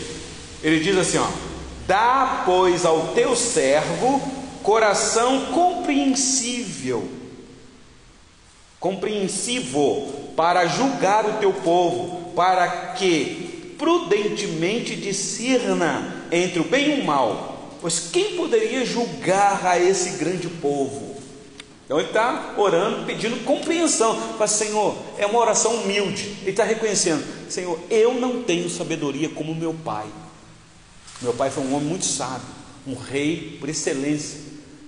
Ele 0.63 0.79
diz 0.79 0.97
assim: 0.97 1.17
ó, 1.17 1.27
dá, 1.85 2.43
pois, 2.45 2.85
ao 2.85 3.09
teu 3.09 3.35
servo 3.35 4.21
coração 4.63 5.47
compreensível, 5.47 7.09
compreensivo, 8.79 10.31
para 10.33 10.65
julgar 10.65 11.25
o 11.25 11.33
teu 11.39 11.51
povo, 11.51 12.31
para 12.33 12.93
que 12.93 13.75
prudentemente 13.77 14.95
discerna 14.95 16.25
entre 16.31 16.61
o 16.61 16.63
bem 16.63 16.99
e 16.99 17.01
o 17.01 17.03
mal. 17.03 17.56
Pois 17.87 18.09
quem 18.11 18.35
poderia 18.35 18.85
julgar 18.85 19.65
a 19.65 19.79
esse 19.79 20.17
grande 20.17 20.49
povo? 20.49 21.15
Então 21.85 21.97
ele 21.97 22.09
está 22.09 22.55
orando, 22.57 23.05
pedindo 23.05 23.45
compreensão. 23.45 24.13
Fala, 24.33 24.45
Senhor, 24.45 24.97
é 25.17 25.25
uma 25.25 25.39
oração 25.39 25.73
humilde. 25.73 26.35
Ele 26.41 26.49
está 26.49 26.65
reconhecendo: 26.65 27.23
Senhor, 27.49 27.79
eu 27.89 28.13
não 28.15 28.43
tenho 28.43 28.69
sabedoria 28.69 29.29
como 29.29 29.55
meu 29.55 29.73
pai. 29.73 30.05
Meu 31.21 31.33
pai 31.33 31.49
foi 31.49 31.63
um 31.63 31.73
homem 31.73 31.87
muito 31.87 32.03
sábio, 32.03 32.45
um 32.85 32.93
rei 32.93 33.55
por 33.57 33.69
excelência, 33.69 34.41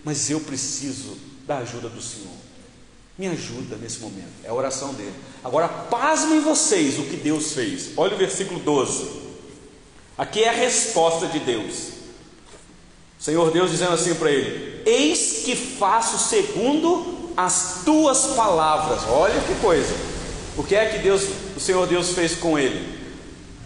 mas 0.03 0.29
eu 0.29 0.41
preciso 0.41 1.17
da 1.47 1.59
ajuda 1.59 1.87
do 1.87 2.01
Senhor. 2.01 2.35
Me 3.17 3.27
ajuda 3.27 3.77
nesse 3.77 3.99
momento. 3.99 4.43
É 4.43 4.49
a 4.49 4.53
oração 4.53 4.93
dele. 4.93 5.15
Agora, 5.41 5.69
pasmem 5.69 6.41
vocês 6.41 6.99
o 6.99 7.03
que 7.03 7.15
Deus 7.15 7.53
fez. 7.53 7.91
Olha 7.95 8.13
o 8.13 8.17
versículo 8.17 8.59
12. 8.59 9.09
Aqui 10.17 10.43
é 10.43 10.49
a 10.49 10.51
resposta 10.51 11.27
de 11.27 11.39
Deus. 11.39 11.98
Senhor 13.19 13.51
Deus 13.51 13.69
dizendo 13.69 13.91
assim 13.91 14.15
para 14.15 14.31
ele: 14.31 14.81
Eis 14.85 15.43
que 15.43 15.55
faço 15.55 16.17
segundo 16.29 17.33
as 17.35 17.81
tuas 17.83 18.27
palavras. 18.27 19.01
Olha 19.09 19.39
que 19.41 19.55
coisa. 19.61 19.93
O 20.57 20.63
que 20.63 20.75
é 20.75 20.85
que 20.85 20.99
Deus, 20.99 21.23
o 21.55 21.59
Senhor 21.59 21.85
Deus 21.85 22.11
fez 22.13 22.35
com 22.35 22.57
ele? 22.57 22.97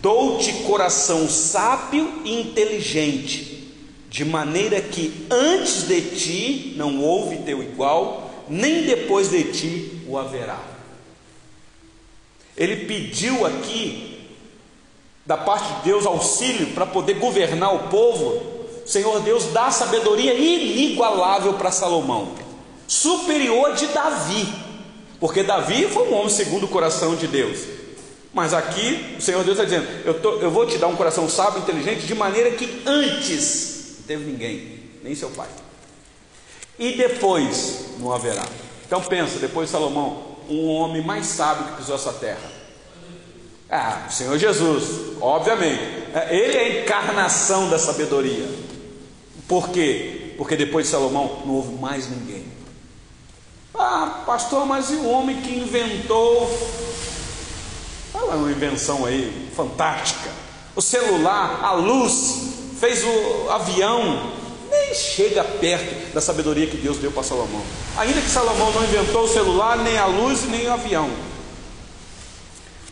Dou-te 0.01 0.51
coração 0.64 1.30
sábio 1.30 2.22
e 2.26 2.41
inteligente, 2.41 3.72
de 4.10 4.26
maneira 4.26 4.82
que 4.82 5.26
antes 5.30 5.88
de 5.88 6.01
ti 6.01 6.74
não 6.76 6.99
houve 7.01 7.38
teu 7.38 7.64
igual, 7.64 8.32
nem 8.49 8.84
depois 8.84 9.30
de 9.30 9.43
ti 9.45 10.01
o 10.08 10.18
haverá. 10.18 10.62
Ele 12.56 12.86
pediu 12.86 13.45
aqui, 13.45 14.28
da 15.26 15.38
parte 15.38 15.74
de 15.76 15.82
Deus, 15.86 16.06
auxílio 16.06 16.68
para 16.74 16.86
poder 16.86 17.16
governar 17.16 17.74
o 17.74 17.88
povo, 17.89 18.53
Senhor 18.86 19.20
Deus 19.22 19.46
dá 19.46 19.72
sabedoria 19.72 20.34
inigualável 20.34 21.54
para 21.54 21.72
Salomão, 21.72 22.34
superior 22.88 23.74
de 23.74 23.88
Davi, 23.88 24.54
porque 25.20 25.44
Davi 25.44 25.88
foi 25.88 26.08
um 26.10 26.16
homem 26.16 26.30
segundo 26.30 26.66
o 26.66 26.70
coração 26.70 27.16
de 27.16 27.28
Deus. 27.28 27.60
Mas 28.34 28.54
aqui 28.54 29.16
o 29.18 29.22
Senhor 29.22 29.44
Deus 29.44 29.60
está 29.60 29.64
dizendo: 29.64 29.88
eu, 30.06 30.20
tô, 30.20 30.34
eu 30.40 30.50
vou 30.50 30.66
te 30.66 30.78
dar 30.78 30.88
um 30.88 30.96
coração 30.96 31.30
sábio 31.30 31.60
inteligente, 31.62 32.06
de 32.06 32.16
maneira 32.16 32.52
que 32.52 32.82
antes 32.86 33.98
não 34.00 34.08
teve 34.08 34.30
ninguém, 34.30 34.80
nem 35.04 35.16
seu 35.16 35.30
pai, 35.30 35.48
e 36.78 36.94
depois 36.94 37.86
não 38.00 38.12
haverá. 38.12 38.44
Então 38.86 39.02
pensa, 39.02 39.40
depois 39.40 39.70
de 39.70 39.72
Salomão, 39.72 40.34
um 40.50 40.68
homem 40.68 41.04
mais 41.04 41.28
sábio 41.28 41.66
que 41.68 41.78
pisou 41.78 41.96
essa 41.96 42.12
terra. 42.14 42.52
Ah, 43.70 44.06
o 44.08 44.12
Senhor 44.12 44.38
Jesus, 44.38 45.18
obviamente, 45.20 45.82
é, 46.14 46.36
ele 46.36 46.58
é 46.58 46.60
a 46.60 46.82
encarnação 46.82 47.70
da 47.70 47.80
sabedoria. 47.80 48.46
Por 49.48 49.70
quê? 49.70 50.34
Porque 50.38 50.56
depois 50.56 50.86
de 50.86 50.91
Salomão 50.91 51.41
não 51.46 51.56
houve 51.56 51.76
mais 51.76 52.10
ninguém. 52.10 52.46
Ah, 53.76 54.24
pastor, 54.26 54.66
mas 54.66 54.89
e 54.89 54.96
o 54.96 55.10
homem 55.10 55.41
que 55.41 55.52
inventou? 55.52 56.48
Fala 58.12 58.36
uma 58.36 58.52
invenção 58.52 59.06
aí 59.06 59.50
fantástica. 59.56 60.30
O 60.76 60.82
celular, 60.82 61.64
a 61.64 61.74
luz, 61.74 62.54
fez 62.80 63.04
o 63.04 63.50
avião, 63.50 64.32
nem 64.70 64.94
chega 64.94 65.44
perto 65.44 66.14
da 66.14 66.22
sabedoria 66.22 66.68
que 66.68 66.78
Deus 66.78 66.98
deu 66.98 67.12
para 67.12 67.24
Salomão. 67.24 67.64
Ainda 67.98 68.22
que 68.22 68.30
Salomão 68.30 68.72
não 68.72 68.84
inventou 68.84 69.24
o 69.24 69.28
celular, 69.28 69.78
nem 69.78 69.98
a 69.98 70.06
luz, 70.06 70.44
nem 70.50 70.68
o 70.68 70.74
avião. 70.74 71.10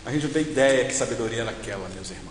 A 0.05 0.11
gente 0.11 0.25
não 0.25 0.33
tem 0.33 0.41
ideia 0.41 0.85
que 0.85 0.93
sabedoria 0.93 1.41
era 1.41 1.51
aquela, 1.51 1.87
meus 1.89 2.09
irmãos. 2.09 2.30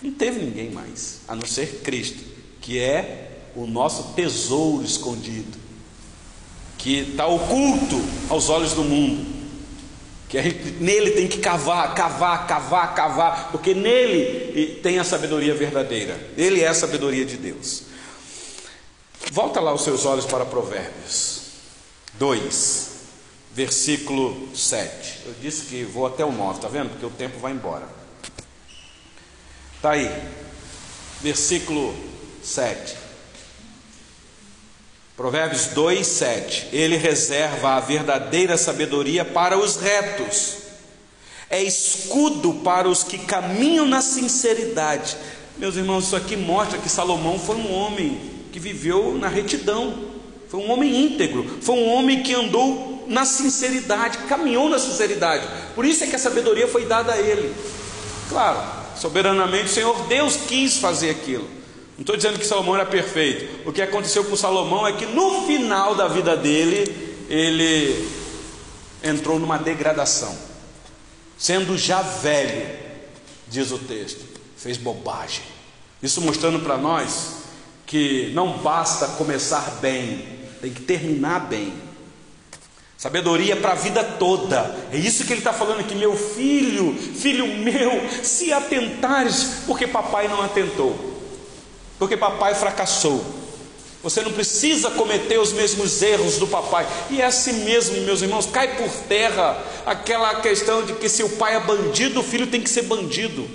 Não 0.00 0.12
teve 0.12 0.40
ninguém 0.40 0.70
mais, 0.70 1.20
a 1.26 1.34
não 1.34 1.46
ser 1.46 1.80
Cristo, 1.82 2.22
que 2.60 2.78
é 2.78 3.28
o 3.56 3.66
nosso 3.66 4.14
tesouro 4.14 4.84
escondido, 4.84 5.58
que 6.76 6.98
está 7.00 7.26
oculto 7.26 7.96
aos 8.28 8.48
olhos 8.48 8.72
do 8.72 8.84
mundo, 8.84 9.26
que 10.28 10.38
a 10.38 10.42
gente, 10.42 10.72
nele 10.80 11.12
tem 11.12 11.26
que 11.26 11.38
cavar, 11.38 11.94
cavar, 11.94 12.46
cavar, 12.46 12.94
cavar, 12.94 13.50
porque 13.50 13.74
nele 13.74 14.78
tem 14.82 14.98
a 14.98 15.04
sabedoria 15.04 15.54
verdadeira, 15.54 16.30
ele 16.36 16.60
é 16.60 16.68
a 16.68 16.74
sabedoria 16.74 17.24
de 17.24 17.36
Deus. 17.36 17.84
Volta 19.32 19.60
lá 19.60 19.74
os 19.74 19.82
seus 19.82 20.06
olhos 20.06 20.24
para 20.24 20.44
Provérbios 20.44 21.42
2, 22.18 22.90
versículo 23.52 24.48
7. 24.54 25.22
Eu 25.26 25.34
disse 25.40 25.66
que 25.66 25.82
vou 25.82 26.06
até 26.06 26.24
o 26.24 26.30
9, 26.30 26.56
está 26.58 26.68
vendo? 26.68 26.90
Porque 26.90 27.06
o 27.06 27.10
tempo 27.10 27.38
vai 27.38 27.52
embora. 27.52 27.97
Está 29.78 29.92
aí, 29.92 30.10
versículo 31.22 31.94
7. 32.42 32.96
Provérbios 35.16 35.66
2, 35.66 36.04
7. 36.04 36.68
Ele 36.72 36.96
reserva 36.96 37.76
a 37.76 37.80
verdadeira 37.80 38.56
sabedoria 38.56 39.24
para 39.24 39.56
os 39.56 39.76
retos, 39.76 40.56
é 41.48 41.62
escudo 41.62 42.54
para 42.54 42.88
os 42.88 43.04
que 43.04 43.18
caminham 43.18 43.86
na 43.86 44.00
sinceridade. 44.00 45.16
Meus 45.56 45.76
irmãos, 45.76 46.06
isso 46.06 46.16
aqui 46.16 46.36
mostra 46.36 46.78
que 46.78 46.88
Salomão 46.88 47.38
foi 47.38 47.54
um 47.54 47.72
homem 47.72 48.20
que 48.50 48.58
viveu 48.58 49.16
na 49.16 49.28
retidão, 49.28 50.10
foi 50.48 50.58
um 50.58 50.72
homem 50.72 51.04
íntegro, 51.04 51.58
foi 51.62 51.76
um 51.76 51.88
homem 51.88 52.24
que 52.24 52.34
andou 52.34 53.04
na 53.06 53.24
sinceridade, 53.24 54.18
caminhou 54.28 54.68
na 54.68 54.80
sinceridade. 54.80 55.46
Por 55.76 55.84
isso 55.84 56.02
é 56.02 56.08
que 56.08 56.16
a 56.16 56.18
sabedoria 56.18 56.66
foi 56.66 56.84
dada 56.84 57.12
a 57.12 57.18
ele. 57.18 57.54
Claro, 58.28 58.77
soberanamente 58.98 59.66
o 59.66 59.68
Senhor 59.74 60.06
Deus 60.06 60.36
quis 60.36 60.78
fazer 60.78 61.10
aquilo. 61.10 61.48
Não 61.96 62.02
estou 62.02 62.16
dizendo 62.16 62.38
que 62.38 62.46
Salomão 62.46 62.76
era 62.76 62.86
perfeito. 62.86 63.68
O 63.68 63.72
que 63.72 63.82
aconteceu 63.82 64.24
com 64.24 64.36
Salomão 64.36 64.86
é 64.86 64.92
que 64.92 65.06
no 65.06 65.46
final 65.46 65.94
da 65.94 66.06
vida 66.06 66.36
dele, 66.36 67.24
ele 67.28 68.08
entrou 69.02 69.38
numa 69.38 69.58
degradação. 69.58 70.36
Sendo 71.36 71.76
já 71.76 72.02
velho, 72.02 72.68
diz 73.48 73.70
o 73.72 73.78
texto, 73.78 74.24
fez 74.56 74.76
bobagem. 74.76 75.42
Isso 76.02 76.20
mostrando 76.20 76.60
para 76.60 76.76
nós 76.76 77.38
que 77.86 78.30
não 78.34 78.58
basta 78.58 79.08
começar 79.08 79.78
bem, 79.80 80.24
tem 80.60 80.72
que 80.72 80.82
terminar 80.82 81.48
bem. 81.48 81.72
Sabedoria 82.98 83.54
para 83.54 83.70
a 83.70 83.76
vida 83.76 84.02
toda. 84.02 84.76
É 84.92 84.96
isso 84.96 85.24
que 85.24 85.32
ele 85.32 85.38
está 85.38 85.52
falando 85.52 85.78
aqui, 85.78 85.94
meu 85.94 86.16
filho, 86.16 86.92
filho 86.94 87.46
meu, 87.46 87.92
se 88.24 88.52
atentares, 88.52 89.62
porque 89.68 89.86
papai 89.86 90.26
não 90.26 90.42
atentou, 90.42 90.98
porque 91.96 92.16
papai 92.16 92.56
fracassou. 92.56 93.24
Você 94.02 94.20
não 94.20 94.32
precisa 94.32 94.90
cometer 94.90 95.38
os 95.38 95.52
mesmos 95.52 96.02
erros 96.02 96.38
do 96.38 96.48
papai. 96.48 96.88
E 97.08 97.22
é 97.22 97.26
assim 97.26 97.64
mesmo, 97.64 98.00
meus 98.00 98.20
irmãos, 98.20 98.46
cai 98.46 98.76
por 98.76 98.90
terra 99.08 99.56
aquela 99.86 100.40
questão 100.40 100.84
de 100.84 100.94
que 100.94 101.08
se 101.08 101.22
o 101.22 101.30
pai 101.30 101.54
é 101.54 101.60
bandido, 101.60 102.18
o 102.18 102.24
filho 102.24 102.48
tem 102.48 102.60
que 102.60 102.70
ser 102.70 102.82
bandido. 102.82 103.48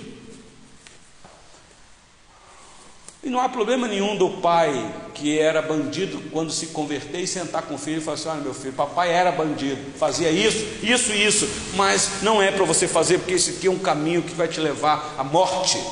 E 3.24 3.30
não 3.30 3.40
há 3.40 3.48
problema 3.48 3.88
nenhum 3.88 4.16
do 4.16 4.28
pai 4.28 4.94
que 5.14 5.38
era 5.38 5.62
bandido 5.62 6.20
quando 6.30 6.52
se 6.52 6.66
converter 6.66 7.20
e 7.20 7.26
sentar 7.26 7.62
com 7.62 7.74
o 7.74 7.78
filho 7.78 7.96
e 7.96 8.00
falar 8.02 8.16
assim: 8.16 8.28
Olha, 8.28 8.40
meu 8.42 8.52
filho, 8.52 8.74
papai 8.74 9.10
era 9.10 9.32
bandido, 9.32 9.80
fazia 9.98 10.30
isso, 10.30 10.62
isso 10.82 11.10
e 11.10 11.24
isso, 11.24 11.48
mas 11.74 12.22
não 12.22 12.42
é 12.42 12.50
para 12.50 12.66
você 12.66 12.86
fazer, 12.86 13.18
porque 13.18 13.32
esse 13.32 13.52
aqui 13.52 13.66
é 13.66 13.70
um 13.70 13.78
caminho 13.78 14.20
que 14.20 14.34
vai 14.34 14.46
te 14.46 14.60
levar 14.60 15.14
à 15.16 15.24
morte. 15.24 15.82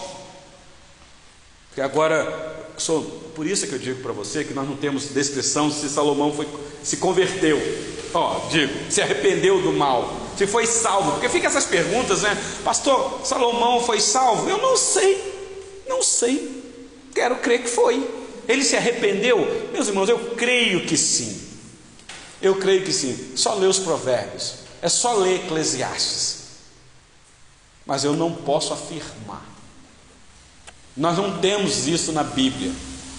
Porque 1.69 1.81
agora, 1.81 2.67
sou, 2.77 3.03
por 3.35 3.47
isso 3.47 3.65
é 3.65 3.69
que 3.69 3.75
eu 3.77 3.79
digo 3.79 4.03
para 4.03 4.13
você 4.13 4.45
que 4.45 4.53
nós 4.53 4.69
não 4.69 4.77
temos 4.77 5.09
descrição 5.09 5.71
se 5.71 5.89
Salomão 5.89 6.35
foi, 6.35 6.47
se 6.83 6.99
converteu. 6.99 7.59
Ó, 8.13 8.41
digo, 8.51 8.75
se 8.91 9.01
arrependeu 9.01 9.63
do 9.63 9.73
mal, 9.73 10.15
se 10.37 10.47
foi 10.47 10.67
salvo, 10.67 11.13
porque 11.13 11.31
fica 11.31 11.47
essas 11.47 11.65
perguntas, 11.65 12.21
né? 12.21 12.37
Pastor, 12.63 13.21
Salomão 13.25 13.81
foi 13.81 14.01
salvo? 14.01 14.51
Eu 14.51 14.59
não 14.59 14.77
sei, 14.77 15.83
não 15.89 16.03
sei. 16.03 16.62
Quero 17.15 17.37
crer 17.37 17.63
que 17.63 17.69
foi. 17.69 18.09
Ele 18.49 18.65
se 18.65 18.77
arrependeu? 18.77 19.71
Meus 19.73 19.89
irmãos, 19.89 20.09
eu 20.09 20.19
creio 20.37 20.85
que 20.85 20.97
sim. 20.97 21.41
Eu 22.41 22.57
creio 22.57 22.85
que 22.85 22.93
sim. 22.93 23.33
Só 23.37 23.55
ler 23.55 23.69
os 23.69 23.79
provérbios. 23.79 24.55
É 24.81 24.89
só 24.89 25.15
ler 25.15 25.45
Eclesiastes. 25.45 26.43
Mas 27.87 28.05
eu 28.05 28.15
não 28.15 28.33
posso 28.33 28.73
afirmar. 28.73 29.45
Nós 30.97 31.17
não 31.17 31.39
temos 31.39 31.87
isso 31.87 32.13
na 32.13 32.23
Bíblia. 32.23 32.73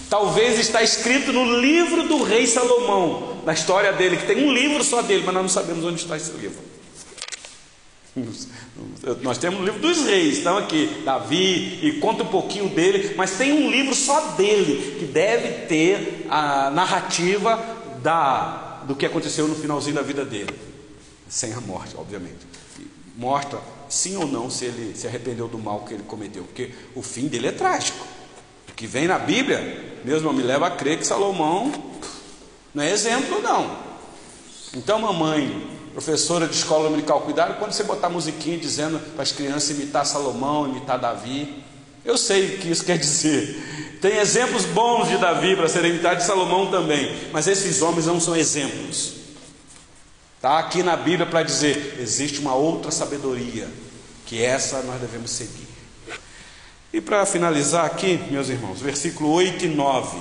Talvez 0.08 0.58
está 0.58 0.82
escrito 0.82 1.32
no 1.32 1.58
livro 1.58 2.06
do 2.06 2.22
rei 2.22 2.46
Salomão, 2.46 3.42
na 3.44 3.52
história 3.52 3.92
dele, 3.92 4.16
que 4.16 4.26
tem 4.26 4.44
um 4.46 4.52
livro 4.52 4.84
só 4.84 5.02
dele, 5.02 5.22
mas 5.24 5.34
nós 5.34 5.42
não 5.42 5.48
sabemos 5.48 5.84
onde 5.84 6.00
está 6.00 6.16
esse 6.16 6.30
livro. 6.32 6.73
Nós 9.22 9.38
temos 9.38 9.60
o 9.60 9.64
livro 9.64 9.80
dos 9.80 10.04
reis, 10.04 10.38
estão 10.38 10.56
aqui, 10.56 11.02
Davi, 11.04 11.80
e 11.82 11.98
conta 12.00 12.22
um 12.22 12.28
pouquinho 12.28 12.68
dele, 12.68 13.12
mas 13.16 13.32
tem 13.32 13.52
um 13.52 13.70
livro 13.70 13.94
só 13.94 14.32
dele, 14.32 14.96
que 15.00 15.04
deve 15.04 15.66
ter 15.66 16.26
a 16.30 16.70
narrativa 16.70 17.60
da, 18.02 18.82
do 18.86 18.94
que 18.94 19.04
aconteceu 19.04 19.48
no 19.48 19.56
finalzinho 19.56 19.96
da 19.96 20.02
vida 20.02 20.24
dele, 20.24 20.54
sem 21.28 21.52
a 21.52 21.60
morte, 21.60 21.96
obviamente. 21.96 22.46
Mostra 23.16 23.60
sim 23.88 24.16
ou 24.16 24.26
não 24.26 24.48
se 24.48 24.64
ele 24.64 24.96
se 24.96 25.06
arrependeu 25.08 25.48
do 25.48 25.58
mal 25.58 25.80
que 25.80 25.94
ele 25.94 26.04
cometeu, 26.04 26.44
porque 26.44 26.70
o 26.94 27.02
fim 27.02 27.26
dele 27.26 27.48
é 27.48 27.52
trágico. 27.52 28.06
O 28.68 28.72
que 28.74 28.86
vem 28.86 29.08
na 29.08 29.18
Bíblia, 29.18 30.00
mesmo 30.04 30.32
me 30.32 30.42
leva 30.42 30.68
a 30.68 30.70
crer 30.70 30.98
que 30.98 31.06
Salomão 31.06 31.72
não 32.72 32.82
é 32.82 32.90
exemplo, 32.92 33.40
não. 33.40 33.76
Então, 34.74 34.98
mamãe, 34.98 35.73
professora 35.94 36.48
de 36.48 36.56
escola 36.56 36.88
dominical, 36.88 37.20
cuidado 37.20 37.56
quando 37.56 37.72
você 37.72 37.84
botar 37.84 38.08
musiquinha 38.08 38.58
dizendo 38.58 38.98
para 39.14 39.22
as 39.22 39.30
crianças 39.30 39.70
imitar 39.70 40.04
Salomão, 40.04 40.68
imitar 40.68 40.98
Davi. 40.98 41.62
Eu 42.04 42.18
sei 42.18 42.56
o 42.56 42.58
que 42.58 42.68
isso 42.68 42.84
quer 42.84 42.98
dizer. 42.98 43.98
Tem 44.02 44.16
exemplos 44.18 44.66
bons 44.66 45.08
de 45.08 45.16
Davi 45.16 45.54
para 45.54 45.68
serem 45.68 45.92
imitados 45.92 46.18
de 46.18 46.26
Salomão 46.26 46.70
também, 46.70 47.30
mas 47.32 47.46
esses 47.46 47.80
homens 47.80 48.06
não 48.06 48.20
são 48.20 48.36
exemplos. 48.36 49.14
Está 50.36 50.58
aqui 50.58 50.82
na 50.82 50.96
Bíblia 50.96 51.26
para 51.26 51.44
dizer: 51.44 51.96
existe 52.00 52.40
uma 52.40 52.54
outra 52.54 52.90
sabedoria, 52.90 53.68
que 54.26 54.42
essa 54.42 54.82
nós 54.82 55.00
devemos 55.00 55.30
seguir. 55.30 55.68
E 56.92 57.00
para 57.00 57.24
finalizar 57.24 57.86
aqui, 57.86 58.18
meus 58.30 58.48
irmãos, 58.48 58.80
versículo 58.80 59.30
8 59.30 59.64
e 59.64 59.68
9. 59.68 60.18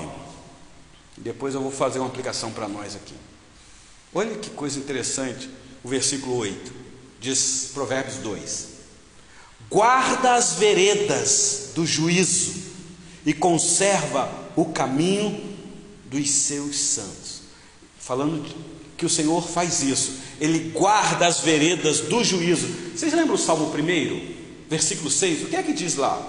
Depois 1.18 1.54
eu 1.56 1.62
vou 1.62 1.72
fazer 1.72 2.00
uma 2.00 2.08
aplicação 2.08 2.52
para 2.52 2.68
nós 2.68 2.96
aqui. 2.96 3.16
Olha 4.14 4.36
que 4.36 4.52
coisa 4.52 4.80
interessante 4.80 5.50
o 5.84 5.88
versículo 5.88 6.38
8, 6.38 6.72
diz 7.20 7.72
Provérbios 7.74 8.18
2: 8.18 8.68
Guarda 9.70 10.36
as 10.36 10.54
veredas 10.54 11.72
do 11.76 11.86
juízo 11.86 12.54
e 13.26 13.34
conserva 13.34 14.32
o 14.56 14.66
caminho 14.66 15.56
dos 16.06 16.30
seus 16.30 16.78
santos. 16.78 17.42
Falando 18.00 18.44
que 18.98 19.06
o 19.06 19.10
Senhor 19.10 19.46
faz 19.48 19.82
isso, 19.82 20.20
Ele 20.40 20.72
guarda 20.72 21.28
as 21.28 21.40
veredas 21.40 22.02
do 22.02 22.24
juízo. 22.24 22.68
Vocês 22.96 23.14
lembram 23.14 23.36
o 23.36 23.38
Salmo 23.38 23.66
1, 23.66 24.68
versículo 24.70 25.10
6? 25.10 25.44
O 25.44 25.46
que 25.48 25.56
é 25.56 25.64
que 25.64 25.74
diz 25.74 25.96
lá? 25.96 26.22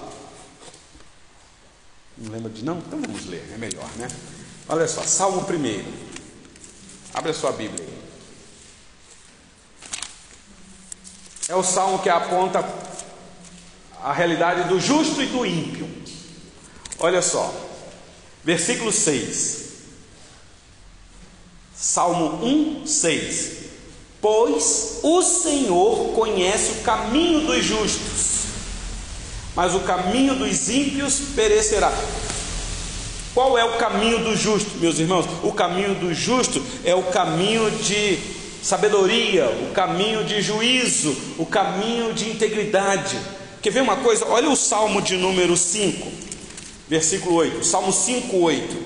Não 2.17 2.31
lembra 2.31 2.49
de 2.49 2.63
não? 2.63 2.77
Então 2.79 2.99
vamos 2.99 3.25
ler, 3.25 3.45
é 3.53 3.57
melhor, 3.57 3.89
né? 3.97 4.07
Olha 4.67 4.87
só, 4.87 5.03
Salmo 5.03 5.41
1. 5.41 5.83
Abre 7.13 7.31
a 7.31 7.33
sua 7.33 7.51
Bíblia 7.51 7.85
aí. 7.85 7.94
É 11.47 11.55
o 11.55 11.63
salmo 11.63 11.99
que 11.99 12.09
aponta 12.09 12.63
a 14.01 14.11
realidade 14.11 14.67
do 14.67 14.79
justo 14.79 15.21
e 15.21 15.27
do 15.27 15.45
ímpio. 15.45 15.87
Olha 16.99 17.21
só, 17.21 17.53
versículo 18.43 18.91
6. 18.91 19.65
Salmo 21.75 22.43
1, 22.43 22.87
6. 22.87 23.51
Pois 24.19 24.99
o 25.03 25.21
Senhor 25.21 26.13
conhece 26.13 26.71
o 26.71 26.83
caminho 26.83 27.41
dos 27.41 27.63
justos, 27.63 28.45
mas 29.55 29.75
o 29.75 29.81
caminho 29.81 30.35
dos 30.35 30.67
ímpios 30.67 31.19
perecerá. 31.35 31.91
Qual 33.35 33.57
é 33.57 33.63
o 33.65 33.77
caminho 33.77 34.23
do 34.23 34.35
justo, 34.35 34.77
meus 34.77 34.97
irmãos? 34.97 35.25
O 35.43 35.51
caminho 35.51 35.93
do 35.95 36.13
justo 36.13 36.63
é 36.83 36.95
o 36.95 37.03
caminho 37.03 37.69
de 37.69 38.34
sabedoria, 38.65 39.47
o 39.47 39.73
caminho 39.73 40.23
de 40.23 40.41
juízo, 40.41 41.15
o 41.37 41.45
caminho 41.45 42.11
de 42.15 42.31
integridade. 42.31 43.15
Quer 43.61 43.69
ver 43.69 43.81
uma 43.81 43.97
coisa? 43.97 44.25
Olha 44.25 44.49
o 44.49 44.55
Salmo 44.55 45.03
de 45.03 45.17
número 45.17 45.55
5, 45.55 46.11
versículo 46.89 47.35
8. 47.35 47.63
Salmo 47.63 47.93
5, 47.93 48.35
8. 48.35 48.85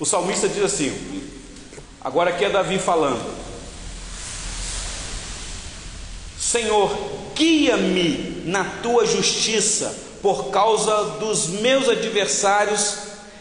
O 0.00 0.04
salmista 0.04 0.48
diz 0.48 0.64
assim: 0.64 0.92
agora 2.00 2.30
aqui 2.30 2.44
é 2.44 2.50
Davi 2.50 2.76
falando. 2.80 3.24
Senhor, 6.36 6.90
guia-me 7.36 8.42
na 8.46 8.64
tua 8.64 9.06
justiça, 9.06 9.96
por 10.20 10.50
causa 10.50 11.18
dos 11.20 11.50
meus 11.50 11.88
adversários, 11.88 12.96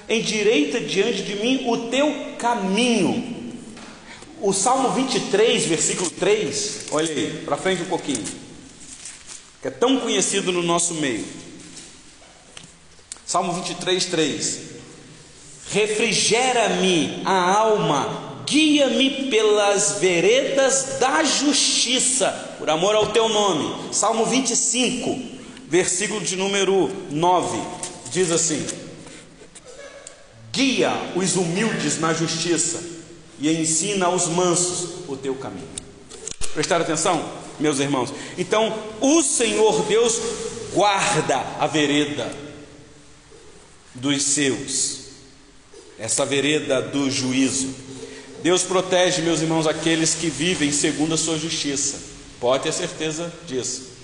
endireita 0.07 0.79
diante 0.79 1.23
de 1.23 1.35
mim 1.37 1.63
o 1.67 1.89
teu 1.89 2.35
caminho 2.37 3.34
o 4.45 4.53
Salmo 4.53 4.91
23, 4.91 5.65
versículo 5.65 6.07
3, 6.07 6.85
olha 6.91 7.09
aí, 7.09 7.41
para 7.43 7.57
frente 7.57 7.81
um 7.81 7.87
pouquinho, 7.87 8.23
que 9.59 9.67
é 9.67 9.71
tão 9.71 9.99
conhecido 9.99 10.51
no 10.51 10.61
nosso 10.61 10.93
meio. 10.93 11.25
Salmo 13.25 13.53
23, 13.53 14.05
3: 14.05 14.59
Refrigera-me 15.71 17.23
a 17.25 17.57
alma, 17.57 18.43
guia-me 18.45 19.31
pelas 19.31 19.97
veredas 19.99 20.99
da 20.99 21.23
justiça, 21.23 22.29
por 22.59 22.69
amor 22.69 22.93
ao 22.93 23.07
teu 23.07 23.27
nome. 23.27 23.91
Salmo 23.91 24.27
25, 24.27 25.21
versículo 25.67 26.21
de 26.21 26.35
número 26.35 26.91
9, 27.09 27.57
diz 28.11 28.31
assim: 28.31 28.63
Guia 30.51 30.93
os 31.15 31.35
humildes 31.35 31.99
na 31.99 32.13
justiça 32.13 32.94
e 33.39 33.49
ensina 33.49 34.07
aos 34.07 34.27
mansos 34.27 35.07
o 35.07 35.15
teu 35.15 35.35
caminho. 35.35 35.67
Prestar 36.53 36.81
atenção, 36.81 37.27
meus 37.59 37.79
irmãos? 37.79 38.13
Então, 38.37 38.77
o 39.01 39.21
Senhor 39.21 39.83
Deus 39.85 40.19
guarda 40.73 41.37
a 41.59 41.67
vereda 41.67 42.31
dos 43.93 44.23
seus, 44.23 44.99
essa 45.97 46.25
vereda 46.25 46.81
do 46.81 47.09
juízo. 47.09 47.73
Deus 48.43 48.63
protege, 48.63 49.21
meus 49.21 49.41
irmãos, 49.41 49.65
aqueles 49.65 50.13
que 50.13 50.29
vivem 50.29 50.71
segundo 50.71 51.15
a 51.15 51.17
sua 51.17 51.37
justiça. 51.37 51.99
Pode 52.39 52.63
ter 52.63 52.73
certeza 52.73 53.33
disso. 53.47 53.95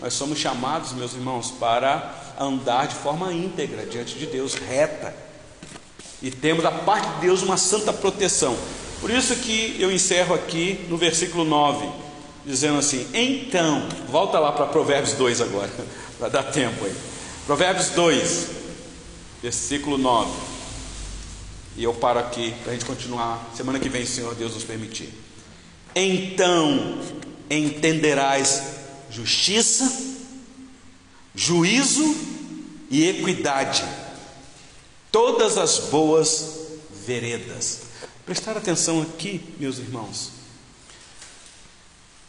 Nós 0.00 0.14
somos 0.14 0.38
chamados, 0.38 0.92
meus 0.92 1.12
irmãos, 1.12 1.52
para 1.52 2.34
andar 2.40 2.88
de 2.88 2.94
forma 2.96 3.32
íntegra 3.32 3.86
diante 3.86 4.18
de 4.18 4.26
Deus, 4.26 4.54
reta 4.54 5.14
e 6.22 6.30
temos 6.30 6.62
da 6.62 6.70
parte 6.70 7.08
de 7.14 7.20
Deus 7.22 7.42
uma 7.42 7.56
santa 7.56 7.92
proteção. 7.92 8.56
Por 9.00 9.10
isso 9.10 9.34
que 9.36 9.76
eu 9.80 9.90
encerro 9.90 10.34
aqui 10.34 10.86
no 10.88 10.96
versículo 10.96 11.44
9, 11.44 11.88
dizendo 12.46 12.78
assim: 12.78 13.06
Então, 13.12 13.88
volta 14.08 14.38
lá 14.38 14.52
para 14.52 14.66
Provérbios 14.66 15.14
2 15.14 15.40
agora, 15.40 15.70
para 16.18 16.28
dar 16.28 16.44
tempo 16.44 16.84
aí. 16.84 16.94
Provérbios 17.44 17.88
2, 17.88 18.46
versículo 19.42 19.98
9. 19.98 20.30
E 21.76 21.82
eu 21.82 21.92
paro 21.94 22.20
aqui 22.20 22.54
para 22.62 22.70
a 22.70 22.74
gente 22.74 22.84
continuar 22.84 23.50
semana 23.56 23.80
que 23.80 23.88
vem, 23.88 24.06
Senhor 24.06 24.34
Deus 24.34 24.54
nos 24.54 24.62
permitir. 24.62 25.08
Então 25.94 27.00
entenderás 27.50 28.62
justiça, 29.10 29.90
juízo 31.34 32.14
e 32.90 33.08
equidade 33.08 33.84
todas 35.12 35.58
as 35.58 35.78
boas 35.78 36.62
veredas. 37.04 37.82
Prestar 38.24 38.56
atenção 38.56 39.02
aqui, 39.02 39.54
meus 39.58 39.78
irmãos. 39.78 40.30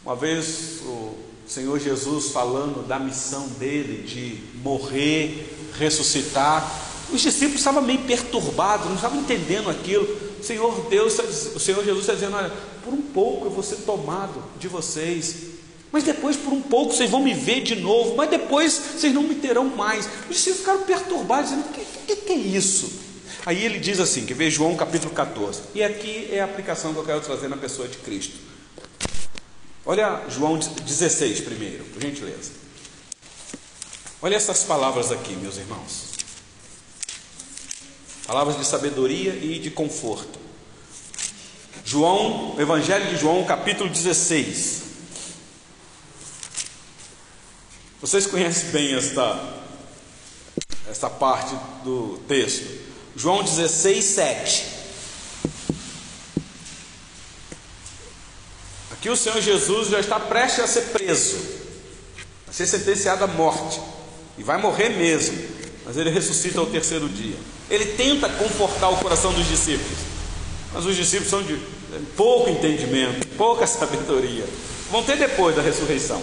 Uma 0.04 0.14
vez 0.14 0.82
o 0.82 1.14
Senhor 1.46 1.80
Jesus 1.80 2.30
falando 2.30 2.86
da 2.86 2.98
missão 2.98 3.48
dele 3.48 4.06
de 4.06 4.58
morrer, 4.58 5.56
ressuscitar, 5.78 6.82
os 7.10 7.20
discípulos 7.20 7.60
estavam 7.60 7.82
meio 7.82 8.02
perturbados, 8.02 8.86
não 8.86 8.96
estavam 8.96 9.20
entendendo 9.20 9.70
aquilo. 9.70 10.04
O 10.38 10.44
Senhor 10.44 10.88
Deus, 10.90 11.18
o 11.54 11.60
Senhor 11.60 11.82
Jesus 11.82 12.00
está 12.00 12.14
dizendo: 12.14 12.36
olha, 12.36 12.52
por 12.82 12.92
um 12.92 13.00
pouco 13.00 13.46
eu 13.46 13.50
vou 13.50 13.62
ser 13.62 13.76
tomado 13.76 14.42
de 14.58 14.68
vocês, 14.68 15.53
mas 15.94 16.02
depois 16.02 16.36
por 16.36 16.52
um 16.52 16.60
pouco 16.60 16.92
vocês 16.92 17.08
vão 17.08 17.22
me 17.22 17.32
ver 17.32 17.62
de 17.62 17.76
novo, 17.76 18.16
mas 18.16 18.28
depois 18.28 18.72
vocês 18.72 19.14
não 19.14 19.22
me 19.22 19.36
terão 19.36 19.66
mais. 19.66 20.08
Os 20.28 20.34
discípulos 20.34 20.58
ficaram 20.58 20.82
perturbados, 20.82 21.50
dizendo: 21.50 21.68
o 21.68 21.72
que, 21.72 21.84
que, 21.84 22.16
que 22.16 22.32
é 22.32 22.36
isso? 22.36 22.92
Aí 23.46 23.64
ele 23.64 23.78
diz 23.78 24.00
assim, 24.00 24.26
que 24.26 24.34
vê 24.34 24.50
João 24.50 24.74
capítulo 24.74 25.14
14, 25.14 25.60
e 25.72 25.84
aqui 25.84 26.28
é 26.32 26.40
a 26.40 26.46
aplicação 26.46 26.92
que 26.92 26.98
eu 26.98 27.04
quero 27.04 27.20
trazer 27.20 27.46
na 27.46 27.56
pessoa 27.56 27.86
de 27.86 27.98
Cristo. 27.98 28.34
Olha 29.86 30.20
João 30.28 30.58
16 30.58 31.42
primeiro, 31.42 31.84
por 31.84 32.02
gentileza. 32.02 32.50
Olha 34.20 34.34
essas 34.34 34.64
palavras 34.64 35.12
aqui, 35.12 35.36
meus 35.36 35.58
irmãos. 35.58 36.14
Palavras 38.26 38.58
de 38.58 38.66
sabedoria 38.66 39.30
e 39.30 39.60
de 39.60 39.70
conforto. 39.70 40.40
João, 41.84 42.56
Evangelho 42.58 43.10
de 43.10 43.16
João, 43.16 43.44
capítulo 43.44 43.88
16. 43.88 44.83
Vocês 48.04 48.26
conhecem 48.26 48.68
bem 48.68 48.94
esta, 48.94 49.42
esta 50.90 51.08
parte 51.08 51.56
do 51.82 52.20
texto. 52.28 52.62
João 53.16 53.42
16, 53.42 54.04
7. 54.04 54.64
Aqui 58.92 59.08
o 59.08 59.16
Senhor 59.16 59.40
Jesus 59.40 59.88
já 59.88 59.98
está 60.00 60.20
prestes 60.20 60.64
a 60.64 60.66
ser 60.66 60.82
preso, 60.82 61.38
a 62.46 62.52
ser 62.52 62.66
sentenciado 62.66 63.24
à 63.24 63.26
morte, 63.26 63.80
e 64.36 64.42
vai 64.42 64.58
morrer 64.58 64.90
mesmo, 64.90 65.42
mas 65.86 65.96
ele 65.96 66.10
ressuscita 66.10 66.60
ao 66.60 66.66
terceiro 66.66 67.08
dia. 67.08 67.38
Ele 67.70 67.86
tenta 67.86 68.28
confortar 68.28 68.90
o 68.90 68.98
coração 68.98 69.32
dos 69.32 69.48
discípulos, 69.48 69.98
mas 70.74 70.84
os 70.84 70.94
discípulos 70.94 71.30
são 71.30 71.42
de 71.42 71.58
pouco 72.14 72.50
entendimento, 72.50 73.26
pouca 73.28 73.64
sabedoria. 73.66 74.44
Vão 74.90 75.02
ter 75.02 75.16
depois 75.16 75.56
da 75.56 75.62
ressurreição. 75.62 76.22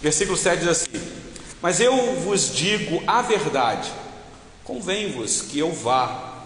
Versículo 0.00 0.38
7 0.38 0.60
diz 0.60 0.68
assim: 0.68 1.17
Mas 1.60 1.80
eu 1.80 2.14
vos 2.20 2.54
digo 2.54 3.02
a 3.04 3.20
verdade, 3.20 3.90
convém-vos 4.62 5.42
que 5.42 5.58
eu 5.58 5.72
vá, 5.72 6.44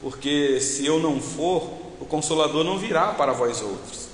porque 0.00 0.58
se 0.60 0.86
eu 0.86 0.98
não 0.98 1.20
for, 1.20 1.70
o 2.00 2.06
consolador 2.06 2.64
não 2.64 2.78
virá 2.78 3.08
para 3.08 3.32
vós 3.32 3.60
outros. 3.60 4.08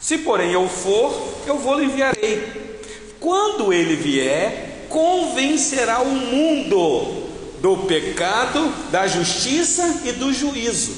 Se 0.00 0.18
porém 0.18 0.52
eu 0.52 0.68
for, 0.68 1.12
eu 1.46 1.58
vou 1.58 1.78
lhe 1.78 1.86
enviarei. 1.86 2.80
Quando 3.18 3.72
ele 3.72 3.96
vier, 3.96 4.86
convencerá 4.88 6.00
o 6.00 6.10
mundo 6.10 7.26
do 7.60 7.78
pecado, 7.88 8.72
da 8.92 9.08
justiça 9.08 10.02
e 10.04 10.12
do 10.12 10.32
juízo. 10.32 10.94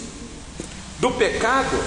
Do 0.98 1.12
pecado, 1.12 1.82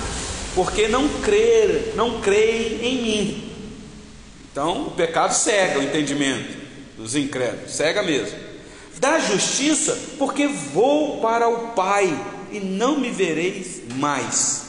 porque 0.56 0.88
não 0.88 1.08
crer, 1.08 1.94
não 1.96 2.20
creem 2.20 2.82
em 2.82 3.02
mim. 3.02 3.54
Então, 4.52 4.88
o 4.88 4.92
pecado 4.92 5.34
cega 5.34 5.80
o 5.80 5.84
entendimento 5.84 6.61
dos 7.02 7.16
incrédulos, 7.16 7.72
cega 7.72 8.04
mesmo. 8.04 8.38
Da 9.00 9.20
justiça, 9.20 9.98
porque 10.18 10.48
vou 10.48 11.20
para 11.22 11.50
o 11.50 11.70
Pai 11.70 12.08
e 12.52 12.60
não 12.60 13.00
me 13.00 13.10
vereis 13.10 13.82
mais. 13.96 14.66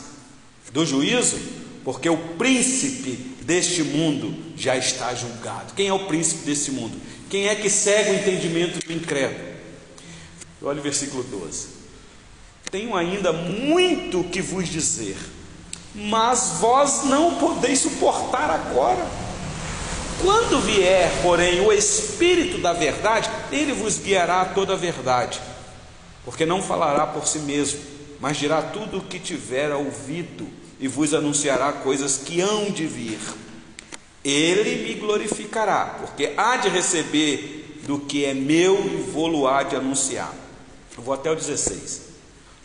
Do 0.72 0.86
juízo, 0.86 1.38
porque 1.84 2.08
o 2.08 2.16
príncipe 2.16 3.12
deste 3.42 3.82
mundo 3.82 4.34
já 4.56 4.76
está 4.76 5.14
julgado. 5.14 5.74
Quem 5.74 5.88
é 5.88 5.92
o 5.92 6.06
príncipe 6.06 6.46
deste 6.46 6.70
mundo? 6.70 6.96
Quem 7.28 7.48
é 7.48 7.54
que 7.54 7.68
cega 7.68 8.10
o 8.10 8.14
entendimento 8.14 8.78
do 8.86 8.92
incrédulo? 8.92 9.52
Olha 10.62 10.80
o 10.80 10.82
versículo 10.82 11.22
12. 11.24 11.68
Tenho 12.70 12.96
ainda 12.96 13.32
muito 13.32 14.24
que 14.24 14.40
vos 14.40 14.66
dizer, 14.68 15.16
mas 15.94 16.54
vós 16.60 17.04
não 17.04 17.34
podeis 17.34 17.80
suportar 17.80 18.48
agora. 18.48 19.06
Quando 20.22 20.60
vier, 20.60 21.10
porém, 21.20 21.60
o 21.60 21.72
Espírito 21.72 22.58
da 22.58 22.72
verdade, 22.72 23.28
ele 23.50 23.72
vos 23.72 23.98
guiará 23.98 24.42
a 24.42 24.44
toda 24.44 24.74
a 24.74 24.76
verdade, 24.76 25.40
porque 26.24 26.46
não 26.46 26.62
falará 26.62 27.08
por 27.08 27.26
si 27.26 27.40
mesmo, 27.40 27.80
mas 28.20 28.36
dirá 28.36 28.62
tudo 28.62 28.98
o 28.98 29.02
que 29.02 29.18
tiver 29.18 29.72
ouvido 29.72 30.46
e 30.78 30.86
vos 30.86 31.12
anunciará 31.12 31.72
coisas 31.72 32.18
que 32.18 32.40
hão 32.40 32.70
de 32.70 32.86
vir. 32.86 33.18
Ele 34.24 34.86
me 34.86 34.94
glorificará, 34.94 35.96
porque 36.00 36.32
há 36.36 36.56
de 36.56 36.68
receber 36.68 37.80
do 37.84 37.98
que 37.98 38.24
é 38.24 38.32
meu 38.32 38.78
e 38.78 39.10
vou-lo 39.10 39.48
há 39.48 39.64
de 39.64 39.74
anunciar. 39.74 40.32
Eu 40.96 41.02
vou 41.02 41.14
até 41.14 41.32
o 41.32 41.34
16. 41.34 42.02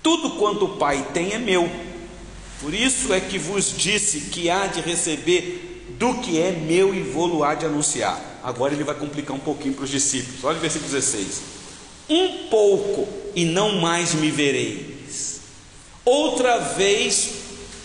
Tudo 0.03 0.38
quanto 0.38 0.66
o 0.66 0.78
Pai 0.78 1.08
tem 1.12 1.34
é 1.34 1.39
meu. 1.39 1.68
Por 2.62 2.72
isso 2.72 3.12
é 3.12 3.20
que 3.20 3.39
vos 3.39 3.76
disse 3.76 4.30
que 4.30 4.47
há 4.47 4.68
de 4.68 4.82
receber 4.82 5.66
do 5.97 6.21
que 6.21 6.39
é 6.41 6.51
meu 6.51 6.93
e 6.93 7.05
há 7.43 7.55
de 7.55 7.65
anunciar. 7.65 8.39
Agora 8.43 8.73
ele 8.73 8.83
vai 8.83 8.95
complicar 8.95 9.35
um 9.35 9.39
pouquinho 9.39 9.73
para 9.73 9.83
os 9.83 9.89
discípulos. 9.89 10.43
Olha 10.43 10.57
o 10.57 10.61
versículo 10.61 10.91
16. 10.91 11.41
Um 12.09 12.47
pouco 12.49 13.07
e 13.35 13.45
não 13.45 13.79
mais 13.79 14.13
me 14.13 14.31
vereis. 14.31 15.41
Outra 16.05 16.57
vez, 16.57 17.29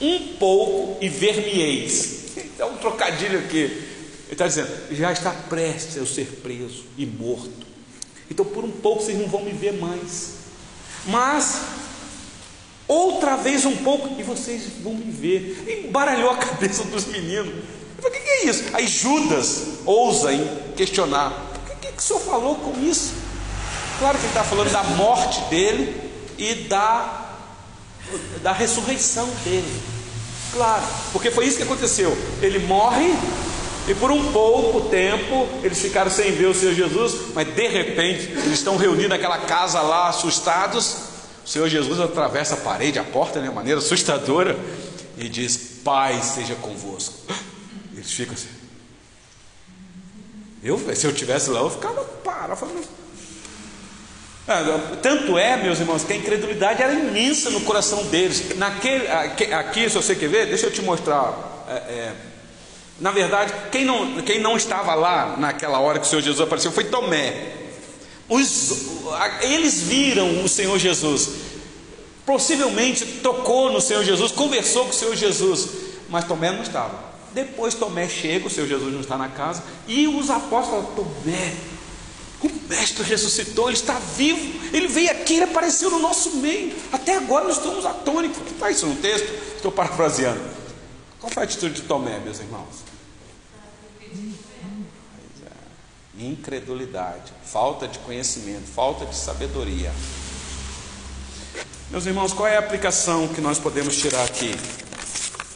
um 0.00 0.36
pouco 0.36 1.02
e 1.04 1.08
ver-me-eis. 1.08 2.20
É 2.58 2.64
um 2.64 2.76
trocadilho 2.76 3.40
aqui. 3.40 3.56
Ele 3.56 3.86
está 4.30 4.46
dizendo: 4.46 4.70
já 4.92 5.10
está 5.10 5.32
prestes 5.32 5.98
a 5.98 6.06
ser 6.06 6.26
preso 6.42 6.84
e 6.96 7.04
morto. 7.04 7.66
Então, 8.30 8.44
por 8.44 8.64
um 8.64 8.70
pouco, 8.70 9.02
vocês 9.02 9.18
não 9.18 9.26
vão 9.26 9.44
me 9.44 9.50
ver 9.50 9.72
mais. 9.72 10.34
Mas, 11.06 11.60
outra 12.86 13.36
vez 13.36 13.64
um 13.64 13.76
pouco, 13.78 14.18
e 14.18 14.22
vocês 14.22 14.62
vão 14.80 14.94
me 14.94 15.10
ver. 15.10 15.84
Embaralhou 15.86 16.30
a 16.30 16.36
cabeça 16.36 16.84
dos 16.84 17.06
meninos. 17.06 17.52
Eu 17.98 18.02
falei, 18.02 18.20
o 18.20 18.24
que 18.24 18.30
isso? 18.42 18.64
Aí 18.72 18.86
Judas 18.86 19.62
ousa 19.84 20.32
em 20.32 20.46
questionar: 20.76 21.52
o 21.56 21.76
que, 21.80 21.92
que 21.92 21.98
o 21.98 22.02
senhor 22.02 22.20
falou 22.20 22.56
com 22.56 22.78
isso? 22.80 23.14
Claro 23.98 24.18
que 24.18 24.24
ele 24.24 24.30
está 24.30 24.44
falando 24.44 24.70
da 24.70 24.82
morte 24.82 25.40
dele 25.42 26.10
e 26.38 26.54
da, 26.54 27.36
da 28.42 28.52
ressurreição 28.52 29.28
dele. 29.44 29.82
Claro, 30.52 30.82
porque 31.12 31.30
foi 31.30 31.46
isso 31.46 31.56
que 31.56 31.62
aconteceu. 31.62 32.16
Ele 32.42 32.58
morre 32.58 33.14
e 33.88 33.94
por 33.94 34.10
um 34.10 34.32
pouco 34.32 34.88
tempo 34.88 35.48
eles 35.62 35.80
ficaram 35.80 36.10
sem 36.10 36.32
ver 36.32 36.46
o 36.46 36.54
Senhor 36.54 36.74
Jesus, 36.74 37.32
mas 37.34 37.48
de 37.48 37.68
repente 37.68 38.30
eles 38.30 38.52
estão 38.52 38.76
reunidos 38.76 39.10
naquela 39.10 39.38
casa 39.38 39.80
lá, 39.80 40.08
assustados. 40.08 40.96
O 41.44 41.48
Senhor 41.48 41.68
Jesus 41.68 41.98
atravessa 42.00 42.54
a 42.54 42.58
parede, 42.58 42.98
a 42.98 43.04
porta, 43.04 43.40
de 43.40 43.46
né, 43.46 43.52
maneira 43.52 43.80
assustadora, 43.80 44.56
e 45.16 45.28
diz: 45.28 45.56
Pai 45.84 46.20
seja 46.22 46.54
convosco. 46.56 47.14
Eles 48.02 48.12
ficam 48.12 48.34
assim. 48.34 48.48
Eu, 50.62 50.76
se 50.94 51.06
eu 51.06 51.14
tivesse 51.14 51.50
lá, 51.50 51.60
eu 51.60 51.70
ficava 51.70 52.02
parado, 52.02 52.56
falando. 52.56 52.84
Ah, 54.46 54.96
tanto 55.00 55.38
é, 55.38 55.56
meus 55.56 55.78
irmãos, 55.78 56.02
que 56.02 56.12
a 56.12 56.16
incredulidade 56.16 56.82
era 56.82 56.92
imensa 56.92 57.48
no 57.50 57.60
coração 57.60 58.04
deles. 58.06 58.56
Naquele, 58.56 59.06
aqui, 59.06 59.88
se 59.88 59.94
você 59.94 60.16
quer 60.16 60.28
ver, 60.28 60.46
deixa 60.46 60.66
eu 60.66 60.72
te 60.72 60.82
mostrar. 60.82 61.64
É, 61.68 61.72
é, 61.74 62.12
na 62.98 63.12
verdade, 63.12 63.52
quem 63.70 63.84
não, 63.84 64.20
quem 64.22 64.40
não 64.40 64.56
estava 64.56 64.94
lá 64.94 65.36
naquela 65.38 65.78
hora 65.78 66.00
que 66.00 66.06
o 66.06 66.08
Senhor 66.08 66.22
Jesus 66.22 66.40
apareceu 66.40 66.72
foi 66.72 66.84
Tomé. 66.84 67.52
Os, 68.28 69.02
eles 69.42 69.82
viram 69.82 70.44
o 70.44 70.48
Senhor 70.48 70.76
Jesus, 70.76 71.30
possivelmente 72.26 73.04
tocou 73.22 73.70
no 73.70 73.80
Senhor 73.80 74.02
Jesus, 74.02 74.32
conversou 74.32 74.84
com 74.86 74.90
o 74.90 74.94
Senhor 74.94 75.14
Jesus, 75.14 75.68
mas 76.08 76.24
Tomé 76.24 76.50
não 76.50 76.62
estava. 76.62 77.11
Depois 77.34 77.74
Tomé 77.74 78.08
chega, 78.08 78.46
o 78.46 78.50
Senhor 78.50 78.66
Jesus 78.66 78.92
não 78.92 79.00
está 79.00 79.16
na 79.16 79.28
casa, 79.28 79.62
e 79.86 80.06
os 80.06 80.28
apóstolos 80.28 80.84
falam: 80.84 80.94
Tomé, 80.94 81.54
o 82.42 82.68
Mestre 82.68 83.04
ressuscitou, 83.04 83.68
ele 83.68 83.76
está 83.76 83.94
vivo, 83.94 84.40
ele 84.74 84.88
veio 84.88 85.10
aqui, 85.10 85.34
ele 85.34 85.44
apareceu 85.44 85.90
no 85.90 85.98
nosso 85.98 86.36
meio. 86.36 86.74
Até 86.92 87.16
agora 87.16 87.44
nós 87.44 87.56
estamos 87.56 87.86
atônicos. 87.86 88.38
Está 88.50 88.70
isso 88.70 88.86
no 88.86 88.96
texto? 88.96 89.28
Estou 89.56 89.70
parafraseando. 89.70 90.40
Qual 91.20 91.32
foi 91.32 91.42
a 91.42 91.46
atitude 91.46 91.74
de 91.74 91.82
Tomé, 91.82 92.18
meus 92.18 92.40
irmãos? 92.40 92.82
Incredulidade, 96.18 97.32
falta 97.44 97.88
de 97.88 97.98
conhecimento, 98.00 98.66
falta 98.66 99.06
de 99.06 99.16
sabedoria. 99.16 99.92
Meus 101.90 102.06
irmãos, 102.06 102.32
qual 102.32 102.48
é 102.48 102.56
a 102.56 102.58
aplicação 102.58 103.28
que 103.28 103.40
nós 103.40 103.58
podemos 103.58 103.96
tirar 103.96 104.24
aqui, 104.24 104.54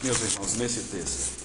meus 0.03 0.21
irmãos, 0.21 0.55
nesse 0.55 0.81
texto? 0.81 1.36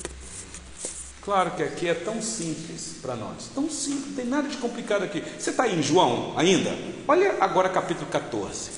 Claro 1.21 1.51
que 1.51 1.61
aqui 1.61 1.87
é 1.87 1.93
tão 1.93 2.19
simples 2.19 2.95
para 2.99 3.15
nós, 3.15 3.47
tão 3.53 3.69
simples, 3.69 4.07
não 4.07 4.13
tem 4.15 4.25
nada 4.25 4.49
de 4.49 4.57
complicado 4.57 5.03
aqui. 5.03 5.23
Você 5.37 5.51
está 5.51 5.67
em 5.67 5.81
João 5.83 6.33
ainda? 6.35 6.75
Olha 7.07 7.37
agora 7.39 7.69
capítulo 7.69 8.07
14. 8.09 8.71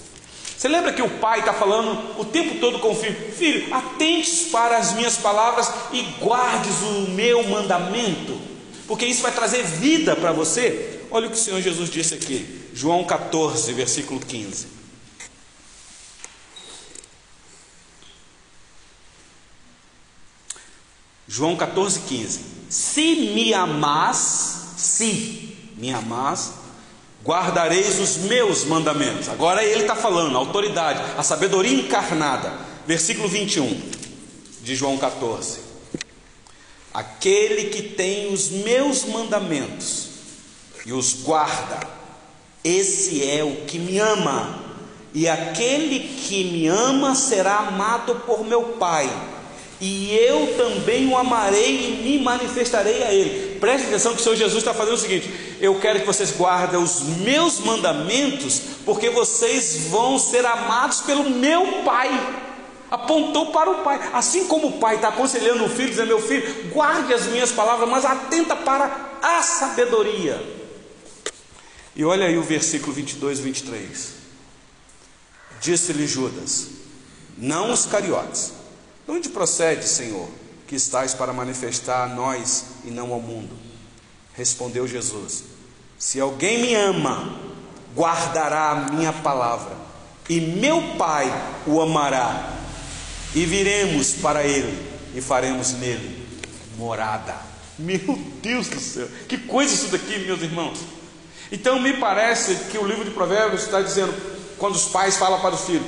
Você 0.57 0.67
lembra 0.67 0.91
que 0.91 1.01
o 1.01 1.09
pai 1.09 1.39
está 1.39 1.53
falando 1.53 2.19
o 2.19 2.25
tempo 2.25 2.59
todo 2.59 2.79
com 2.79 2.91
o 2.91 2.95
filho: 2.95 3.31
Filho, 3.31 3.73
atentes 3.73 4.49
para 4.51 4.77
as 4.77 4.91
minhas 4.93 5.17
palavras 5.17 5.71
e 5.93 6.01
guardes 6.21 6.81
o 6.81 7.11
meu 7.11 7.47
mandamento, 7.47 8.37
porque 8.87 9.05
isso 9.05 9.21
vai 9.21 9.31
trazer 9.31 9.63
vida 9.63 10.13
para 10.13 10.33
você. 10.33 10.99
Olha 11.09 11.27
o 11.27 11.29
que 11.29 11.37
o 11.37 11.39
Senhor 11.39 11.61
Jesus 11.61 11.89
disse 11.89 12.13
aqui, 12.13 12.67
João 12.73 13.05
14, 13.05 13.71
versículo 13.71 14.19
15. 14.19 14.72
João 21.33 21.55
14, 21.55 22.01
15. 22.01 22.41
Se 22.69 23.15
me 23.33 23.55
amás, 23.55 24.75
se 24.77 25.57
me 25.75 25.91
amás, 25.91 26.51
guardareis 27.25 27.99
os 27.99 28.17
meus 28.17 28.65
mandamentos. 28.65 29.29
Agora 29.29 29.63
ele 29.63 29.81
está 29.81 29.95
falando, 29.95 30.35
a 30.35 30.39
autoridade, 30.39 31.01
a 31.17 31.23
sabedoria 31.23 31.73
encarnada. 31.73 32.53
Versículo 32.85 33.27
21 33.27 33.81
de 34.61 34.75
João 34.75 34.95
14. 34.95 35.61
Aquele 36.93 37.71
que 37.71 37.81
tem 37.81 38.31
os 38.31 38.51
meus 38.51 39.03
mandamentos 39.05 40.09
e 40.85 40.93
os 40.93 41.13
guarda, 41.23 41.79
esse 42.63 43.27
é 43.27 43.43
o 43.43 43.65
que 43.65 43.79
me 43.79 43.97
ama. 43.97 44.61
E 45.15 45.27
aquele 45.27 45.99
que 45.99 46.43
me 46.43 46.67
ama 46.67 47.15
será 47.15 47.57
amado 47.57 48.21
por 48.27 48.45
meu 48.45 48.73
Pai 48.73 49.09
e 49.85 50.15
eu 50.15 50.55
também 50.55 51.09
o 51.09 51.17
amarei 51.17 51.89
e 51.89 52.03
me 52.03 52.23
manifestarei 52.23 53.03
a 53.03 53.13
ele. 53.13 53.59
Preste 53.59 53.87
atenção 53.87 54.13
que 54.13 54.21
o 54.21 54.23
Senhor 54.23 54.37
Jesus 54.37 54.59
está 54.59 54.73
fazendo 54.73 54.93
o 54.93 54.97
seguinte: 54.97 55.29
eu 55.59 55.77
quero 55.77 55.99
que 55.99 56.05
vocês 56.05 56.31
guardem 56.31 56.81
os 56.81 57.01
meus 57.17 57.59
mandamentos, 57.59 58.61
porque 58.85 59.09
vocês 59.09 59.87
vão 59.89 60.17
ser 60.17 60.45
amados 60.45 61.01
pelo 61.01 61.29
meu 61.29 61.83
Pai. 61.83 62.09
Apontou 62.89 63.47
para 63.47 63.71
o 63.71 63.83
Pai, 63.83 63.99
assim 64.13 64.45
como 64.47 64.67
o 64.67 64.79
Pai 64.79 64.95
está 64.95 65.09
aconselhando 65.09 65.65
o 65.65 65.69
filho, 65.69 65.89
dizendo: 65.89 66.07
Meu 66.07 66.21
filho, 66.21 66.71
guarde 66.71 67.13
as 67.13 67.25
minhas 67.25 67.51
palavras, 67.51 67.89
mas 67.89 68.05
atenta 68.05 68.55
para 68.55 69.17
a 69.21 69.41
sabedoria. 69.41 70.41
E 71.93 72.05
olha 72.05 72.27
aí 72.27 72.37
o 72.37 72.43
versículo 72.43 72.93
22 72.93 73.39
e 73.39 73.41
23. 73.41 74.13
Disse-lhe 75.59 76.07
Judas, 76.07 76.69
não 77.37 77.69
os 77.69 77.85
cariotes 77.85 78.62
de 79.05 79.11
onde 79.11 79.29
procede, 79.29 79.87
Senhor, 79.87 80.27
que 80.67 80.75
estás 80.75 81.13
para 81.13 81.33
manifestar 81.33 82.03
a 82.03 82.07
nós 82.07 82.65
e 82.85 82.89
não 82.89 83.11
ao 83.11 83.19
mundo? 83.19 83.55
Respondeu 84.33 84.87
Jesus: 84.87 85.43
Se 85.97 86.19
alguém 86.19 86.61
me 86.61 86.75
ama, 86.75 87.37
guardará 87.95 88.71
a 88.71 88.91
minha 88.91 89.13
palavra, 89.13 89.75
e 90.29 90.39
meu 90.39 90.95
Pai 90.97 91.31
o 91.67 91.81
amará, 91.81 92.53
e 93.35 93.45
viremos 93.45 94.13
para 94.13 94.43
ele 94.43 94.93
e 95.15 95.21
faremos 95.21 95.73
nele 95.73 96.23
morada. 96.77 97.35
Meu 97.77 98.17
Deus 98.41 98.67
do 98.67 98.79
céu, 98.79 99.07
que 99.27 99.37
coisa 99.37 99.73
isso 99.73 99.87
daqui, 99.87 100.19
meus 100.19 100.41
irmãos. 100.41 100.79
Então 101.51 101.79
me 101.79 101.93
parece 101.93 102.55
que 102.71 102.77
o 102.77 102.85
livro 102.85 103.03
de 103.03 103.11
Provérbios 103.11 103.63
está 103.63 103.81
dizendo, 103.81 104.13
quando 104.57 104.75
os 104.75 104.85
pais 104.85 105.17
falam 105.17 105.39
para 105.41 105.55
os 105.55 105.61
filhos, 105.61 105.85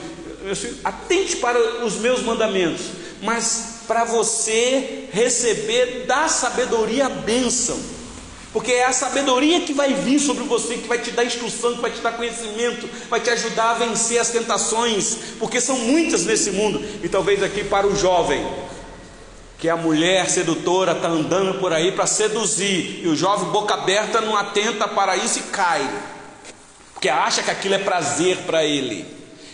atente 0.83 1.37
para 1.37 1.83
os 1.83 1.95
meus 1.95 2.21
mandamentos, 2.21 2.85
mas 3.21 3.81
para 3.87 4.03
você 4.03 5.07
receber 5.11 6.05
da 6.07 6.27
sabedoria 6.27 7.05
a 7.05 7.09
bênção. 7.09 7.79
Porque 8.55 8.71
é 8.71 8.85
a 8.85 8.93
sabedoria 8.93 9.59
que 9.59 9.73
vai 9.73 9.93
vir 9.93 10.17
sobre 10.17 10.45
você, 10.45 10.75
que 10.75 10.87
vai 10.87 10.99
te 10.99 11.11
dar 11.11 11.25
instrução, 11.25 11.75
que 11.75 11.81
vai 11.81 11.91
te 11.91 11.99
dar 11.99 12.13
conhecimento, 12.13 12.89
vai 13.09 13.19
te 13.19 13.29
ajudar 13.29 13.71
a 13.71 13.73
vencer 13.73 14.17
as 14.17 14.29
tentações, 14.29 15.17
porque 15.39 15.59
são 15.59 15.77
muitas 15.77 16.23
nesse 16.23 16.51
mundo. 16.51 16.81
E 17.03 17.09
talvez 17.09 17.43
aqui 17.43 17.65
para 17.65 17.85
o 17.85 17.93
jovem, 17.97 18.47
que 19.57 19.67
a 19.67 19.75
mulher 19.75 20.29
sedutora 20.29 20.93
está 20.93 21.09
andando 21.09 21.59
por 21.59 21.73
aí 21.73 21.91
para 21.91 22.07
seduzir, 22.07 23.01
e 23.03 23.07
o 23.09 23.15
jovem 23.15 23.49
boca 23.49 23.73
aberta 23.73 24.21
não 24.21 24.37
atenta 24.37 24.87
para 24.87 25.17
isso 25.17 25.39
e 25.39 25.43
cai, 25.43 25.85
porque 26.93 27.09
acha 27.09 27.43
que 27.43 27.51
aquilo 27.51 27.73
é 27.73 27.79
prazer 27.79 28.37
para 28.45 28.63
ele. 28.63 29.05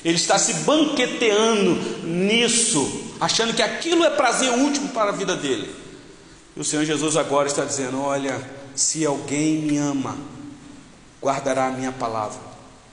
Ele 0.05 0.15
está 0.15 0.37
se 0.37 0.53
banqueteando 0.53 2.05
nisso, 2.05 3.00
achando 3.21 3.53
que 3.53 3.61
aquilo 3.61 4.03
é 4.03 4.09
prazer 4.09 4.49
último 4.49 4.89
para 4.89 5.09
a 5.11 5.13
vida 5.13 5.35
dele. 5.35 5.73
E 6.55 6.59
o 6.59 6.65
Senhor 6.65 6.83
Jesus 6.83 7.15
agora 7.15 7.47
está 7.47 7.63
dizendo: 7.63 8.01
Olha, 8.01 8.41
se 8.75 9.05
alguém 9.05 9.61
me 9.61 9.77
ama, 9.77 10.17
guardará 11.21 11.67
a 11.67 11.71
minha 11.71 11.91
palavra, 11.91 12.41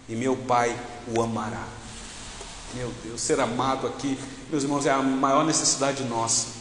e 0.06 0.14
meu 0.14 0.36
Pai 0.36 0.78
o 1.16 1.22
amará. 1.22 1.66
Meu 2.74 2.92
Deus, 3.02 3.22
ser 3.22 3.40
amado 3.40 3.86
aqui, 3.86 4.18
meus 4.50 4.62
irmãos, 4.62 4.84
é 4.84 4.90
a 4.90 5.00
maior 5.00 5.44
necessidade 5.44 6.04
nossa. 6.04 6.58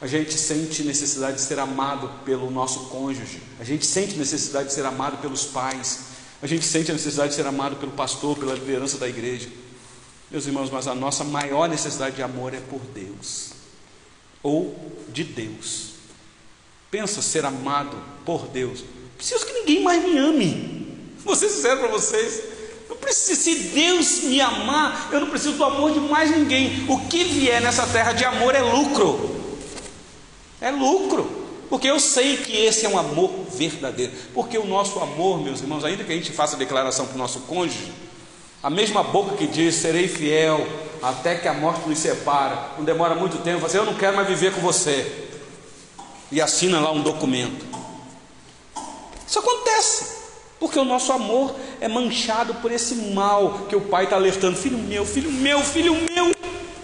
A 0.00 0.06
gente 0.06 0.36
sente 0.36 0.82
necessidade 0.82 1.36
de 1.36 1.42
ser 1.42 1.58
amado 1.58 2.10
pelo 2.24 2.50
nosso 2.50 2.86
cônjuge, 2.86 3.40
a 3.60 3.64
gente 3.64 3.84
sente 3.84 4.16
necessidade 4.16 4.68
de 4.68 4.74
ser 4.74 4.86
amado 4.86 5.18
pelos 5.18 5.44
pais, 5.44 6.00
a 6.40 6.46
gente 6.46 6.64
sente 6.64 6.90
a 6.90 6.94
necessidade 6.94 7.28
de 7.28 7.36
ser 7.36 7.46
amado 7.46 7.76
pelo 7.76 7.92
pastor, 7.92 8.36
pela 8.36 8.54
liderança 8.54 8.96
da 8.96 9.06
igreja. 9.06 9.48
Meus 10.32 10.46
irmãos, 10.46 10.70
mas 10.70 10.88
a 10.88 10.94
nossa 10.94 11.24
maior 11.24 11.68
necessidade 11.68 12.16
de 12.16 12.22
amor 12.22 12.54
é 12.54 12.60
por 12.60 12.80
Deus, 12.94 13.50
ou 14.42 14.74
de 15.10 15.24
Deus. 15.24 15.90
Pensa 16.90 17.20
ser 17.20 17.44
amado 17.44 17.94
por 18.24 18.48
Deus. 18.48 18.82
Preciso 19.18 19.44
que 19.44 19.52
ninguém 19.52 19.82
mais 19.82 20.02
me 20.02 20.16
ame. 20.16 20.98
Vou 21.18 21.36
ser 21.36 21.76
para 21.76 21.88
vocês. 21.88 22.44
Eu 22.88 22.96
preciso, 22.96 23.42
se 23.42 23.54
Deus 23.74 24.22
me 24.22 24.40
amar, 24.40 25.10
eu 25.12 25.20
não 25.20 25.28
preciso 25.28 25.52
do 25.58 25.64
amor 25.64 25.92
de 25.92 26.00
mais 26.00 26.30
ninguém. 26.30 26.86
O 26.88 26.98
que 27.08 27.24
vier 27.24 27.60
nessa 27.60 27.86
terra 27.86 28.14
de 28.14 28.24
amor 28.24 28.54
é 28.54 28.62
lucro. 28.62 29.36
É 30.62 30.70
lucro. 30.70 31.42
Porque 31.68 31.88
eu 31.88 32.00
sei 32.00 32.38
que 32.38 32.56
esse 32.56 32.86
é 32.86 32.88
um 32.88 32.98
amor 32.98 33.30
verdadeiro. 33.54 34.12
Porque 34.32 34.56
o 34.56 34.66
nosso 34.66 34.98
amor, 34.98 35.42
meus 35.42 35.60
irmãos, 35.60 35.84
ainda 35.84 36.04
que 36.04 36.12
a 36.12 36.16
gente 36.16 36.32
faça 36.32 36.56
declaração 36.56 37.06
para 37.06 37.14
o 37.14 37.18
nosso 37.18 37.40
cônjuge, 37.40 37.92
a 38.62 38.70
mesma 38.70 39.02
boca 39.02 39.36
que 39.36 39.46
diz: 39.46 39.74
Serei 39.74 40.06
fiel 40.06 40.66
até 41.02 41.34
que 41.34 41.48
a 41.48 41.52
morte 41.52 41.88
nos 41.88 41.98
separa. 41.98 42.70
Não 42.78 42.84
demora 42.84 43.14
muito 43.14 43.38
tempo. 43.38 43.60
Você, 43.60 43.78
eu 43.78 43.84
não 43.84 43.94
quero 43.94 44.14
mais 44.16 44.28
viver 44.28 44.52
com 44.52 44.60
você. 44.60 45.28
E 46.30 46.40
assina 46.40 46.80
lá 46.80 46.92
um 46.92 47.02
documento. 47.02 47.66
Isso 49.26 49.38
acontece. 49.38 50.22
Porque 50.60 50.78
o 50.78 50.84
nosso 50.84 51.12
amor 51.12 51.56
é 51.80 51.88
manchado 51.88 52.54
por 52.54 52.70
esse 52.70 52.94
mal 52.94 53.66
que 53.68 53.74
o 53.74 53.80
pai 53.80 54.04
está 54.04 54.16
alertando: 54.16 54.56
Filho 54.56 54.78
meu, 54.78 55.04
filho 55.04 55.32
meu, 55.32 55.60
filho 55.60 55.94
meu, 55.94 56.32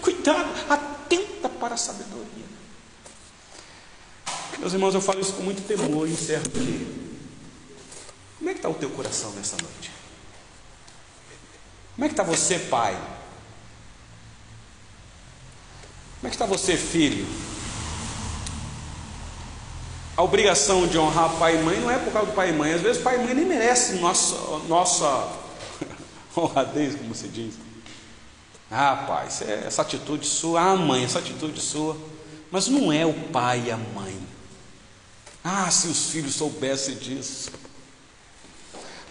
cuidado, 0.01 0.49
atenta 0.69 1.47
para 1.47 1.75
a 1.75 1.77
sabedoria. 1.77 2.19
Meus 4.59 4.73
irmãos, 4.73 4.93
eu 4.93 4.99
falo 4.99 5.21
isso 5.21 5.31
com 5.31 5.43
muito 5.43 5.65
temor 5.65 6.05
e 6.05 6.11
encerro 6.11 6.43
aqui. 6.45 6.87
Como 8.37 8.49
é 8.49 8.53
que 8.53 8.59
está 8.59 8.67
o 8.67 8.73
teu 8.73 8.89
coração 8.89 9.31
nessa 9.31 9.55
noite? 9.61 9.98
Como 11.99 12.05
é 12.05 12.07
que 12.07 12.13
está 12.13 12.23
você, 12.23 12.57
pai? 12.57 12.93
Como 16.15 16.27
é 16.27 16.29
que 16.29 16.35
está 16.35 16.45
você, 16.45 16.77
filho? 16.77 17.27
A 20.15 20.23
obrigação 20.23 20.87
de 20.87 20.97
honrar 20.97 21.29
pai 21.31 21.59
e 21.59 21.61
mãe 21.61 21.77
não 21.81 21.91
é 21.91 21.97
por 21.97 22.13
causa 22.13 22.31
do 22.31 22.33
pai 22.33 22.51
e 22.51 22.53
mãe. 22.53 22.71
Às 22.71 22.79
vezes 22.79 23.03
pai 23.03 23.15
e 23.15 23.25
mãe 23.25 23.33
nem 23.33 23.43
merece 23.43 23.95
nossa, 23.95 24.33
nossa 24.69 25.29
honradez, 26.37 26.95
como 26.95 27.13
se 27.13 27.27
diz. 27.27 27.55
Ah, 28.71 29.03
pai, 29.05 29.27
é, 29.45 29.67
essa 29.67 29.81
atitude 29.81 30.25
sua. 30.25 30.61
Ah, 30.61 30.75
mãe, 30.77 31.03
essa 31.03 31.19
atitude 31.19 31.59
sua. 31.59 31.97
Mas 32.49 32.69
não 32.69 32.93
é 32.93 33.05
o 33.05 33.13
pai 33.13 33.63
e 33.67 33.71
a 33.71 33.77
mãe. 33.77 34.17
Ah, 35.43 35.69
se 35.69 35.89
os 35.89 36.11
filhos 36.11 36.35
soubessem 36.35 36.95
disso. 36.95 37.51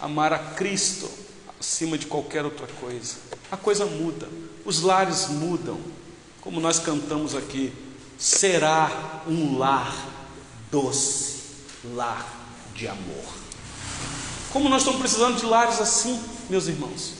Amar 0.00 0.32
a 0.32 0.38
Cristo 0.38 1.27
acima 1.58 1.98
de 1.98 2.06
qualquer 2.06 2.44
outra 2.44 2.66
coisa. 2.80 3.16
A 3.50 3.56
coisa 3.56 3.84
muda, 3.86 4.28
os 4.64 4.82
lares 4.82 5.28
mudam, 5.28 5.78
como 6.40 6.60
nós 6.60 6.78
cantamos 6.78 7.34
aqui, 7.34 7.72
será 8.18 9.22
um 9.26 9.58
lar 9.58 9.94
doce, 10.70 11.36
lar 11.94 12.26
de 12.74 12.86
amor. 12.88 13.24
Como 14.52 14.68
nós 14.68 14.82
estamos 14.82 15.00
precisando 15.00 15.38
de 15.38 15.46
lares 15.46 15.80
assim, 15.80 16.20
meus 16.48 16.68
irmãos. 16.68 17.12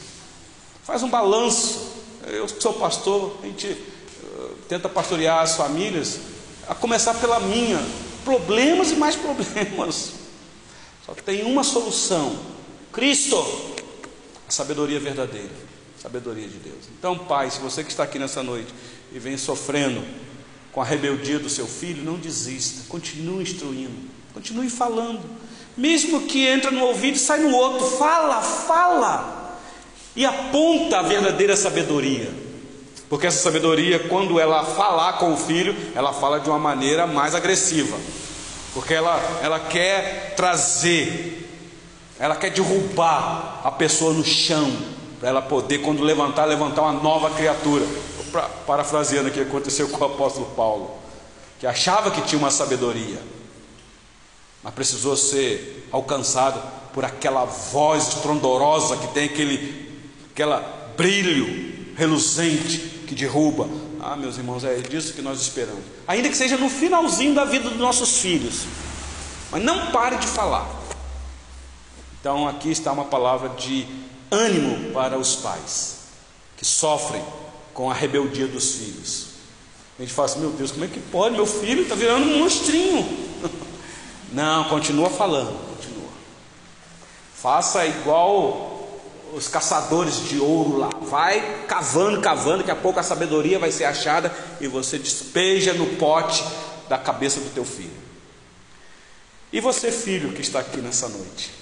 Faz 0.82 1.03
um 1.03 1.11
balanço. 1.11 1.99
Eu 2.26 2.49
sou 2.49 2.74
pastor, 2.74 3.39
a 3.43 3.47
gente 3.47 3.66
uh, 3.68 4.55
tenta 4.68 4.89
pastorear 4.89 5.41
as 5.43 5.57
famílias, 5.57 6.20
a 6.66 6.74
começar 6.74 7.14
pela 7.14 7.41
minha. 7.41 7.78
Problemas 8.24 8.91
e 8.91 8.97
mais 8.97 9.16
problemas. 9.16 10.12
Só 11.05 11.14
tem 11.14 11.45
uma 11.45 11.64
solução: 11.64 12.39
Cristo. 12.93 13.36
Sabedoria 14.49 14.99
verdadeira, 14.99 15.51
sabedoria 16.01 16.49
de 16.49 16.57
Deus. 16.59 16.88
Então, 16.99 17.18
pai, 17.18 17.51
se 17.51 17.61
você 17.61 17.84
que 17.84 17.90
está 17.90 18.05
aqui 18.05 18.18
nessa 18.18 18.42
noite 18.42 18.72
e 19.12 19.18
vem 19.18 19.36
sofrendo 19.36 20.03
com 20.72 20.80
a 20.80 20.84
rebeldia 20.84 21.38
do 21.38 21.49
seu 21.49 21.66
filho, 21.66 22.05
não 22.05 22.14
desista, 22.14 22.84
continue 22.88 23.42
instruindo, 23.42 24.09
continue 24.32 24.70
falando, 24.70 25.22
mesmo 25.76 26.22
que 26.22 26.46
entre 26.46 26.70
no 26.70 26.84
ouvido 26.84 27.16
e 27.16 27.20
sai 27.20 27.40
no 27.40 27.55
outro, 27.55 27.86
fala, 27.86 28.40
fala. 28.42 29.59
e 30.16 30.24
aponta 30.24 30.99
a 30.99 31.03
verdadeira 31.03 31.57
sabedoria. 31.57 32.28
Porque 33.09 33.26
essa 33.26 33.42
sabedoria, 33.42 33.99
quando 34.01 34.38
ela 34.38 34.64
falar 34.64 35.14
com 35.14 35.32
o 35.32 35.36
filho, 35.36 35.74
ela 35.94 36.12
fala 36.12 36.40
de 36.40 36.49
uma 36.49 36.59
maneira 36.59 37.07
mais 37.07 37.34
agressiva. 37.34 37.96
Porque 38.74 38.92
ela, 38.92 39.40
ela 39.42 39.59
quer 39.59 40.34
trazer, 40.36 41.38
ela 42.18 42.34
quer 42.34 42.50
derrubar 42.50 43.60
a 43.64 43.70
pessoa 43.70 44.12
no 44.12 44.24
chão, 44.24 44.70
para 45.20 45.28
ela 45.28 45.42
poder, 45.42 45.78
quando 45.78 46.02
levantar, 46.02 46.44
levantar 46.44 46.82
uma 46.82 46.92
nova 46.92 47.30
criatura. 47.30 47.86
Parafraseando 48.66 49.28
o 49.28 49.32
que 49.32 49.40
aconteceu 49.40 49.88
com 49.88 50.04
o 50.04 50.06
apóstolo 50.06 50.46
Paulo, 50.54 50.90
que 51.58 51.66
achava 51.66 52.10
que 52.10 52.20
tinha 52.22 52.38
uma 52.38 52.50
sabedoria, 52.50 53.18
mas 54.62 54.74
precisou 54.74 55.16
ser 55.16 55.88
alcançado 55.90 56.60
por 56.92 57.04
aquela 57.04 57.44
voz 57.44 58.08
estrondorosa 58.08 58.96
que 58.98 59.08
tem 59.08 59.24
aquele 59.24 59.88
aquela 60.30 60.92
brilho 60.96 61.94
reluzente 61.96 62.78
que 63.06 63.14
derruba. 63.14 63.68
Ah, 64.00 64.14
meus 64.14 64.36
irmãos, 64.36 64.62
é 64.62 64.76
disso 64.76 65.14
que 65.14 65.22
nós 65.22 65.40
esperamos. 65.40 65.82
Ainda 66.06 66.28
que 66.28 66.36
seja 66.36 66.56
no 66.56 66.68
finalzinho 66.68 67.34
da 67.34 67.44
vida 67.44 67.70
dos 67.70 67.78
nossos 67.78 68.18
filhos. 68.18 68.64
Mas 69.50 69.62
não 69.62 69.90
pare 69.90 70.16
de 70.16 70.26
falar. 70.26 70.77
Então 72.20 72.48
aqui 72.48 72.70
está 72.70 72.92
uma 72.92 73.04
palavra 73.04 73.50
de 73.50 73.86
ânimo 74.30 74.92
para 74.92 75.18
os 75.18 75.36
pais 75.36 75.98
que 76.56 76.64
sofrem 76.64 77.22
com 77.72 77.90
a 77.90 77.94
rebeldia 77.94 78.46
dos 78.48 78.74
filhos. 78.74 79.28
A 79.98 80.02
gente 80.02 80.12
fala 80.12 80.26
assim, 80.26 80.40
meu 80.40 80.50
Deus, 80.50 80.72
como 80.72 80.84
é 80.84 80.88
que 80.88 81.00
pode? 81.00 81.34
Meu 81.34 81.46
filho 81.46 81.82
está 81.82 81.94
virando 81.94 82.26
um 82.26 82.38
monstrinho. 82.38 83.06
Não, 84.32 84.64
continua 84.64 85.10
falando, 85.10 85.56
continua. 85.74 86.08
Faça 87.34 87.86
igual 87.86 88.88
os 89.32 89.48
caçadores 89.48 90.28
de 90.28 90.38
ouro 90.38 90.78
lá. 90.78 90.90
Vai 91.02 91.64
cavando, 91.66 92.20
cavando, 92.20 92.58
daqui 92.58 92.70
a 92.70 92.76
pouco 92.76 92.98
a 92.98 93.02
sabedoria 93.02 93.58
vai 93.58 93.70
ser 93.70 93.84
achada 93.84 94.34
e 94.60 94.66
você 94.66 94.98
despeja 94.98 95.72
no 95.72 95.86
pote 95.96 96.44
da 96.88 96.98
cabeça 96.98 97.40
do 97.40 97.52
teu 97.52 97.64
filho. 97.64 98.08
E 99.52 99.60
você, 99.60 99.90
filho 99.90 100.32
que 100.32 100.40
está 100.40 100.60
aqui 100.60 100.78
nessa 100.78 101.08
noite? 101.08 101.57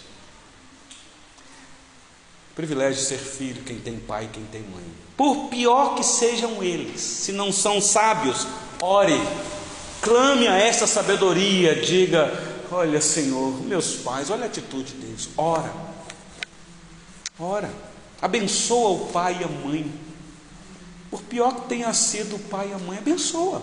Privilégio 2.57 3.03
de 3.03 3.07
ser 3.07 3.19
filho, 3.19 3.63
quem 3.65 3.79
tem 3.79 3.99
pai 3.99 4.31
quem 4.33 4.43
tem 4.45 4.63
mãe. 4.63 4.83
Por 5.15 5.51
pior 5.51 5.95
que 5.95 6.03
sejam 6.03 6.63
eles, 6.63 7.03
se 7.03 7.31
não 7.31 7.53
são 7.53 7.83
sábios, 7.83 8.47
ore, 8.81 9.21
clame 10.01 10.49
a 10.49 10.57
esta 10.57 10.87
sabedoria, 10.87 11.75
diga: 11.75 12.33
Olha, 12.73 12.99
Senhor, 12.99 13.63
meus 13.63 13.97
pais, 13.97 14.31
olha 14.31 14.45
a 14.45 14.47
atitude 14.47 14.95
deles, 14.95 15.29
ora, 15.37 15.71
ora, 17.39 17.71
abençoa 18.23 18.89
o 18.89 19.07
pai 19.09 19.37
e 19.39 19.45
a 19.45 19.49
mãe. 19.49 19.93
Por 21.11 21.21
pior 21.25 21.55
que 21.57 21.69
tenha 21.69 21.93
sido 21.93 22.37
o 22.37 22.39
pai 22.39 22.71
e 22.71 22.73
a 22.73 22.79
mãe, 22.79 22.97
abençoa. 22.97 23.61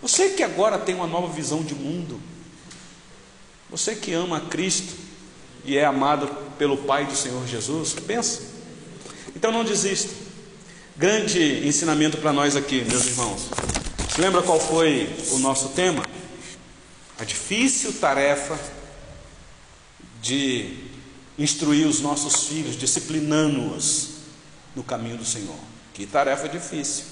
Você 0.00 0.30
que 0.30 0.42
agora 0.42 0.78
tem 0.78 0.94
uma 0.94 1.06
nova 1.06 1.28
visão 1.30 1.62
de 1.62 1.74
mundo, 1.74 2.18
você 3.68 3.94
que 3.94 4.14
ama 4.14 4.38
a 4.38 4.40
Cristo, 4.40 4.94
e 5.66 5.76
é 5.76 5.84
amado 5.84 6.45
pelo 6.58 6.76
Pai 6.76 7.06
do 7.06 7.16
Senhor 7.16 7.46
Jesus, 7.46 7.94
pensa. 8.06 8.42
Então 9.34 9.52
não 9.52 9.64
desista. 9.64 10.14
Grande 10.96 11.66
ensinamento 11.66 12.16
para 12.16 12.32
nós 12.32 12.56
aqui, 12.56 12.84
meus 12.84 13.06
irmãos. 13.06 13.48
Você 14.08 14.22
lembra 14.22 14.42
qual 14.42 14.58
foi 14.58 15.14
o 15.32 15.38
nosso 15.38 15.70
tema? 15.70 16.02
A 17.18 17.24
difícil 17.24 17.92
tarefa 17.92 18.58
de 20.22 20.74
instruir 21.38 21.86
os 21.86 22.00
nossos 22.00 22.48
filhos, 22.48 22.76
disciplinando-os 22.76 24.08
no 24.74 24.82
caminho 24.82 25.18
do 25.18 25.24
Senhor. 25.24 25.58
Que 25.92 26.06
tarefa 26.06 26.48
difícil. 26.48 27.04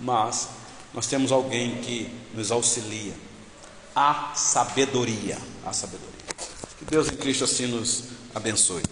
Mas 0.00 0.48
nós 0.94 1.06
temos 1.06 1.32
alguém 1.32 1.80
que 1.82 2.08
nos 2.34 2.52
auxilia. 2.52 3.12
A 3.94 4.32
sabedoria. 4.34 5.36
A 5.64 5.72
sabedoria. 5.72 6.08
Que 6.78 6.84
Deus 6.84 7.08
em 7.08 7.16
Cristo 7.16 7.42
assim 7.42 7.66
nos 7.66 8.04
abençoe. 8.34 8.88